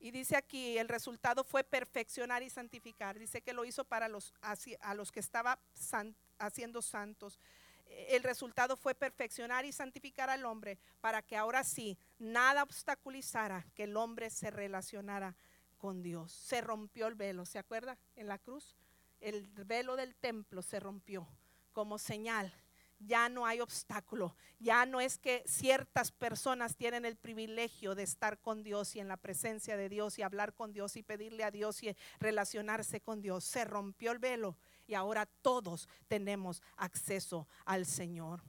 Y 0.00 0.10
dice 0.12 0.36
aquí, 0.36 0.78
el 0.78 0.88
resultado 0.88 1.42
fue 1.42 1.64
perfeccionar 1.64 2.42
y 2.42 2.50
santificar. 2.50 3.18
Dice 3.18 3.42
que 3.42 3.52
lo 3.52 3.64
hizo 3.64 3.84
para 3.84 4.08
los, 4.08 4.32
a 4.40 4.94
los 4.94 5.10
que 5.10 5.20
estaba 5.20 5.58
haciendo 6.38 6.82
santos. 6.82 7.38
El 7.86 8.22
resultado 8.22 8.76
fue 8.76 8.94
perfeccionar 8.94 9.64
y 9.64 9.72
santificar 9.72 10.30
al 10.30 10.44
hombre 10.44 10.78
para 11.00 11.22
que 11.22 11.36
ahora 11.36 11.64
sí 11.64 11.98
nada 12.18 12.62
obstaculizara 12.62 13.66
que 13.74 13.84
el 13.84 13.96
hombre 13.96 14.30
se 14.30 14.50
relacionara 14.50 15.34
con 15.78 16.02
Dios. 16.02 16.32
Se 16.32 16.60
rompió 16.60 17.08
el 17.08 17.14
velo, 17.14 17.44
¿se 17.44 17.58
acuerda? 17.58 17.98
En 18.14 18.28
la 18.28 18.38
cruz, 18.38 18.76
el 19.20 19.48
velo 19.48 19.96
del 19.96 20.14
templo 20.14 20.62
se 20.62 20.78
rompió 20.78 21.26
como 21.72 21.98
señal 21.98 22.52
ya 22.98 23.28
no 23.28 23.46
hay 23.46 23.60
obstáculo. 23.60 24.34
Ya 24.58 24.84
no 24.86 25.00
es 25.00 25.18
que 25.18 25.42
ciertas 25.46 26.10
personas 26.10 26.76
tienen 26.76 27.04
el 27.04 27.16
privilegio 27.16 27.94
de 27.94 28.02
estar 28.02 28.38
con 28.40 28.62
Dios 28.62 28.96
y 28.96 29.00
en 29.00 29.08
la 29.08 29.16
presencia 29.16 29.76
de 29.76 29.88
Dios 29.88 30.18
y 30.18 30.22
hablar 30.22 30.54
con 30.54 30.72
Dios 30.72 30.96
y 30.96 31.02
pedirle 31.02 31.44
a 31.44 31.50
Dios 31.50 31.82
y 31.82 31.94
relacionarse 32.18 33.00
con 33.00 33.20
Dios. 33.20 33.44
Se 33.44 33.64
rompió 33.64 34.10
el 34.10 34.18
velo 34.18 34.56
y 34.86 34.94
ahora 34.94 35.26
todos 35.26 35.88
tenemos 36.08 36.62
acceso 36.76 37.46
al 37.64 37.86
Señor. 37.86 38.42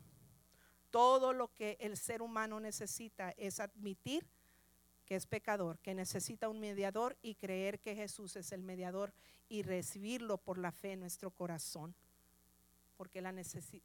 Todo 0.90 1.34
lo 1.34 1.54
que 1.54 1.78
el 1.80 1.98
ser 1.98 2.22
humano 2.22 2.60
necesita 2.60 3.32
es 3.38 3.60
admitir 3.60 4.28
que 5.06 5.16
es 5.16 5.26
pecador, 5.26 5.80
que 5.80 5.94
necesita 5.94 6.50
un 6.50 6.60
mediador 6.60 7.18
y 7.22 7.36
creer 7.36 7.80
que 7.80 7.96
Jesús 7.96 8.36
es 8.36 8.52
el 8.52 8.62
mediador 8.62 9.14
y 9.48 9.64
recibirlo 9.64 10.38
por 10.38 10.58
la 10.58 10.72
fe 10.72 10.94
en 10.94 11.00
nuestro 11.00 11.32
corazón. 11.32 11.96
Porque 12.96 13.22
la 13.22 13.32
necesidad 13.32 13.84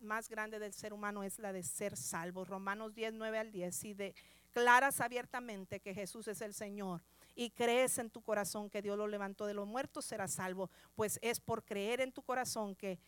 más 0.00 0.28
grande 0.28 0.58
del 0.58 0.72
ser 0.72 0.92
humano 0.92 1.22
es 1.22 1.38
la 1.38 1.52
de 1.52 1.62
ser 1.62 1.96
salvo. 1.96 2.44
Romanos 2.44 2.94
10, 2.94 3.14
9 3.14 3.38
al 3.38 3.50
10, 3.50 3.84
y 3.84 3.94
declaras 3.94 5.00
abiertamente 5.00 5.80
que 5.80 5.94
Jesús 5.94 6.28
es 6.28 6.40
el 6.40 6.54
Señor 6.54 7.02
y 7.34 7.50
crees 7.50 7.98
en 7.98 8.10
tu 8.10 8.20
corazón 8.22 8.68
que 8.68 8.82
Dios 8.82 8.98
lo 8.98 9.06
levantó 9.06 9.46
de 9.46 9.54
los 9.54 9.66
muertos, 9.66 10.04
serás 10.04 10.32
salvo. 10.32 10.70
Pues 10.94 11.18
es 11.22 11.38
por 11.40 11.64
creer 11.64 12.00
en 12.00 12.12
tu 12.12 12.22
corazón 12.22 12.74
que 12.74 12.98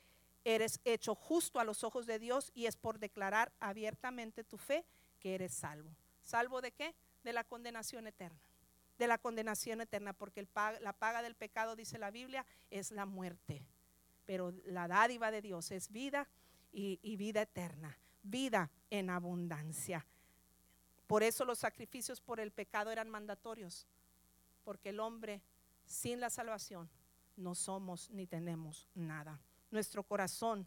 eres 0.44 0.80
hecho 0.84 1.14
justo 1.14 1.58
a 1.58 1.64
los 1.64 1.84
ojos 1.84 2.06
de 2.06 2.18
Dios 2.18 2.50
y 2.54 2.66
es 2.66 2.76
por 2.76 2.98
declarar 2.98 3.52
abiertamente 3.58 4.44
tu 4.44 4.56
fe 4.56 4.84
que 5.18 5.34
eres 5.34 5.52
salvo. 5.52 5.90
¿Salvo 6.22 6.60
de 6.60 6.72
qué? 6.72 6.94
De 7.24 7.32
la 7.32 7.44
condenación 7.44 8.06
eterna. 8.06 8.40
De 8.98 9.06
la 9.06 9.18
condenación 9.18 9.80
eterna, 9.80 10.12
porque 10.12 10.46
la 10.80 10.92
paga 10.92 11.22
del 11.22 11.34
pecado, 11.34 11.74
dice 11.74 11.98
la 11.98 12.10
Biblia, 12.10 12.44
es 12.70 12.90
la 12.90 13.06
muerte. 13.06 13.64
Pero 14.26 14.52
la 14.64 14.86
dádiva 14.88 15.30
de 15.30 15.42
Dios 15.42 15.70
es 15.70 15.90
vida 15.90 16.28
y 16.72 17.16
vida 17.16 17.42
eterna, 17.42 17.96
vida 18.22 18.70
en 18.90 19.10
abundancia. 19.10 20.06
Por 21.06 21.22
eso 21.22 21.44
los 21.44 21.58
sacrificios 21.58 22.20
por 22.20 22.38
el 22.38 22.52
pecado 22.52 22.90
eran 22.90 23.10
mandatorios, 23.10 23.86
porque 24.64 24.90
el 24.90 25.00
hombre 25.00 25.42
sin 25.84 26.20
la 26.20 26.30
salvación 26.30 26.88
no 27.36 27.54
somos 27.54 28.10
ni 28.10 28.26
tenemos 28.26 28.88
nada. 28.94 29.40
Nuestro 29.70 30.04
corazón 30.04 30.66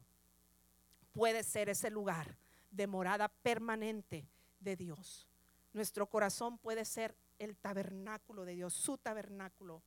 puede 1.14 1.44
ser 1.44 1.70
ese 1.70 1.90
lugar 1.90 2.38
de 2.72 2.88
morada 2.88 3.30
permanente 3.30 4.28
de 4.60 4.76
Dios. 4.76 5.28
Nuestro 5.72 6.08
corazón 6.08 6.58
puede 6.58 6.86
ser 6.86 7.16
el 7.40 7.56
tabernáculo 7.56 8.46
de 8.46 8.56
Dios, 8.56 8.74
su 8.74 8.98
tabernáculo. 8.98 9.82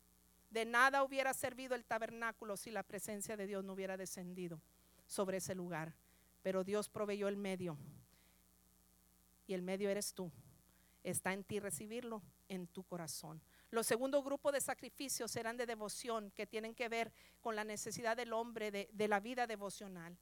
De 0.50 0.64
nada 0.64 1.02
hubiera 1.02 1.34
servido 1.34 1.74
el 1.74 1.84
tabernáculo 1.84 2.56
si 2.56 2.70
la 2.70 2.82
presencia 2.82 3.36
de 3.36 3.46
Dios 3.46 3.64
no 3.64 3.72
hubiera 3.74 3.96
descendido 3.96 4.62
sobre 5.06 5.38
ese 5.38 5.54
lugar. 5.54 5.94
Pero 6.46 6.62
Dios 6.62 6.88
proveyó 6.88 7.26
el 7.26 7.36
medio. 7.36 7.76
Y 9.48 9.54
el 9.54 9.62
medio 9.62 9.90
eres 9.90 10.14
tú. 10.14 10.30
Está 11.02 11.32
en 11.32 11.42
ti 11.42 11.58
recibirlo 11.58 12.22
en 12.48 12.68
tu 12.68 12.84
corazón. 12.84 13.42
Los 13.72 13.88
segundo 13.88 14.22
grupo 14.22 14.52
de 14.52 14.60
sacrificios 14.60 15.32
serán 15.32 15.56
de 15.56 15.66
devoción, 15.66 16.30
que 16.30 16.46
tienen 16.46 16.76
que 16.76 16.88
ver 16.88 17.12
con 17.40 17.56
la 17.56 17.64
necesidad 17.64 18.16
del 18.16 18.32
hombre 18.32 18.70
de, 18.70 18.88
de 18.92 19.08
la 19.08 19.18
vida 19.18 19.48
devocional. 19.48 20.16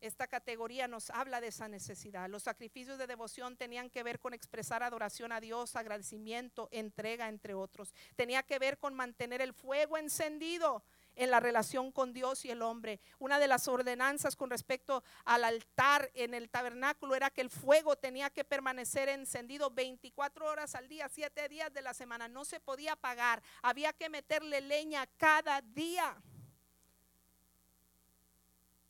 Esta 0.00 0.28
categoría 0.28 0.86
nos 0.86 1.10
habla 1.10 1.40
de 1.40 1.48
esa 1.48 1.66
necesidad. 1.66 2.28
Los 2.28 2.44
sacrificios 2.44 2.96
de 2.96 3.08
devoción 3.08 3.56
tenían 3.56 3.90
que 3.90 4.04
ver 4.04 4.20
con 4.20 4.34
expresar 4.34 4.84
adoración 4.84 5.32
a 5.32 5.40
Dios, 5.40 5.74
agradecimiento, 5.74 6.68
entrega, 6.70 7.28
entre 7.28 7.54
otros. 7.54 7.92
Tenía 8.14 8.44
que 8.44 8.60
ver 8.60 8.78
con 8.78 8.94
mantener 8.94 9.40
el 9.40 9.52
fuego 9.52 9.98
encendido 9.98 10.84
en 11.18 11.30
la 11.30 11.40
relación 11.40 11.92
con 11.92 12.14
Dios 12.14 12.44
y 12.44 12.50
el 12.50 12.62
hombre. 12.62 13.00
Una 13.18 13.38
de 13.38 13.48
las 13.48 13.68
ordenanzas 13.68 14.36
con 14.36 14.50
respecto 14.50 15.02
al 15.24 15.44
altar 15.44 16.10
en 16.14 16.32
el 16.32 16.48
tabernáculo 16.48 17.14
era 17.14 17.28
que 17.30 17.40
el 17.40 17.50
fuego 17.50 17.96
tenía 17.96 18.30
que 18.30 18.44
permanecer 18.44 19.08
encendido 19.08 19.70
24 19.70 20.46
horas 20.46 20.76
al 20.76 20.88
día, 20.88 21.08
7 21.08 21.48
días 21.48 21.74
de 21.74 21.82
la 21.82 21.92
semana. 21.92 22.28
No 22.28 22.44
se 22.44 22.60
podía 22.60 22.92
apagar. 22.92 23.42
Había 23.62 23.92
que 23.92 24.08
meterle 24.08 24.60
leña 24.60 25.06
cada 25.18 25.60
día. 25.60 26.16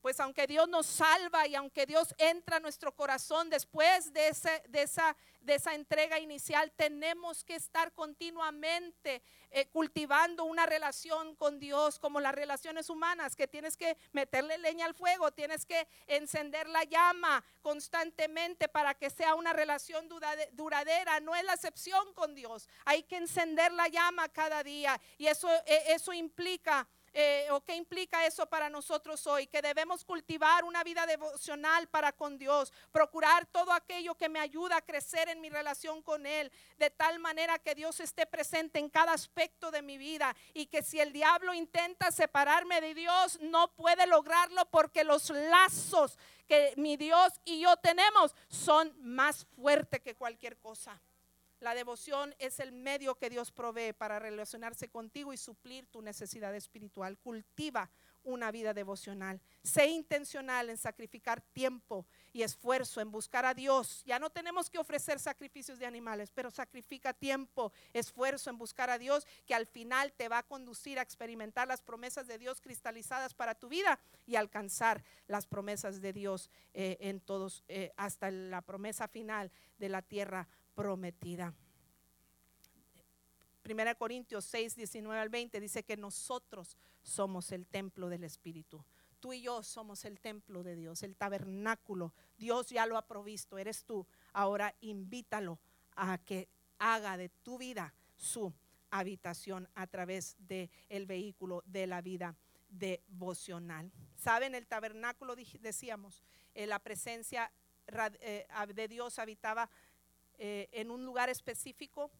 Pues 0.09 0.21
aunque 0.21 0.47
Dios 0.47 0.67
nos 0.71 0.87
salva 0.87 1.47
y 1.47 1.55
aunque 1.55 1.85
Dios 1.85 2.15
entra 2.17 2.57
a 2.57 2.61
nuestro 2.61 2.97
corazón 2.97 3.51
después 3.51 4.11
de, 4.15 4.29
esa, 4.29 5.75
entrega 5.75 6.19
inicial, 6.19 6.73
tenemos 6.77 7.45
que 7.45 7.57
estar 7.57 7.93
continuamente 7.93 9.23
eh, 9.51 9.67
cultivando 9.69 10.45
una 10.45 10.65
relación 10.65 11.37
con 11.37 11.59
Dios 11.59 11.99
como 11.99 12.21
las 12.21 12.35
relaciones 12.35 12.89
humanas, 12.89 13.37
que 13.37 13.49
tienes 13.49 13.77
que 13.77 13.99
meterle 14.13 14.57
leña 14.57 14.87
al 14.87 14.95
fuego, 14.95 15.31
tienes 15.31 15.67
que 15.67 15.87
encender 16.07 16.71
la 16.71 16.85
llama 16.85 17.45
constantemente 17.61 18.67
para 18.67 18.95
que 18.95 19.11
sea 19.11 19.35
una 19.35 19.53
relación 19.53 20.09
duradera. 20.53 21.21
No 21.21 21.37
es 21.37 21.45
la 21.45 21.53
excepción 21.53 22.15
con 22.15 22.35
Dios. 22.35 22.67
Hay 22.87 23.03
que 23.03 23.19
encender 23.19 23.73
la 23.73 23.89
llama 23.89 24.31
cada 24.31 24.63
día 24.63 24.99
y 25.19 25.27
eso, 25.27 25.51
eh, 25.67 25.83
eso 25.89 26.15
implica 26.15 26.89
eh, 27.21 27.49
o 27.51 27.61
qué 27.65 27.75
implica 27.75 28.25
eso 28.27 28.47
para 28.47 28.71
nosotros 28.71 29.27
hoy, 29.27 29.49
que 29.49 29.61
debemos 29.61 30.05
cultivar 30.05 30.63
una 30.63 30.85
vida 30.85 31.05
devocional 31.05 31.89
para 31.89 32.13
con 32.13 32.39
Dios, 32.39 32.73
procurar 32.93 33.45
todo 33.47 33.73
aquello 33.73 34.15
que 34.15 34.29
me 34.29 34.39
ayuda 34.39 34.77
a 34.77 34.83
crecer 34.83 35.29
en 35.29 35.41
mi 35.41 35.51
relación 35.51 36.01
con 36.01 36.27
Él, 36.27 36.53
de 36.79 36.91
tal 36.91 37.19
manera 37.19 37.59
que 37.59 37.75
Dios 37.75 37.99
esté 37.99 38.25
presente 38.25 38.79
en 38.79 38.89
cada 38.89 39.15
aspecto 39.15 39.73
de 39.73 39.83
mi 39.83 39.99
vida 39.99 40.37
y 40.55 40.67
que 40.67 40.81
si 40.81 41.01
el 41.01 41.13
diablo 41.13 41.53
intenta 41.55 42.13
separarme 42.13 42.81
de 42.81 42.95
Dios, 42.95 43.41
no 43.41 43.75
puede 43.75 44.07
lograrlo 44.07 44.67
porque 44.67 45.03
los 45.03 45.31
lazos 45.31 46.17
que 46.47 46.73
mi 46.77 46.97
Dios 46.97 47.33
y 47.45 47.59
yo 47.59 47.77
tenemos 47.79 48.33
son 48.47 48.95
más 49.01 49.45
fuertes 49.57 50.01
que 50.03 50.15
cualquier 50.15 50.57
cosa. 50.59 51.03
La 51.61 51.75
devoción 51.75 52.35
es 52.39 52.61
el 52.61 52.73
medio 52.73 53.17
que 53.17 53.31
Dios 53.31 53.51
provee 53.51 53.93
para 53.93 54.19
relacionarse 54.19 54.89
contigo 54.89 55.33
y 55.33 55.37
suplir 55.37 55.87
tu 55.87 56.03
necesidad 56.03 56.55
espiritual. 56.55 57.19
Cultiva 57.19 57.91
una 58.29 58.51
vida 58.51 58.75
devocional. 58.75 59.41
Sé 59.63 59.87
intencional 59.87 60.71
en 60.71 60.77
sacrificar 60.77 61.41
tiempo 61.41 62.07
y 62.33 62.43
esfuerzo 62.43 63.01
en 63.01 63.11
buscar 63.11 63.45
a 63.45 63.55
Dios. 63.55 64.03
Ya 64.05 64.19
no 64.19 64.31
tenemos 64.31 64.71
que 64.71 64.79
ofrecer 64.79 65.19
sacrificios 65.19 65.79
de 65.79 65.87
animales, 65.87 66.31
pero 66.33 66.51
sacrifica 66.51 67.13
tiempo, 67.13 67.73
esfuerzo 67.93 68.51
en 68.51 68.59
buscar 68.59 68.91
a 68.91 68.99
Dios, 68.99 69.27
que 69.47 69.55
al 69.55 69.67
final 69.67 70.13
te 70.13 70.29
va 70.29 70.39
a 70.39 70.43
conducir 70.43 70.99
a 70.99 71.03
experimentar 71.03 71.67
las 71.69 71.83
promesas 71.83 72.27
de 72.27 72.39
Dios 72.39 72.61
cristalizadas 72.61 73.35
para 73.35 73.55
tu 73.55 73.69
vida 73.69 73.99
y 74.27 74.37
alcanzar 74.37 75.03
las 75.27 75.47
promesas 75.47 76.01
de 76.01 76.13
Dios 76.13 76.51
eh, 76.75 76.99
en 77.01 77.21
todos, 77.21 77.65
eh, 77.69 77.93
hasta 77.97 78.31
la 78.31 78.61
promesa 78.63 79.09
final 79.09 79.51
de 79.79 79.89
la 79.89 80.03
tierra 80.03 80.49
prometida. 80.79 81.53
Primera 83.65 83.97
Corintios 83.97 84.45
6, 84.45 84.77
19 84.77 85.21
al 85.21 85.29
20 85.29 85.59
dice 85.59 85.83
que 85.83 85.97
nosotros 85.97 86.79
somos 87.03 87.51
el 87.51 87.67
templo 87.67 88.09
del 88.09 88.23
Espíritu. 88.23 88.85
Tú 89.19 89.33
y 89.33 89.43
yo 89.43 89.65
somos 89.65 90.05
el 90.05 90.21
templo 90.21 90.63
de 90.63 90.77
Dios, 90.77 91.03
el 91.03 91.17
tabernáculo. 91.17 92.13
Dios 92.37 92.69
ya 92.69 92.87
lo 92.87 92.97
ha 92.97 93.09
provisto, 93.09 93.59
eres 93.59 93.87
tú. 93.87 94.07
Ahora 94.33 94.73
invítalo 94.81 95.59
a 95.97 96.17
que 96.19 96.49
haga 96.79 97.17
de 97.17 97.29
tu 97.29 97.59
vida 97.59 97.93
su 98.15 98.55
habitación 98.93 99.69
a 99.75 99.89
través 99.89 100.37
del 100.39 100.71
el 100.89 101.07
vehículo 101.07 101.65
de 101.67 101.89
la 101.89 102.03
vida 102.03 102.37
devocional. 102.69 103.91
¿Saben? 104.15 104.55
El 104.55 104.69
tabernáculo, 104.69 105.35
decíamos, 105.35 106.23
eh, 106.55 106.69
la 106.69 106.79
presencia 106.79 107.51
eh, 108.21 108.47
de 108.75 108.89
Dios 108.89 109.19
habitaba 109.19 109.71
eh, 110.39 110.69
en 110.73 110.91
un 110.91 111.05
lugar 111.05 111.29
específico, 111.29 112.11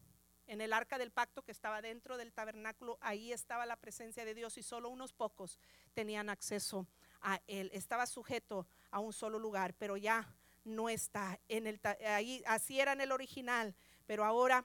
en 0.47 0.61
el 0.61 0.73
arca 0.73 0.99
del 0.99 1.11
pacto 1.11 1.43
que 1.43 1.53
estaba 1.53 1.83
dentro 1.83 2.17
del 2.17 2.33
tabernáculo, 2.33 2.99
ahí 3.01 3.33
estaba 3.33 3.67
la 3.67 3.77
presencia 3.77 4.25
de 4.25 4.35
Dios 4.35 4.57
y 4.59 4.63
solo 4.63 4.89
unos 4.89 5.13
pocos 5.13 5.59
tenían 5.95 6.31
acceso 6.31 6.87
a 7.21 7.41
él. 7.47 7.71
Estaba 7.73 8.07
sujeto 8.07 8.67
a 8.91 9.01
un 9.01 9.13
solo 9.13 9.39
lugar, 9.39 9.75
pero 9.75 9.97
ya 9.97 10.35
no 10.65 10.89
está 10.89 11.39
en 11.49 11.67
el 11.67 11.81
ahí 12.07 12.43
así 12.47 12.81
era 12.81 12.93
en 12.93 13.01
el 13.01 13.13
original, 13.13 13.75
pero 14.07 14.25
ahora 14.25 14.65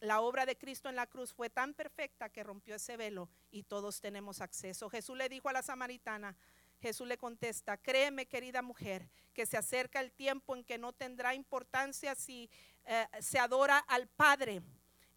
la 0.00 0.20
obra 0.20 0.46
de 0.46 0.56
Cristo 0.56 0.88
en 0.88 0.96
la 0.96 1.06
cruz 1.06 1.32
fue 1.32 1.50
tan 1.50 1.74
perfecta 1.74 2.30
que 2.30 2.42
rompió 2.42 2.74
ese 2.74 2.96
velo 2.96 3.28
y 3.50 3.64
todos 3.64 4.00
tenemos 4.00 4.40
acceso. 4.40 4.88
Jesús 4.88 5.16
le 5.16 5.28
dijo 5.28 5.48
a 5.48 5.52
la 5.52 5.62
samaritana, 5.62 6.36
Jesús 6.80 7.06
le 7.06 7.18
contesta, 7.18 7.76
créeme 7.76 8.26
querida 8.26 8.62
mujer, 8.62 9.10
que 9.34 9.44
se 9.44 9.58
acerca 9.58 10.00
el 10.00 10.12
tiempo 10.12 10.56
en 10.56 10.64
que 10.64 10.78
no 10.78 10.94
tendrá 10.94 11.34
importancia 11.34 12.14
si 12.14 12.50
eh, 12.84 13.06
se 13.20 13.38
adora 13.38 13.78
al 13.78 14.08
Padre 14.08 14.62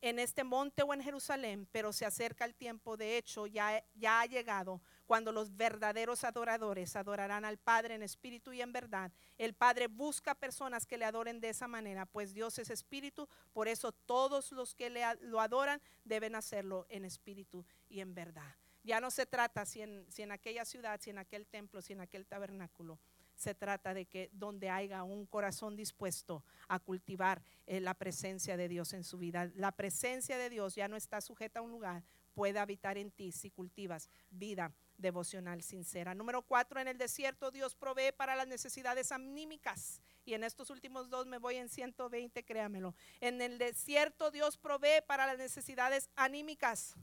en 0.03 0.19
este 0.19 0.43
monte 0.43 0.83
o 0.83 0.93
en 0.93 1.01
Jerusalén, 1.01 1.65
pero 1.71 1.93
se 1.93 2.05
acerca 2.05 2.43
el 2.43 2.55
tiempo, 2.55 2.97
de 2.97 3.17
hecho 3.17 3.47
ya, 3.47 3.81
ya 3.93 4.19
ha 4.19 4.25
llegado, 4.25 4.81
cuando 5.05 5.31
los 5.31 5.55
verdaderos 5.55 6.25
adoradores 6.25 6.97
adorarán 6.97 7.45
al 7.45 7.57
Padre 7.57 7.95
en 7.95 8.03
espíritu 8.03 8.51
y 8.51 8.61
en 8.61 8.73
verdad. 8.73 9.13
El 9.37 9.53
Padre 9.53 9.87
busca 9.87 10.35
personas 10.35 10.85
que 10.85 10.97
le 10.97 11.05
adoren 11.05 11.39
de 11.39 11.47
esa 11.47 11.69
manera, 11.69 12.05
pues 12.05 12.33
Dios 12.33 12.59
es 12.59 12.69
espíritu, 12.69 13.29
por 13.53 13.69
eso 13.69 13.93
todos 13.93 14.51
los 14.51 14.75
que 14.75 14.89
le, 14.89 15.03
lo 15.21 15.39
adoran 15.39 15.81
deben 16.03 16.35
hacerlo 16.35 16.85
en 16.89 17.05
espíritu 17.05 17.65
y 17.87 18.01
en 18.01 18.13
verdad. 18.13 18.57
Ya 18.83 18.99
no 18.99 19.09
se 19.09 19.25
trata 19.25 19.65
si 19.65 19.83
en, 19.83 20.05
si 20.09 20.23
en 20.23 20.33
aquella 20.33 20.65
ciudad, 20.65 20.99
si 20.99 21.11
en 21.11 21.17
aquel 21.17 21.47
templo, 21.47 21.81
si 21.81 21.93
en 21.93 22.01
aquel 22.01 22.25
tabernáculo. 22.25 22.99
Se 23.35 23.55
trata 23.55 23.93
de 23.93 24.05
que 24.05 24.29
donde 24.33 24.69
haya 24.69 25.03
un 25.03 25.25
corazón 25.25 25.75
dispuesto 25.75 26.43
a 26.67 26.79
cultivar 26.79 27.41
eh, 27.65 27.79
la 27.79 27.93
presencia 27.93 28.57
de 28.57 28.67
Dios 28.67 28.93
en 28.93 29.03
su 29.03 29.17
vida. 29.17 29.51
La 29.55 29.71
presencia 29.71 30.37
de 30.37 30.49
Dios 30.49 30.75
ya 30.75 30.87
no 30.87 30.95
está 30.95 31.21
sujeta 31.21 31.59
a 31.59 31.63
un 31.63 31.71
lugar, 31.71 32.03
puede 32.33 32.59
habitar 32.59 32.97
en 32.97 33.11
ti 33.11 33.31
si 33.31 33.49
cultivas 33.49 34.09
vida 34.29 34.73
devocional 34.97 35.61
sincera. 35.61 36.13
Número 36.13 36.41
cuatro, 36.41 36.79
en 36.79 36.87
el 36.87 36.97
desierto 36.97 37.51
Dios 37.51 37.75
provee 37.75 38.11
para 38.15 38.35
las 38.35 38.47
necesidades 38.47 39.11
anímicas. 39.11 40.01
Y 40.25 40.33
en 40.33 40.43
estos 40.43 40.69
últimos 40.69 41.09
dos 41.09 41.27
me 41.27 41.37
voy 41.37 41.55
en 41.55 41.69
120, 41.69 42.43
créamelo. 42.45 42.95
En 43.19 43.41
el 43.41 43.57
desierto 43.57 44.31
Dios 44.31 44.57
provee 44.57 45.01
para 45.05 45.27
las 45.27 45.37
necesidades 45.37 46.09
anímicas. 46.15 46.95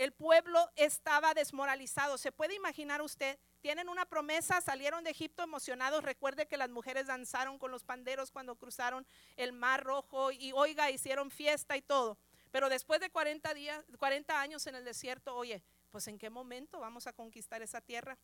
El 0.00 0.14
pueblo 0.14 0.66
estaba 0.76 1.34
desmoralizado. 1.34 2.16
¿Se 2.16 2.32
puede 2.32 2.54
imaginar 2.54 3.02
usted? 3.02 3.38
Tienen 3.60 3.90
una 3.90 4.06
promesa, 4.06 4.62
salieron 4.62 5.04
de 5.04 5.10
Egipto 5.10 5.42
emocionados. 5.42 6.02
Recuerde 6.02 6.48
que 6.48 6.56
las 6.56 6.70
mujeres 6.70 7.08
danzaron 7.08 7.58
con 7.58 7.70
los 7.70 7.84
panderos 7.84 8.30
cuando 8.30 8.56
cruzaron 8.56 9.06
el 9.36 9.52
mar 9.52 9.84
rojo 9.84 10.32
y 10.32 10.52
oiga, 10.52 10.90
hicieron 10.90 11.30
fiesta 11.30 11.76
y 11.76 11.82
todo. 11.82 12.16
Pero 12.50 12.70
después 12.70 12.98
de 13.00 13.10
40, 13.10 13.52
días, 13.52 13.84
40 13.98 14.40
años 14.40 14.66
en 14.66 14.76
el 14.76 14.86
desierto, 14.86 15.36
oye, 15.36 15.62
pues 15.90 16.08
en 16.08 16.16
qué 16.16 16.30
momento 16.30 16.80
vamos 16.80 17.06
a 17.06 17.12
conquistar 17.12 17.60
esa 17.60 17.82
tierra. 17.82 18.16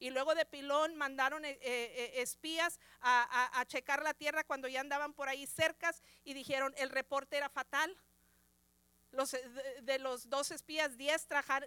Y 0.00 0.10
luego 0.10 0.34
de 0.34 0.46
Pilón 0.46 0.96
mandaron 0.96 1.44
eh, 1.44 1.60
eh, 1.62 2.12
espías 2.16 2.80
a, 3.02 3.60
a, 3.60 3.64
checar 3.66 4.02
la 4.02 4.14
tierra 4.14 4.42
cuando 4.42 4.66
ya 4.66 4.80
andaban 4.80 5.12
por 5.12 5.28
ahí 5.28 5.46
cercas 5.46 6.02
y 6.24 6.34
dijeron, 6.34 6.74
el 6.76 6.90
reporte 6.90 7.36
era 7.36 7.48
fatal. 7.48 7.96
Los, 9.12 9.34
eh, 9.34 9.42
de, 9.82 9.98
los 9.98 10.28
dos 10.28 10.50
espías, 10.50 10.96
diez 10.96 11.26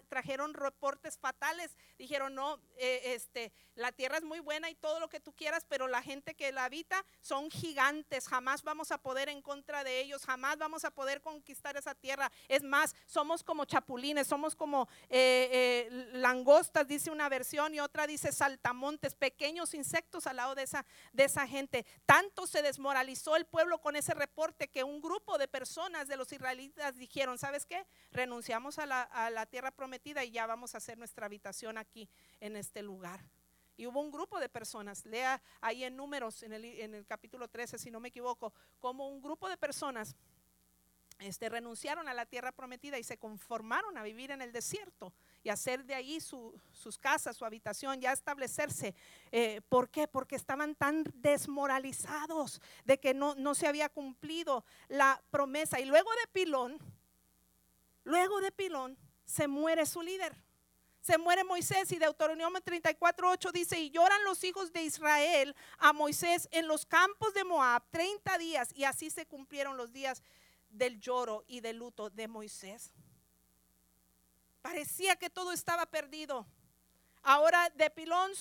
trajeron 0.09 0.53
reportes 0.53 1.17
fatales. 1.17 1.75
Dijeron, 1.97 2.35
no, 2.35 2.59
eh, 2.77 3.01
este, 3.13 3.51
la 3.75 3.91
tierra 3.91 4.17
es 4.17 4.23
muy 4.23 4.39
buena 4.39 4.69
y 4.69 4.75
todo 4.75 4.99
lo 4.99 5.09
que 5.09 5.19
tú 5.19 5.33
quieras, 5.33 5.65
pero 5.67 5.87
la 5.87 6.01
gente 6.01 6.35
que 6.35 6.51
la 6.51 6.65
habita 6.65 7.05
son 7.21 7.51
gigantes. 7.51 8.27
Jamás 8.27 8.63
vamos 8.63 8.91
a 8.91 8.97
poder 8.97 9.29
en 9.29 9.41
contra 9.41 9.83
de 9.83 9.99
ellos, 9.99 10.25
jamás 10.25 10.57
vamos 10.57 10.85
a 10.85 10.91
poder 10.91 11.21
conquistar 11.21 11.75
esa 11.75 11.95
tierra. 11.95 12.31
Es 12.47 12.63
más, 12.63 12.95
somos 13.05 13.43
como 13.43 13.65
chapulines, 13.65 14.27
somos 14.27 14.55
como 14.55 14.87
eh, 15.09 15.89
langostas, 16.13 16.87
dice 16.87 17.11
una 17.11 17.29
versión, 17.29 17.73
y 17.73 17.79
otra 17.79 18.07
dice 18.07 18.31
saltamontes, 18.31 19.15
pequeños 19.15 19.73
insectos 19.73 20.27
al 20.27 20.37
lado 20.37 20.55
de 20.55 20.63
esa, 20.63 20.85
de 21.11 21.25
esa 21.25 21.47
gente. 21.47 21.85
Tanto 22.05 22.47
se 22.47 22.61
desmoralizó 22.61 23.35
el 23.35 23.45
pueblo 23.45 23.81
con 23.81 23.95
ese 23.95 24.13
reporte 24.13 24.69
que 24.69 24.83
un 24.83 25.01
grupo 25.01 25.37
de 25.37 25.47
personas 25.47 26.07
de 26.07 26.17
los 26.17 26.31
israelitas 26.31 26.95
dijeron, 26.97 27.32
¿sabes 27.37 27.65
qué? 27.65 27.85
Renunciamos 28.11 28.79
a 28.79 28.85
la, 28.85 29.45
tierra 29.45 29.71
prometida 29.71 30.23
y 30.23 30.31
ya 30.31 30.45
vamos 30.45 30.73
a 30.73 30.77
hacer 30.77 30.97
nuestra 30.97 31.25
habitación 31.25 31.77
aquí, 31.77 32.09
en 32.39 32.55
este 32.55 32.81
lugar. 32.81 33.21
Y 33.75 33.87
hubo 33.87 34.01
un 34.01 34.11
grupo 34.11 34.39
de 34.39 34.49
personas, 34.49 35.05
lea 35.05 35.41
ahí 35.61 35.83
en 35.83 35.95
números, 35.95 36.43
en 36.43 36.53
el, 36.53 37.05
capítulo 37.05 37.47
13, 37.47 37.77
si 37.77 37.91
no 37.91 37.99
me 37.99 38.09
equivoco, 38.09 38.53
como 38.79 39.07
un 39.07 39.21
grupo 39.21 39.49
de 39.49 39.57
personas 39.57 40.15
este, 41.19 41.47
renunciaron 41.47 42.09
a 42.09 42.13
la 42.13 42.25
tierra 42.25 42.51
prometida 42.51 42.99
y 42.99 43.03
se 43.03 43.17
conformaron 43.17 43.97
a 43.97 44.03
vivir 44.03 44.31
en 44.31 44.41
el 44.41 44.51
desierto 44.51 45.13
y 45.43 45.49
hacer 45.49 45.85
de 45.85 45.95
ahí 45.95 46.19
sus 46.19 46.97
casas, 46.99 47.37
su 47.37 47.45
habitación, 47.45 48.01
ya 48.01 48.11
establecerse. 48.11 48.95
Eh, 49.31 49.61
¿Por 49.69 49.89
qué? 49.89 50.07
Porque 50.07 50.35
estaban 50.35 50.75
tan 50.75 51.03
desmoralizados 51.15 52.61
de 52.85 52.99
que 52.99 53.13
no, 53.13 53.35
no 53.35 53.55
se 53.55 53.67
había 53.67 53.89
cumplido 53.89 54.65
la 54.87 55.21
promesa. 55.31 55.79
Y 55.79 55.85
luego 55.85 56.09
de 56.11 56.27
Pilón, 56.31 56.77
Luego 58.03 58.41
de 58.41 58.51
Pilón 58.51 58.97
se 59.25 59.47
muere 59.47 59.85
su 59.85 60.01
líder. 60.01 60.35
Se 61.01 61.17
muere 61.17 61.43
Moisés 61.43 61.91
y 61.91 61.99
Deuteronomio 61.99 62.61
34.8 62.61 63.51
dice, 63.51 63.77
y 63.77 63.89
lloran 63.89 64.23
los 64.23 64.43
hijos 64.45 64.71
de 64.71 64.83
Israel 64.83 65.53
a 65.77 65.91
Moisés 65.91 66.47
en 66.51 66.67
los 66.67 66.85
campos 66.85 67.33
de 67.33 67.43
Moab 67.43 67.83
30 67.91 68.37
días 68.37 68.69
y 68.73 68.85
así 68.85 69.09
se 69.09 69.25
cumplieron 69.25 69.75
los 69.75 69.91
días 69.91 70.23
del 70.69 71.01
lloro 71.01 71.43
y 71.45 71.59
del 71.59 71.77
luto 71.77 72.09
de 72.09 72.29
Moisés. 72.29 72.93
Parecía 74.61 75.17
que 75.17 75.29
todo 75.29 75.51
estaba 75.51 75.85
perdido. 75.85 76.47
Ahora 77.23 77.69
de 77.75 77.89
pilón, 77.89 78.31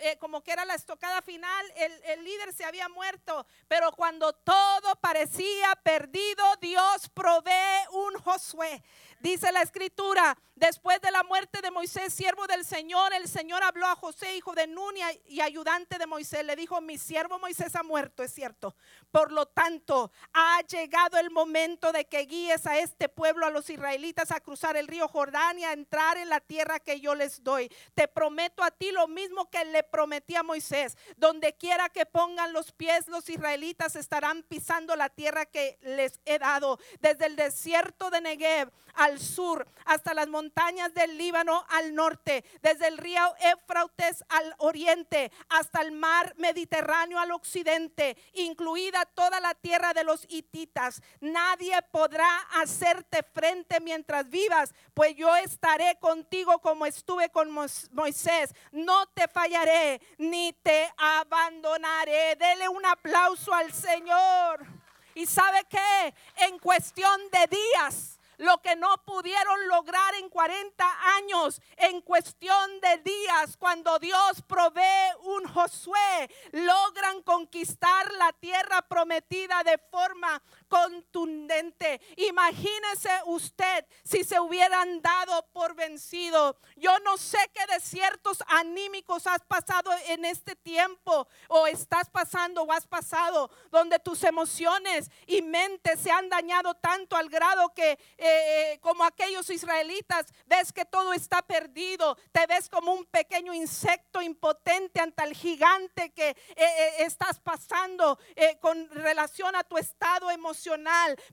eh, 0.00 0.16
como 0.18 0.42
que 0.42 0.52
era 0.52 0.64
la 0.64 0.74
estocada 0.74 1.20
final, 1.22 1.66
el 1.76 2.24
líder 2.24 2.52
se 2.52 2.64
había 2.64 2.88
muerto. 2.88 3.46
Pero 3.68 3.92
cuando 3.92 4.32
todo 4.32 4.94
parecía 5.00 5.74
perdido, 5.82 6.44
Dios 6.60 7.08
provee 7.12 7.86
un 7.90 8.14
Josué. 8.22 8.82
Dice 9.20 9.52
la 9.52 9.62
escritura, 9.62 10.36
después 10.62 11.00
de 11.00 11.10
la 11.10 11.24
muerte 11.24 11.60
de 11.60 11.72
Moisés, 11.72 12.14
siervo 12.14 12.46
del 12.46 12.64
Señor, 12.64 13.12
el 13.14 13.26
Señor 13.26 13.64
habló 13.64 13.84
a 13.86 13.96
José, 13.96 14.36
hijo 14.36 14.54
de 14.54 14.68
Nunia 14.68 15.08
y 15.26 15.40
ayudante 15.40 15.98
de 15.98 16.06
Moisés. 16.06 16.44
Le 16.44 16.54
dijo, 16.54 16.80
mi 16.80 16.98
siervo 16.98 17.40
Moisés 17.40 17.74
ha 17.74 17.82
muerto, 17.82 18.22
es 18.22 18.32
cierto. 18.32 18.76
Por 19.10 19.32
lo 19.32 19.46
tanto, 19.46 20.12
ha 20.32 20.60
llegado 20.68 21.18
el 21.18 21.32
momento 21.32 21.90
de 21.90 22.04
que 22.04 22.26
guíes 22.26 22.64
a 22.68 22.78
este 22.78 23.08
pueblo, 23.08 23.46
a 23.46 23.50
los 23.50 23.68
israelitas, 23.70 24.30
a 24.30 24.38
cruzar 24.38 24.76
el 24.76 24.86
río 24.86 25.08
Jordán 25.08 25.58
y 25.58 25.64
a 25.64 25.72
entrar 25.72 26.16
en 26.16 26.28
la 26.28 26.38
tierra 26.38 26.78
que 26.78 27.00
yo 27.00 27.16
les 27.16 27.42
doy. 27.42 27.68
Te 27.94 28.06
prometo 28.06 28.62
a 28.62 28.70
ti 28.70 28.92
lo 28.92 29.08
mismo 29.08 29.50
que 29.50 29.64
le 29.64 29.82
prometí 29.82 30.36
a 30.36 30.44
Moisés. 30.44 30.96
Donde 31.16 31.54
quiera 31.54 31.88
que 31.88 32.06
pongan 32.06 32.52
los 32.52 32.70
pies, 32.70 33.08
los 33.08 33.28
israelitas 33.28 33.96
estarán 33.96 34.44
pisando 34.44 34.94
la 34.94 35.08
tierra 35.08 35.44
que 35.44 35.80
les 35.82 36.20
he 36.24 36.38
dado. 36.38 36.78
Desde 37.00 37.26
el 37.26 37.34
desierto 37.34 38.10
de 38.10 38.20
Negev 38.20 38.70
al 38.94 39.18
sur, 39.18 39.66
hasta 39.84 40.14
las 40.14 40.28
montañas 40.28 40.51
del 40.94 41.16
Líbano 41.16 41.64
al 41.70 41.94
norte, 41.94 42.44
desde 42.60 42.88
el 42.88 42.98
río 42.98 43.20
Éfrates 43.40 44.22
al 44.28 44.54
oriente, 44.58 45.32
hasta 45.48 45.80
el 45.80 45.92
mar 45.92 46.34
Mediterráneo 46.36 47.18
al 47.18 47.32
occidente, 47.32 48.16
incluida 48.34 49.04
toda 49.06 49.40
la 49.40 49.54
tierra 49.54 49.94
de 49.94 50.04
los 50.04 50.26
hititas. 50.28 51.00
Nadie 51.20 51.80
podrá 51.90 52.28
hacerte 52.60 53.22
frente 53.22 53.80
mientras 53.80 54.28
vivas, 54.28 54.74
pues 54.94 55.16
yo 55.16 55.34
estaré 55.36 55.96
contigo 56.00 56.58
como 56.60 56.86
estuve 56.86 57.30
con 57.30 57.50
Moisés. 57.50 58.54
No 58.72 59.06
te 59.06 59.28
fallaré 59.28 60.00
ni 60.18 60.52
te 60.62 60.92
abandonaré. 60.96 62.36
Dele 62.36 62.68
un 62.68 62.84
aplauso 62.84 63.54
al 63.54 63.72
Señor. 63.72 64.66
¿Y 65.14 65.26
sabe 65.26 65.64
qué? 65.68 66.14
En 66.36 66.58
cuestión 66.58 67.20
de 67.30 67.56
días 67.56 68.18
lo 68.38 68.60
que 68.60 68.76
no 68.76 68.88
pudieron 69.04 69.68
lograr 69.68 70.14
en 70.14 70.28
40 70.28 70.84
años, 71.16 71.60
en 71.76 72.00
cuestión 72.00 72.80
de 72.80 72.98
días, 72.98 73.56
cuando 73.56 73.98
Dios 73.98 74.42
provee 74.46 75.10
un 75.22 75.46
Josué, 75.48 76.30
logran 76.52 77.22
conquistar 77.22 78.12
la 78.14 78.32
tierra 78.32 78.82
prometida 78.82 79.62
de 79.64 79.78
forma 79.90 80.42
contundente. 80.72 82.00
Imagínese 82.16 83.10
usted 83.26 83.84
si 84.02 84.24
se 84.24 84.40
hubieran 84.40 85.02
dado 85.02 85.46
por 85.52 85.74
vencido. 85.74 86.56
Yo 86.76 86.98
no 87.00 87.18
sé 87.18 87.36
qué 87.52 87.60
desiertos 87.74 88.42
anímicos 88.46 89.26
has 89.26 89.42
pasado 89.42 89.90
en 90.06 90.24
este 90.24 90.56
tiempo 90.56 91.28
o 91.48 91.66
estás 91.66 92.08
pasando 92.08 92.62
o 92.62 92.72
has 92.72 92.86
pasado 92.86 93.50
donde 93.70 93.98
tus 93.98 94.24
emociones 94.24 95.10
y 95.26 95.42
mente 95.42 95.94
se 95.98 96.10
han 96.10 96.30
dañado 96.30 96.72
tanto 96.72 97.16
al 97.16 97.28
grado 97.28 97.68
que 97.74 97.98
eh, 98.16 98.78
como 98.80 99.04
aquellos 99.04 99.50
israelitas 99.50 100.24
ves 100.46 100.72
que 100.72 100.86
todo 100.86 101.12
está 101.12 101.42
perdido, 101.42 102.16
te 102.32 102.46
ves 102.46 102.70
como 102.70 102.94
un 102.94 103.04
pequeño 103.04 103.52
insecto 103.52 104.22
impotente 104.22 105.00
ante 105.00 105.22
el 105.22 105.34
gigante 105.34 106.12
que 106.14 106.30
eh, 106.30 106.36
eh, 106.56 106.94
estás 107.00 107.40
pasando 107.40 108.18
con 108.60 108.88
relación 108.90 109.54
a 109.54 109.64
tu 109.64 109.76
estado 109.76 110.30
emocional 110.30 110.61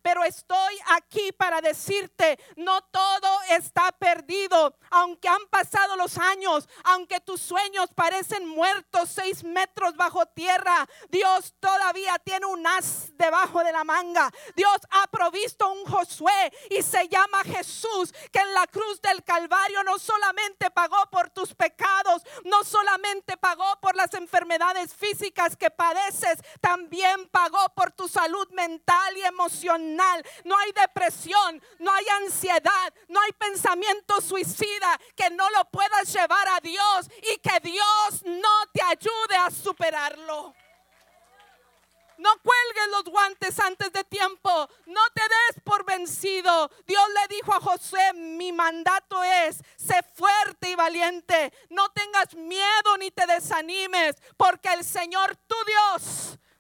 pero 0.02 0.24
estoy 0.24 0.80
aquí 0.88 1.32
para 1.34 1.62
decirte, 1.62 2.40
no 2.56 2.82
todo 2.82 3.40
está 3.50 3.92
perdido, 3.92 4.76
aunque 4.90 5.28
han 5.28 5.46
pasado 5.50 5.96
los 5.96 6.18
años, 6.18 6.68
aunque 6.84 7.20
tus 7.20 7.42
sueños 7.42 7.90
parecen 7.94 8.48
muertos 8.48 9.10
seis 9.10 9.44
metros 9.44 9.96
bajo 9.96 10.26
tierra, 10.26 10.88
Dios 11.10 11.54
todavía 11.60 12.18
tiene 12.20 12.46
un 12.48 12.66
as 12.66 13.16
debajo 13.18 13.64
de 13.64 13.72
la 13.72 13.84
manga. 13.84 14.32
Dios 14.56 14.78
ha 14.92 15.08
provisto 15.08 15.72
un 15.72 15.86
Josué 15.86 16.52
y 16.70 16.82
se 16.82 17.08
llama 17.08 17.44
Jesús, 17.44 18.14
que 18.32 18.40
en 18.40 18.54
la 18.54 18.66
cruz 18.68 19.02
del 19.02 19.24
Calvario 19.24 19.84
no 19.84 20.00
solamente 20.00 20.72
pagó 20.72 21.10
por 21.12 21.30
tus 21.30 21.54
pecados, 21.54 22.24
no 22.46 22.64
solamente 22.64 23.38
pagó 23.38 23.80
por 23.82 23.96
las 23.96 24.14
enfermedades 24.14 24.94
físicas 24.94 25.56
que 25.56 25.70
padeces, 25.70 26.40
también 26.62 27.28
pagó 27.30 27.70
por 27.76 27.92
tu 27.92 28.08
salud 28.08 28.48
mental 28.52 29.19
emocional, 29.22 30.26
no 30.44 30.58
hay 30.58 30.72
depresión, 30.72 31.62
no 31.80 31.92
hay 31.92 32.06
ansiedad, 32.24 32.94
no 33.08 33.20
hay 33.22 33.32
pensamiento 33.34 34.22
suicida 34.22 35.00
que 35.16 35.30
no 35.32 35.50
lo 35.52 35.66
puedas 35.66 36.12
llevar 36.14 36.48
a 36.50 36.60
Dios 36.60 37.10
y 37.34 37.38
que 37.38 37.60
Dios 37.62 38.24
no 38.26 38.66
te 38.74 38.82
ayude 38.82 39.36
a 39.38 39.50
superarlo. 39.50 40.56
No 42.20 42.30
cuelgues 42.44 42.88
los 42.92 43.04
guantes 43.06 43.58
antes 43.62 43.94
de 43.94 44.04
tiempo. 44.04 44.70
No 44.88 45.02
te 45.14 45.22
des 45.22 45.64
por 45.64 45.86
vencido. 45.86 46.70
Dios 46.86 47.04
le 47.14 47.34
dijo 47.34 47.54
a 47.54 47.62
José, 47.62 48.12
mi 48.14 48.52
mandato 48.52 49.24
es, 49.24 49.64
sé 49.78 50.02
fuerte 50.16 50.70
y 50.70 50.76
valiente. 50.76 51.54
No 51.70 51.88
tengas 51.90 52.36
miedo 52.36 52.98
ni 53.00 53.10
te 53.10 53.26
desanimes, 53.26 54.18
porque 54.36 54.74
el 54.74 54.84
Señor 54.84 55.38
tu 55.48 55.56
Dios 55.66 56.19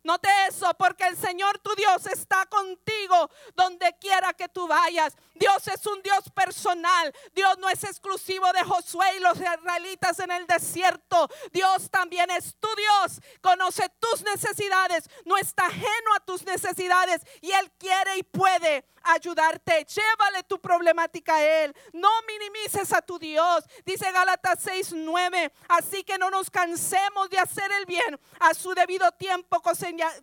Note 0.09 0.27
eso, 0.47 0.73
porque 0.73 1.05
el 1.05 1.15
Señor 1.15 1.59
tu 1.59 1.75
Dios 1.75 2.07
está 2.07 2.43
contigo 2.47 3.29
donde 3.53 3.95
quiera 4.01 4.33
que 4.33 4.49
tú 4.49 4.67
vayas. 4.67 5.15
Dios 5.35 5.67
es 5.67 5.85
un 5.85 6.01
Dios 6.01 6.31
personal. 6.33 7.13
Dios 7.35 7.59
no 7.59 7.69
es 7.69 7.83
exclusivo 7.83 8.51
de 8.51 8.63
Josué 8.63 9.05
y 9.17 9.19
los 9.19 9.39
israelitas 9.39 10.17
en 10.17 10.31
el 10.31 10.47
desierto. 10.47 11.29
Dios 11.51 11.91
también 11.91 12.31
es 12.31 12.55
tu 12.59 12.67
Dios. 12.75 13.21
Conoce 13.39 13.87
tus 13.99 14.23
necesidades. 14.23 15.07
No 15.25 15.37
está 15.37 15.67
ajeno 15.67 16.15
a 16.15 16.19
tus 16.21 16.43
necesidades. 16.43 17.21
Y 17.41 17.51
Él 17.51 17.71
quiere 17.77 18.17
y 18.17 18.23
puede 18.23 18.85
ayudarte. 19.03 19.85
Llévale 19.85 20.43
tu 20.43 20.59
problemática 20.59 21.35
a 21.35 21.63
Él. 21.63 21.75
No 21.93 22.09
minimices 22.27 22.91
a 22.93 23.01
tu 23.01 23.19
Dios. 23.19 23.63
Dice 23.85 24.11
Gálatas 24.11 24.59
6, 24.63 24.93
9. 24.93 25.51
Así 25.67 26.03
que 26.03 26.17
no 26.17 26.29
nos 26.29 26.49
cansemos 26.49 27.29
de 27.29 27.39
hacer 27.39 27.71
el 27.73 27.85
bien. 27.85 28.19
A 28.39 28.53
su 28.53 28.73
debido 28.73 29.09
tiempo 29.13 29.61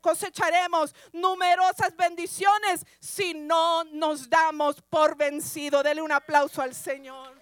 cosecharemos 0.01 0.95
numerosas 1.13 1.97
bendiciones 1.97 2.85
si 3.01 3.35
no 3.35 3.85
nos 3.85 4.29
damos 4.29 4.83
por 4.83 5.17
vencido. 5.17 5.83
Dele 5.83 6.03
un 6.03 6.13
aplauso 6.13 6.63
al 6.63 6.75
Señor. 6.75 7.37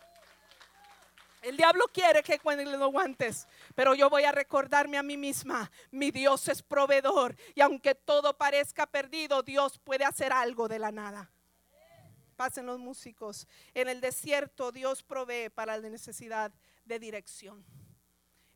El 1.44 1.58
diablo 1.58 1.84
quiere 1.92 2.22
que 2.22 2.38
cuando 2.38 2.64
los 2.64 2.90
guantes, 2.90 3.46
pero 3.74 3.94
yo 3.94 4.08
voy 4.08 4.24
a 4.24 4.32
recordarme 4.32 4.96
a 4.96 5.02
mí 5.02 5.18
misma, 5.18 5.70
mi 5.90 6.10
Dios 6.10 6.48
es 6.48 6.62
proveedor 6.62 7.36
y 7.54 7.60
aunque 7.60 7.94
todo 7.94 8.34
parezca 8.34 8.86
perdido, 8.86 9.42
Dios 9.42 9.78
puede 9.78 10.06
hacer 10.06 10.32
algo 10.32 10.68
de 10.68 10.78
la 10.78 10.90
nada. 10.90 11.30
Pasen 12.36 12.64
los 12.64 12.78
músicos. 12.78 13.46
En 13.74 13.90
el 13.90 14.00
desierto 14.00 14.72
Dios 14.72 15.02
provee 15.02 15.50
para 15.50 15.76
la 15.76 15.90
necesidad 15.90 16.50
de 16.86 16.98
dirección. 16.98 17.62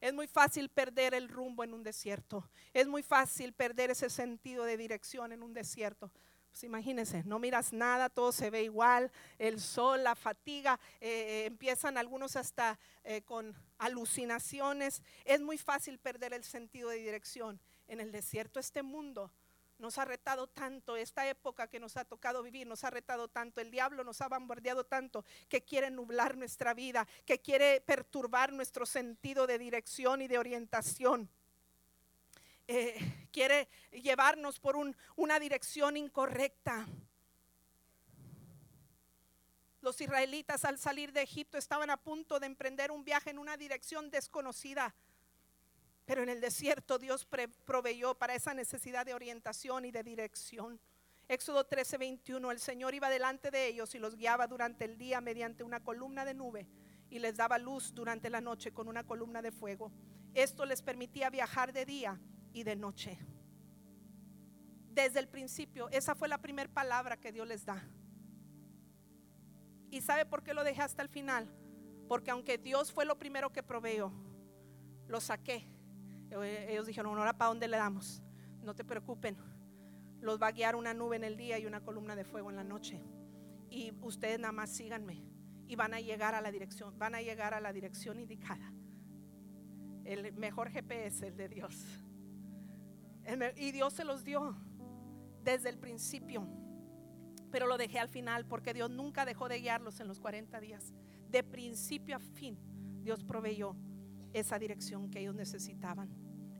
Es 0.00 0.14
muy 0.14 0.28
fácil 0.28 0.68
perder 0.68 1.14
el 1.14 1.28
rumbo 1.28 1.64
en 1.64 1.74
un 1.74 1.82
desierto. 1.82 2.48
Es 2.72 2.86
muy 2.86 3.02
fácil 3.02 3.52
perder 3.52 3.90
ese 3.90 4.10
sentido 4.10 4.64
de 4.64 4.76
dirección 4.76 5.32
en 5.32 5.42
un 5.42 5.52
desierto. 5.52 6.10
Pues 6.50 6.64
imagínense, 6.64 7.22
no 7.24 7.38
miras 7.38 7.72
nada, 7.72 8.08
todo 8.08 8.32
se 8.32 8.50
ve 8.50 8.62
igual, 8.62 9.12
el 9.38 9.60
sol, 9.60 10.02
la 10.02 10.14
fatiga, 10.14 10.80
eh, 11.00 11.08
eh, 11.08 11.44
empiezan 11.46 11.98
algunos 11.98 12.36
hasta 12.36 12.78
eh, 13.04 13.22
con 13.22 13.54
alucinaciones. 13.78 15.02
Es 15.24 15.40
muy 15.40 15.58
fácil 15.58 15.98
perder 15.98 16.32
el 16.32 16.44
sentido 16.44 16.90
de 16.90 16.96
dirección. 16.96 17.60
En 17.86 18.00
el 18.00 18.12
desierto, 18.12 18.60
este 18.60 18.82
mundo 18.82 19.32
nos 19.78 19.98
ha 19.98 20.04
retado 20.04 20.48
tanto, 20.48 20.96
esta 20.96 21.28
época 21.28 21.68
que 21.68 21.80
nos 21.80 21.96
ha 21.96 22.04
tocado 22.04 22.42
vivir, 22.42 22.66
nos 22.66 22.84
ha 22.84 22.90
retado 22.90 23.28
tanto, 23.28 23.60
el 23.60 23.70
diablo 23.70 24.04
nos 24.04 24.20
ha 24.20 24.28
bombardeado 24.28 24.84
tanto, 24.84 25.24
que 25.48 25.62
quiere 25.62 25.90
nublar 25.90 26.36
nuestra 26.36 26.74
vida, 26.74 27.06
que 27.24 27.40
quiere 27.40 27.80
perturbar 27.80 28.52
nuestro 28.52 28.86
sentido 28.86 29.46
de 29.46 29.58
dirección 29.58 30.20
y 30.22 30.28
de 30.28 30.38
orientación. 30.38 31.28
Eh, 32.66 33.28
quiere 33.32 33.68
llevarnos 33.92 34.60
por 34.60 34.76
una 35.16 35.40
dirección 35.40 35.96
incorrecta. 35.96 36.86
Los 39.80 40.00
israelitas 40.00 40.64
al 40.64 40.76
salir 40.78 41.12
de 41.12 41.22
Egipto 41.22 41.56
estaban 41.56 41.88
a 41.88 41.96
punto 41.96 42.40
de 42.40 42.46
emprender 42.46 42.90
un 42.90 43.04
viaje 43.04 43.30
en 43.30 43.38
una 43.38 43.56
dirección 43.56 44.10
desconocida. 44.10 44.94
Pero 46.08 46.22
en 46.22 46.30
el 46.30 46.40
desierto 46.40 46.98
Dios 46.98 47.28
proveyó 47.66 48.14
para 48.14 48.34
esa 48.34 48.54
necesidad 48.54 49.04
de 49.04 49.12
orientación 49.12 49.84
y 49.84 49.90
de 49.90 50.02
dirección. 50.02 50.80
Éxodo 51.28 51.64
13, 51.64 51.98
21, 51.98 52.50
el 52.50 52.60
Señor 52.60 52.94
iba 52.94 53.10
delante 53.10 53.50
de 53.50 53.66
ellos 53.66 53.94
y 53.94 53.98
los 53.98 54.16
guiaba 54.16 54.46
durante 54.46 54.86
el 54.86 54.96
día 54.96 55.20
mediante 55.20 55.64
una 55.64 55.80
columna 55.80 56.24
de 56.24 56.32
nube 56.32 56.66
y 57.10 57.18
les 57.18 57.36
daba 57.36 57.58
luz 57.58 57.92
durante 57.92 58.30
la 58.30 58.40
noche 58.40 58.72
con 58.72 58.88
una 58.88 59.04
columna 59.04 59.42
de 59.42 59.52
fuego. 59.52 59.92
Esto 60.32 60.64
les 60.64 60.80
permitía 60.80 61.28
viajar 61.28 61.74
de 61.74 61.84
día 61.84 62.18
y 62.54 62.62
de 62.62 62.74
noche. 62.74 63.18
Desde 64.88 65.18
el 65.18 65.28
principio, 65.28 65.90
esa 65.90 66.14
fue 66.14 66.28
la 66.28 66.38
primera 66.38 66.72
palabra 66.72 67.18
que 67.18 67.32
Dios 67.32 67.46
les 67.46 67.66
da. 67.66 67.86
¿Y 69.90 70.00
sabe 70.00 70.24
por 70.24 70.42
qué 70.42 70.54
lo 70.54 70.64
dejé 70.64 70.80
hasta 70.80 71.02
el 71.02 71.10
final? 71.10 71.54
Porque 72.08 72.30
aunque 72.30 72.56
Dios 72.56 72.92
fue 72.92 73.04
lo 73.04 73.18
primero 73.18 73.52
que 73.52 73.62
proveyó, 73.62 74.10
lo 75.06 75.20
saqué. 75.20 75.76
Ellos 76.30 76.86
dijeron, 76.86 77.16
ahora 77.18 77.36
para 77.36 77.48
dónde 77.48 77.68
le 77.68 77.76
damos. 77.76 78.22
No 78.62 78.74
te 78.74 78.84
preocupen, 78.84 79.36
los 80.20 80.40
va 80.40 80.48
a 80.48 80.52
guiar 80.52 80.76
una 80.76 80.94
nube 80.94 81.16
en 81.16 81.24
el 81.24 81.36
día 81.36 81.58
y 81.58 81.66
una 81.66 81.80
columna 81.80 82.16
de 82.16 82.24
fuego 82.24 82.50
en 82.50 82.56
la 82.56 82.64
noche. 82.64 83.00
Y 83.70 83.92
ustedes 84.02 84.38
nada 84.38 84.52
más 84.52 84.70
síganme 84.70 85.22
y 85.66 85.76
van 85.76 85.94
a 85.94 86.00
llegar 86.00 86.34
a 86.34 86.40
la 86.40 86.50
dirección, 86.50 86.98
van 86.98 87.14
a 87.14 87.20
llegar 87.20 87.54
a 87.54 87.60
la 87.60 87.72
dirección 87.72 88.18
indicada. 88.18 88.72
El 90.04 90.32
mejor 90.34 90.70
GPS, 90.70 91.26
el 91.26 91.36
de 91.36 91.48
Dios. 91.48 91.84
Y 93.56 93.72
Dios 93.72 93.92
se 93.92 94.04
los 94.04 94.24
dio 94.24 94.56
desde 95.44 95.68
el 95.68 95.78
principio. 95.78 96.48
Pero 97.50 97.66
lo 97.66 97.76
dejé 97.76 97.98
al 97.98 98.08
final 98.08 98.46
porque 98.46 98.74
Dios 98.74 98.90
nunca 98.90 99.24
dejó 99.24 99.48
de 99.48 99.60
guiarlos 99.60 100.00
en 100.00 100.08
los 100.08 100.20
40 100.20 100.60
días. 100.60 100.94
De 101.30 101.42
principio 101.42 102.16
a 102.16 102.20
fin, 102.20 102.58
Dios 103.02 103.22
proveyó 103.22 103.76
esa 104.32 104.58
dirección 104.58 105.10
que 105.10 105.20
ellos 105.20 105.34
necesitaban. 105.34 106.08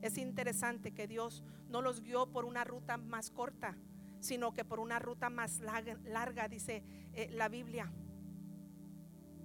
Es 0.01 0.17
interesante 0.17 0.93
que 0.93 1.07
Dios 1.07 1.43
no 1.67 1.81
los 1.81 2.01
guió 2.01 2.31
por 2.31 2.45
una 2.45 2.63
ruta 2.63 2.97
más 2.97 3.31
corta, 3.31 3.77
sino 4.19 4.53
que 4.53 4.65
por 4.65 4.79
una 4.79 4.99
ruta 4.99 5.29
más 5.29 5.59
larga, 5.59 6.47
dice 6.47 6.83
eh, 7.13 7.29
la 7.31 7.49
Biblia. 7.49 7.91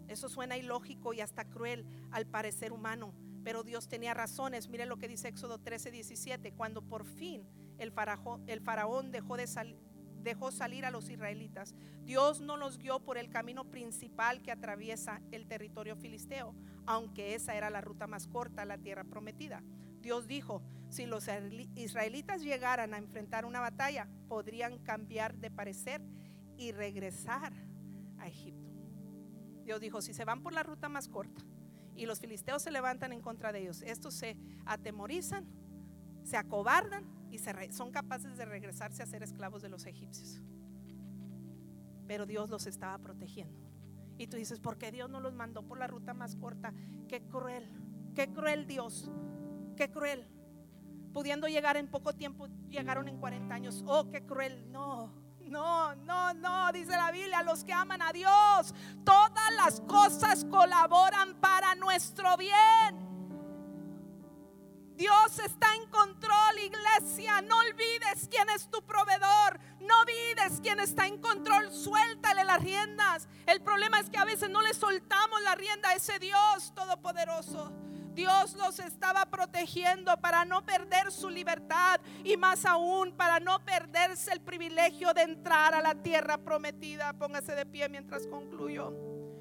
Eso 0.08 0.28
suena 0.28 0.56
ilógico 0.56 1.12
y 1.14 1.20
hasta 1.20 1.44
cruel 1.44 1.86
al 2.10 2.26
parecer 2.26 2.72
humano, 2.72 3.14
pero 3.42 3.62
Dios 3.62 3.88
tenía 3.88 4.14
razones. 4.14 4.68
Mire 4.68 4.86
lo 4.86 4.98
que 4.98 5.08
dice 5.08 5.28
Éxodo 5.28 5.58
13, 5.58 5.90
17. 5.90 6.52
Cuando 6.52 6.82
por 6.82 7.04
fin 7.04 7.46
el 7.78 7.90
faraón, 7.90 8.44
el 8.46 8.60
faraón 8.60 9.10
dejó, 9.10 9.36
de 9.36 9.46
dejó 10.22 10.50
salir 10.50 10.84
a 10.84 10.90
los 10.90 11.08
israelitas, 11.08 11.74
Dios 12.04 12.40
no 12.40 12.56
los 12.56 12.78
guió 12.78 13.00
por 13.00 13.16
el 13.16 13.30
camino 13.30 13.64
principal 13.64 14.42
que 14.42 14.52
atraviesa 14.52 15.22
el 15.32 15.46
territorio 15.46 15.96
filisteo, 15.96 16.54
aunque 16.86 17.34
esa 17.34 17.54
era 17.54 17.70
la 17.70 17.80
ruta 17.80 18.06
más 18.06 18.26
corta 18.26 18.62
a 18.62 18.66
la 18.66 18.78
tierra 18.78 19.04
prometida. 19.04 19.62
Dios 20.00 20.26
dijo, 20.26 20.62
si 20.88 21.06
los 21.06 21.28
israelitas 21.74 22.42
llegaran 22.42 22.94
a 22.94 22.98
enfrentar 22.98 23.44
una 23.44 23.60
batalla, 23.60 24.08
podrían 24.28 24.78
cambiar 24.78 25.36
de 25.36 25.50
parecer 25.50 26.02
y 26.56 26.72
regresar 26.72 27.52
a 28.18 28.28
Egipto. 28.28 28.72
Dios 29.64 29.80
dijo, 29.80 30.02
si 30.02 30.12
se 30.12 30.24
van 30.24 30.42
por 30.42 30.52
la 30.52 30.62
ruta 30.62 30.88
más 30.88 31.08
corta, 31.08 31.42
y 31.96 32.06
los 32.06 32.20
filisteos 32.20 32.62
se 32.62 32.70
levantan 32.70 33.12
en 33.12 33.20
contra 33.20 33.52
de 33.52 33.60
ellos. 33.60 33.82
Estos 33.82 34.14
se 34.14 34.36
atemorizan, 34.66 35.46
se 36.24 36.36
acobardan 36.36 37.04
y 37.30 37.38
son 37.38 37.90
capaces 37.90 38.36
de 38.36 38.44
regresarse 38.44 39.02
a 39.02 39.06
ser 39.06 39.22
esclavos 39.22 39.62
de 39.62 39.68
los 39.68 39.86
egipcios. 39.86 40.40
Pero 42.06 42.26
Dios 42.26 42.50
los 42.50 42.66
estaba 42.66 42.98
protegiendo. 42.98 43.63
Y 44.18 44.26
tú 44.28 44.36
dices, 44.36 44.60
¿por 44.60 44.78
qué 44.78 44.92
Dios 44.92 45.10
no 45.10 45.20
los 45.20 45.34
mandó 45.34 45.62
por 45.62 45.78
la 45.78 45.86
ruta 45.86 46.14
más 46.14 46.36
corta? 46.36 46.72
Qué 47.08 47.22
cruel, 47.22 47.68
qué 48.14 48.32
cruel 48.32 48.66
Dios, 48.66 49.10
qué 49.76 49.90
cruel. 49.90 50.26
Pudiendo 51.12 51.46
llegar 51.48 51.76
en 51.76 51.88
poco 51.88 52.14
tiempo, 52.14 52.48
llegaron 52.68 53.08
en 53.08 53.18
40 53.18 53.54
años. 53.54 53.84
Oh, 53.86 54.10
qué 54.10 54.24
cruel. 54.24 54.70
No, 54.70 55.12
no, 55.48 55.94
no, 55.96 56.34
no, 56.34 56.72
dice 56.72 56.92
la 56.92 57.10
Biblia, 57.10 57.42
los 57.42 57.64
que 57.64 57.72
aman 57.72 58.02
a 58.02 58.12
Dios, 58.12 58.74
todas 59.04 59.52
las 59.56 59.80
cosas 59.82 60.44
colaboran 60.44 61.34
para 61.40 61.74
nuestro 61.74 62.36
bien. 62.36 63.03
Dios 64.96 65.38
está 65.40 65.74
en 65.74 65.86
control, 65.90 66.58
iglesia. 66.58 67.40
No 67.42 67.58
olvides 67.58 68.28
quién 68.30 68.48
es 68.50 68.70
tu 68.70 68.82
proveedor. 68.82 69.58
No 69.80 70.00
olvides 70.00 70.60
quién 70.62 70.78
está 70.78 71.06
en 71.06 71.20
control. 71.20 71.72
Suéltale 71.72 72.44
las 72.44 72.62
riendas. 72.62 73.28
El 73.46 73.60
problema 73.60 73.98
es 73.98 74.08
que 74.08 74.18
a 74.18 74.24
veces 74.24 74.50
no 74.50 74.62
le 74.62 74.72
soltamos 74.72 75.42
la 75.42 75.54
rienda 75.56 75.90
a 75.90 75.94
ese 75.94 76.18
Dios 76.18 76.72
todopoderoso. 76.74 77.72
Dios 78.14 78.54
los 78.54 78.78
estaba 78.78 79.26
protegiendo 79.26 80.16
para 80.18 80.44
no 80.44 80.64
perder 80.64 81.10
su 81.10 81.28
libertad 81.28 82.00
y 82.22 82.36
más 82.36 82.64
aún 82.64 83.12
para 83.16 83.40
no 83.40 83.64
perderse 83.64 84.32
el 84.32 84.40
privilegio 84.40 85.12
de 85.12 85.22
entrar 85.22 85.74
a 85.74 85.82
la 85.82 85.96
tierra 85.96 86.38
prometida. 86.38 87.12
Póngase 87.14 87.56
de 87.56 87.66
pie 87.66 87.88
mientras 87.88 88.28
concluyo. 88.28 88.94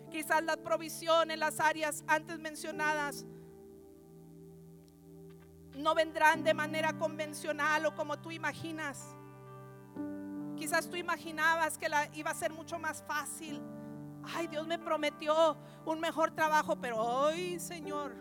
Quizás 0.09 0.43
la 0.43 0.57
provisión 0.57 1.29
en 1.29 1.39
las 1.39 1.59
áreas 1.59 2.03
antes 2.07 2.39
mencionadas 2.39 3.25
no 5.75 5.95
vendrán 5.95 6.43
de 6.43 6.53
manera 6.53 6.93
convencional 6.93 7.85
o 7.85 7.95
como 7.95 8.19
tú 8.19 8.31
imaginas. 8.31 9.15
Quizás 10.55 10.89
tú 10.89 10.95
imaginabas 10.95 11.77
que 11.77 11.87
iba 12.13 12.31
a 12.31 12.33
ser 12.33 12.53
mucho 12.53 12.79
más 12.79 13.03
fácil. 13.03 13.61
Ay, 14.23 14.47
Dios 14.47 14.65
me 14.67 14.79
prometió 14.79 15.57
un 15.85 15.99
mejor 15.99 16.31
trabajo, 16.31 16.77
pero 16.77 16.97
hoy, 16.97 17.59
Señor, 17.59 18.13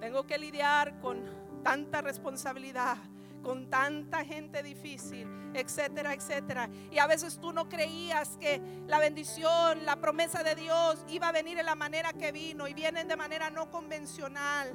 tengo 0.00 0.26
que 0.26 0.38
lidiar 0.38 1.00
con 1.00 1.24
tanta 1.64 2.00
responsabilidad, 2.00 2.96
con 3.42 3.68
tanta 3.68 4.24
gente 4.24 4.62
difícil, 4.62 5.26
etcétera, 5.54 6.14
etcétera. 6.14 6.68
Y 6.92 6.98
a 6.98 7.06
veces 7.06 7.40
tú 7.40 7.52
no 7.52 7.68
creías 7.68 8.36
que 8.36 8.60
la 8.86 8.98
bendición, 8.98 9.84
la 9.84 9.96
promesa 9.96 10.42
de 10.42 10.54
Dios 10.54 11.04
iba 11.08 11.28
a 11.28 11.32
venir 11.32 11.56
de 11.56 11.62
la 11.64 11.74
manera 11.74 12.12
que 12.12 12.30
vino 12.30 12.68
y 12.68 12.74
vienen 12.74 13.08
de 13.08 13.16
manera 13.16 13.50
no 13.50 13.70
convencional. 13.70 14.72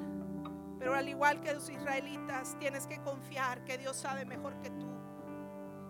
Pero 0.82 0.96
al 0.96 1.08
igual 1.08 1.42
que 1.42 1.54
los 1.54 1.70
israelitas, 1.70 2.58
tienes 2.58 2.88
que 2.88 3.00
confiar 3.04 3.64
que 3.66 3.78
Dios 3.78 3.96
sabe 3.96 4.26
mejor 4.26 4.60
que 4.62 4.72
tú 4.72 4.90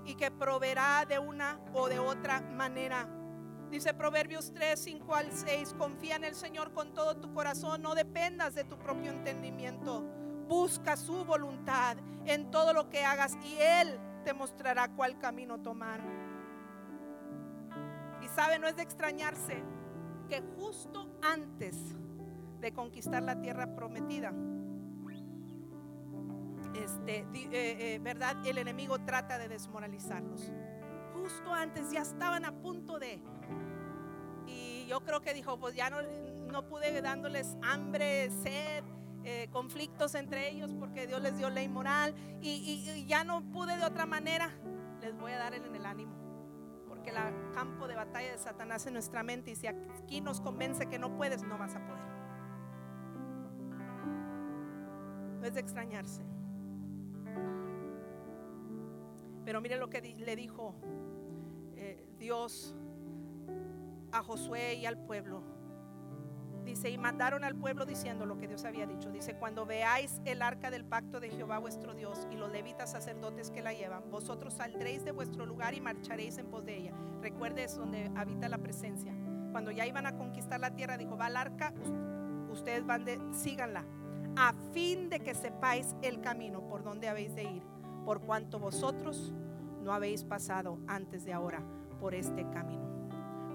y 0.03 0.15
que 0.15 0.29
proveerá 0.31 1.05
de 1.05 1.17
una 1.17 1.61
o 1.73 1.87
de 1.87 1.97
otra 1.97 2.41
manera. 2.41 3.07
Dice 3.69 3.93
Proverbios 3.93 4.51
3, 4.53 4.77
5 4.77 5.15
al 5.15 5.31
6, 5.31 5.75
confía 5.77 6.17
en 6.17 6.25
el 6.25 6.35
Señor 6.35 6.73
con 6.73 6.93
todo 6.93 7.15
tu 7.15 7.33
corazón, 7.33 7.81
no 7.81 7.95
dependas 7.95 8.53
de 8.53 8.65
tu 8.65 8.77
propio 8.77 9.11
entendimiento. 9.11 10.01
Busca 10.49 10.97
su 10.97 11.23
voluntad 11.23 11.95
en 12.25 12.51
todo 12.51 12.73
lo 12.73 12.89
que 12.89 13.05
hagas 13.05 13.37
y 13.45 13.55
Él 13.61 13.97
te 14.25 14.33
mostrará 14.33 14.89
cuál 14.89 15.17
camino 15.19 15.61
tomar. 15.61 16.01
Y 18.21 18.27
sabe, 18.27 18.59
no 18.59 18.67
es 18.67 18.75
de 18.75 18.83
extrañarse 18.83 19.63
que 20.27 20.41
justo 20.57 21.09
antes 21.21 21.77
de 22.59 22.73
conquistar 22.73 23.23
la 23.23 23.39
tierra 23.39 23.73
prometida, 23.73 24.33
este, 27.05 27.99
¿verdad? 28.01 28.45
El 28.45 28.57
enemigo 28.57 28.99
trata 28.99 29.37
de 29.37 29.47
desmoralizarlos. 29.47 30.51
Justo 31.13 31.53
antes 31.53 31.91
ya 31.91 32.01
estaban 32.01 32.45
a 32.45 32.51
punto 32.51 32.99
de. 32.99 33.21
Y 34.47 34.85
yo 34.87 35.01
creo 35.01 35.21
que 35.21 35.33
dijo, 35.33 35.59
pues 35.59 35.75
ya 35.75 35.89
no, 35.89 35.97
no 36.51 36.67
pude 36.67 37.01
dándoles 37.01 37.57
hambre, 37.61 38.29
sed, 38.29 38.83
eh, 39.23 39.49
conflictos 39.51 40.15
entre 40.15 40.49
ellos 40.49 40.73
porque 40.73 41.05
Dios 41.05 41.21
les 41.21 41.37
dio 41.37 41.51
ley 41.51 41.69
moral 41.69 42.15
y, 42.41 43.05
ya 43.05 43.23
no 43.23 43.43
pude 43.51 43.77
de 43.77 43.85
otra 43.85 44.05
manera. 44.05 44.49
Les 44.99 45.15
voy 45.17 45.31
a 45.31 45.37
dar 45.37 45.53
en 45.53 45.75
el 45.75 45.85
ánimo. 45.85 46.11
Porque 46.87 47.11
el 47.11 47.15
campo 47.53 47.87
de 47.87 47.95
batalla 47.95 48.31
de 48.31 48.37
Satanás 48.37 48.85
en 48.87 48.93
nuestra 48.93 49.23
mente 49.23 49.51
y 49.51 49.55
si 49.55 49.67
aquí 49.67 50.21
nos 50.21 50.41
convence 50.41 50.87
que 50.87 50.97
no 50.97 51.15
puedes, 51.15 51.43
no 51.43 51.57
vas 51.57 51.75
a 51.75 51.85
poder. 51.85 52.01
No 55.39 55.47
es 55.47 55.53
de 55.53 55.59
extrañarse. 55.59 56.23
Pero 59.45 59.61
mire 59.61 59.77
lo 59.77 59.89
que 59.89 60.01
le 60.01 60.35
dijo 60.35 60.75
eh, 61.75 62.05
Dios 62.17 62.75
a 64.11 64.23
Josué 64.23 64.75
y 64.75 64.85
al 64.85 64.97
pueblo. 64.97 65.43
Dice, 66.63 66.91
y 66.91 66.97
mandaron 66.97 67.43
al 67.43 67.55
pueblo 67.55 67.85
diciendo 67.85 68.25
lo 68.27 68.37
que 68.37 68.47
Dios 68.47 68.65
había 68.65 68.85
dicho. 68.85 69.11
Dice, 69.11 69.35
cuando 69.35 69.65
veáis 69.65 70.21
el 70.25 70.43
arca 70.43 70.69
del 70.69 70.85
pacto 70.85 71.19
de 71.19 71.31
Jehová 71.31 71.57
vuestro 71.57 71.95
Dios 71.95 72.27
y 72.29 72.35
los 72.35 72.51
levitas 72.51 72.91
sacerdotes 72.91 73.49
que 73.49 73.63
la 73.63 73.73
llevan, 73.73 74.11
vosotros 74.11 74.53
saldréis 74.53 75.03
de 75.03 75.11
vuestro 75.11 75.45
lugar 75.45 75.73
y 75.73 75.81
marcharéis 75.81 76.37
en 76.37 76.47
pos 76.47 76.63
de 76.63 76.77
ella. 76.77 76.93
Recuerde 77.21 77.63
es 77.63 77.75
donde 77.75 78.11
habita 78.15 78.47
la 78.47 78.59
presencia. 78.59 79.11
Cuando 79.51 79.71
ya 79.71 79.87
iban 79.87 80.05
a 80.05 80.15
conquistar 80.15 80.59
la 80.59 80.75
tierra, 80.75 80.97
dijo, 80.97 81.17
va 81.17 81.25
al 81.25 81.37
arca, 81.37 81.73
ustedes 82.51 82.85
van 82.85 83.05
de, 83.05 83.19
síganla, 83.33 83.83
a 84.37 84.53
fin 84.71 85.09
de 85.09 85.19
que 85.19 85.33
sepáis 85.33 85.95
el 86.03 86.21
camino 86.21 86.61
por 86.67 86.83
donde 86.83 87.09
habéis 87.09 87.33
de 87.35 87.43
ir 87.43 87.63
por 88.05 88.21
cuanto 88.21 88.59
vosotros 88.59 89.33
no 89.83 89.93
habéis 89.93 90.23
pasado 90.23 90.79
antes 90.87 91.25
de 91.25 91.33
ahora 91.33 91.63
por 91.99 92.13
este 92.13 92.47
camino. 92.49 92.89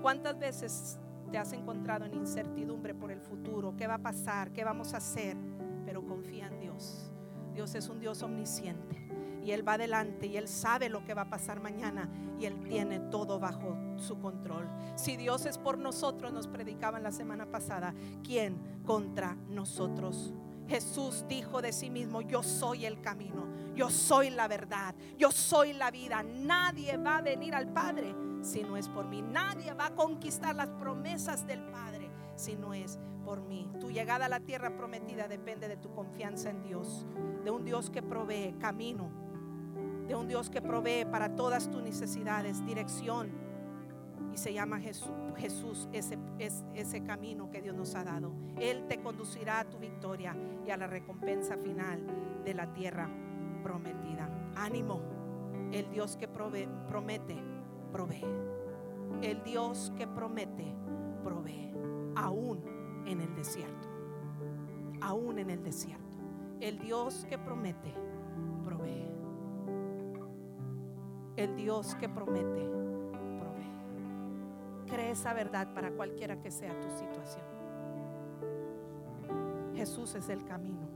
¿Cuántas 0.02 0.38
veces 0.38 0.98
te 1.30 1.38
has 1.38 1.52
encontrado 1.52 2.04
en 2.04 2.14
incertidumbre 2.14 2.94
por 2.94 3.10
el 3.10 3.20
futuro? 3.20 3.76
¿Qué 3.76 3.86
va 3.86 3.94
a 3.94 4.02
pasar? 4.02 4.52
¿Qué 4.52 4.64
vamos 4.64 4.94
a 4.94 4.98
hacer? 4.98 5.36
Pero 5.84 6.04
confía 6.04 6.46
en 6.46 6.60
Dios. 6.60 7.10
Dios 7.54 7.74
es 7.74 7.88
un 7.88 8.00
Dios 8.00 8.22
omnisciente 8.22 9.06
y 9.46 9.52
Él 9.52 9.66
va 9.66 9.74
adelante 9.74 10.26
y 10.26 10.36
Él 10.36 10.48
sabe 10.48 10.88
lo 10.88 11.04
que 11.04 11.14
va 11.14 11.22
a 11.22 11.30
pasar 11.30 11.60
mañana 11.60 12.10
y 12.38 12.46
Él 12.46 12.58
tiene 12.68 12.98
todo 12.98 13.38
bajo 13.38 13.76
su 13.96 14.18
control. 14.18 14.68
Si 14.96 15.16
Dios 15.16 15.46
es 15.46 15.56
por 15.56 15.78
nosotros, 15.78 16.32
nos 16.32 16.48
predicaban 16.48 17.04
la 17.04 17.12
semana 17.12 17.46
pasada, 17.46 17.94
¿quién 18.24 18.58
contra 18.84 19.36
nosotros? 19.48 20.34
Jesús 20.68 21.24
dijo 21.28 21.62
de 21.62 21.72
sí 21.72 21.90
mismo, 21.90 22.22
yo 22.22 22.42
soy 22.42 22.86
el 22.86 23.00
camino, 23.00 23.46
yo 23.76 23.90
soy 23.90 24.30
la 24.30 24.48
verdad, 24.48 24.94
yo 25.18 25.30
soy 25.30 25.74
la 25.74 25.90
vida. 25.90 26.22
Nadie 26.22 26.96
va 26.96 27.18
a 27.18 27.22
venir 27.22 27.54
al 27.54 27.68
Padre 27.68 28.14
si 28.40 28.62
no 28.62 28.76
es 28.76 28.88
por 28.88 29.06
mí. 29.06 29.22
Nadie 29.22 29.74
va 29.74 29.86
a 29.86 29.94
conquistar 29.94 30.56
las 30.56 30.68
promesas 30.70 31.46
del 31.46 31.62
Padre 31.64 32.10
si 32.34 32.56
no 32.56 32.72
es 32.72 32.98
por 33.24 33.42
mí. 33.42 33.70
Tu 33.78 33.90
llegada 33.90 34.26
a 34.26 34.28
la 34.28 34.40
tierra 34.40 34.74
prometida 34.76 35.28
depende 35.28 35.68
de 35.68 35.76
tu 35.76 35.92
confianza 35.92 36.50
en 36.50 36.62
Dios, 36.62 37.06
de 37.44 37.50
un 37.50 37.64
Dios 37.64 37.90
que 37.90 38.02
provee 38.02 38.56
camino, 38.58 39.10
de 40.08 40.14
un 40.14 40.26
Dios 40.26 40.48
que 40.48 40.62
provee 40.62 41.04
para 41.04 41.36
todas 41.36 41.70
tus 41.70 41.82
necesidades, 41.82 42.64
dirección 42.64 43.30
y 44.32 44.38
se 44.38 44.52
llama 44.52 44.80
Jesús, 44.80 45.10
Jesús 45.36 45.88
ese, 45.92 46.18
es, 46.38 46.64
ese 46.74 47.02
camino 47.02 47.50
que 47.50 47.60
Dios 47.60 47.74
nos 47.74 47.94
ha 47.94 48.04
dado. 48.04 48.32
Él 48.58 48.86
te 48.88 49.00
conducirá 49.00 49.60
a 49.60 49.64
tu 49.64 49.78
victoria 49.78 50.34
y 50.66 50.70
a 50.70 50.76
la 50.76 50.86
recompensa 50.86 51.56
final 51.56 52.06
de 52.44 52.54
la 52.54 52.72
tierra 52.72 53.10
prometida. 53.66 54.30
Ánimo, 54.54 55.00
el 55.72 55.90
Dios 55.90 56.16
que 56.16 56.28
promete, 56.28 57.36
provee. 57.90 58.24
El 59.22 59.42
Dios 59.42 59.92
que 59.96 60.06
promete, 60.06 60.72
provee. 61.24 61.74
Aún 62.14 62.62
en 63.06 63.20
el 63.20 63.34
desierto. 63.34 63.88
Aún 65.00 65.40
en 65.40 65.50
el 65.50 65.64
desierto. 65.64 66.04
El 66.60 66.78
Dios 66.78 67.26
que 67.28 67.38
promete, 67.38 67.92
provee. 68.64 69.08
El 71.36 71.56
Dios 71.56 71.96
que 71.96 72.08
promete, 72.08 72.70
Cree 74.86 75.10
esa 75.10 75.34
verdad 75.34 75.74
para 75.74 75.90
cualquiera 75.90 76.40
que 76.40 76.52
sea 76.52 76.78
tu 76.80 76.88
situación. 76.90 77.44
Jesús 79.74 80.14
es 80.14 80.28
el 80.28 80.44
camino 80.44 80.86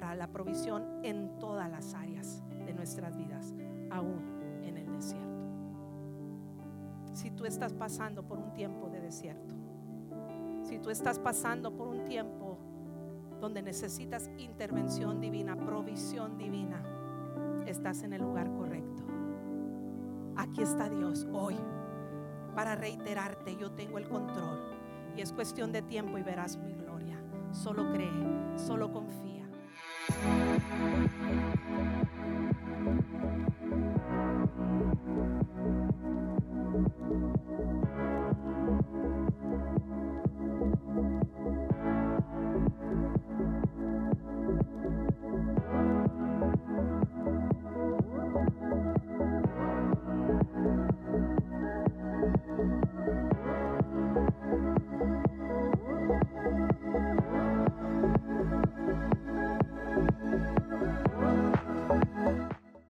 para 0.00 0.14
la 0.14 0.28
provisión 0.28 0.84
en 1.02 1.40
todas 1.40 1.68
las 1.68 1.92
áreas 1.92 2.44
de 2.64 2.72
nuestras 2.72 3.16
vidas, 3.16 3.52
aún 3.90 4.22
en 4.62 4.76
el 4.76 4.92
desierto. 4.92 5.26
Si 7.14 7.32
tú 7.32 7.44
estás 7.44 7.74
pasando 7.74 8.22
por 8.22 8.38
un 8.38 8.52
tiempo 8.52 8.88
de 8.90 9.00
desierto, 9.00 9.56
si 10.62 10.78
tú 10.78 10.90
estás 10.90 11.18
pasando 11.18 11.74
por 11.74 11.88
un 11.88 12.04
tiempo 12.04 12.58
donde 13.40 13.60
necesitas 13.60 14.30
intervención 14.38 15.20
divina, 15.20 15.56
provisión 15.56 16.38
divina, 16.38 16.80
estás 17.66 18.04
en 18.04 18.12
el 18.12 18.22
lugar 18.22 18.52
correcto. 18.52 19.02
Aquí 20.36 20.62
está 20.62 20.88
Dios 20.88 21.26
hoy 21.32 21.56
para 22.54 22.76
reiterarte, 22.76 23.56
yo 23.56 23.72
tengo 23.72 23.98
el 23.98 24.08
control. 24.08 24.60
Y 25.16 25.22
es 25.22 25.32
cuestión 25.32 25.72
de 25.72 25.82
tiempo 25.82 26.18
y 26.18 26.22
verás 26.22 26.56
mi 26.56 26.72
gloria. 26.72 27.20
Solo 27.50 27.90
cree, 27.90 28.12
solo 28.56 28.92
confía. 28.92 29.27
Bye. 30.10 30.37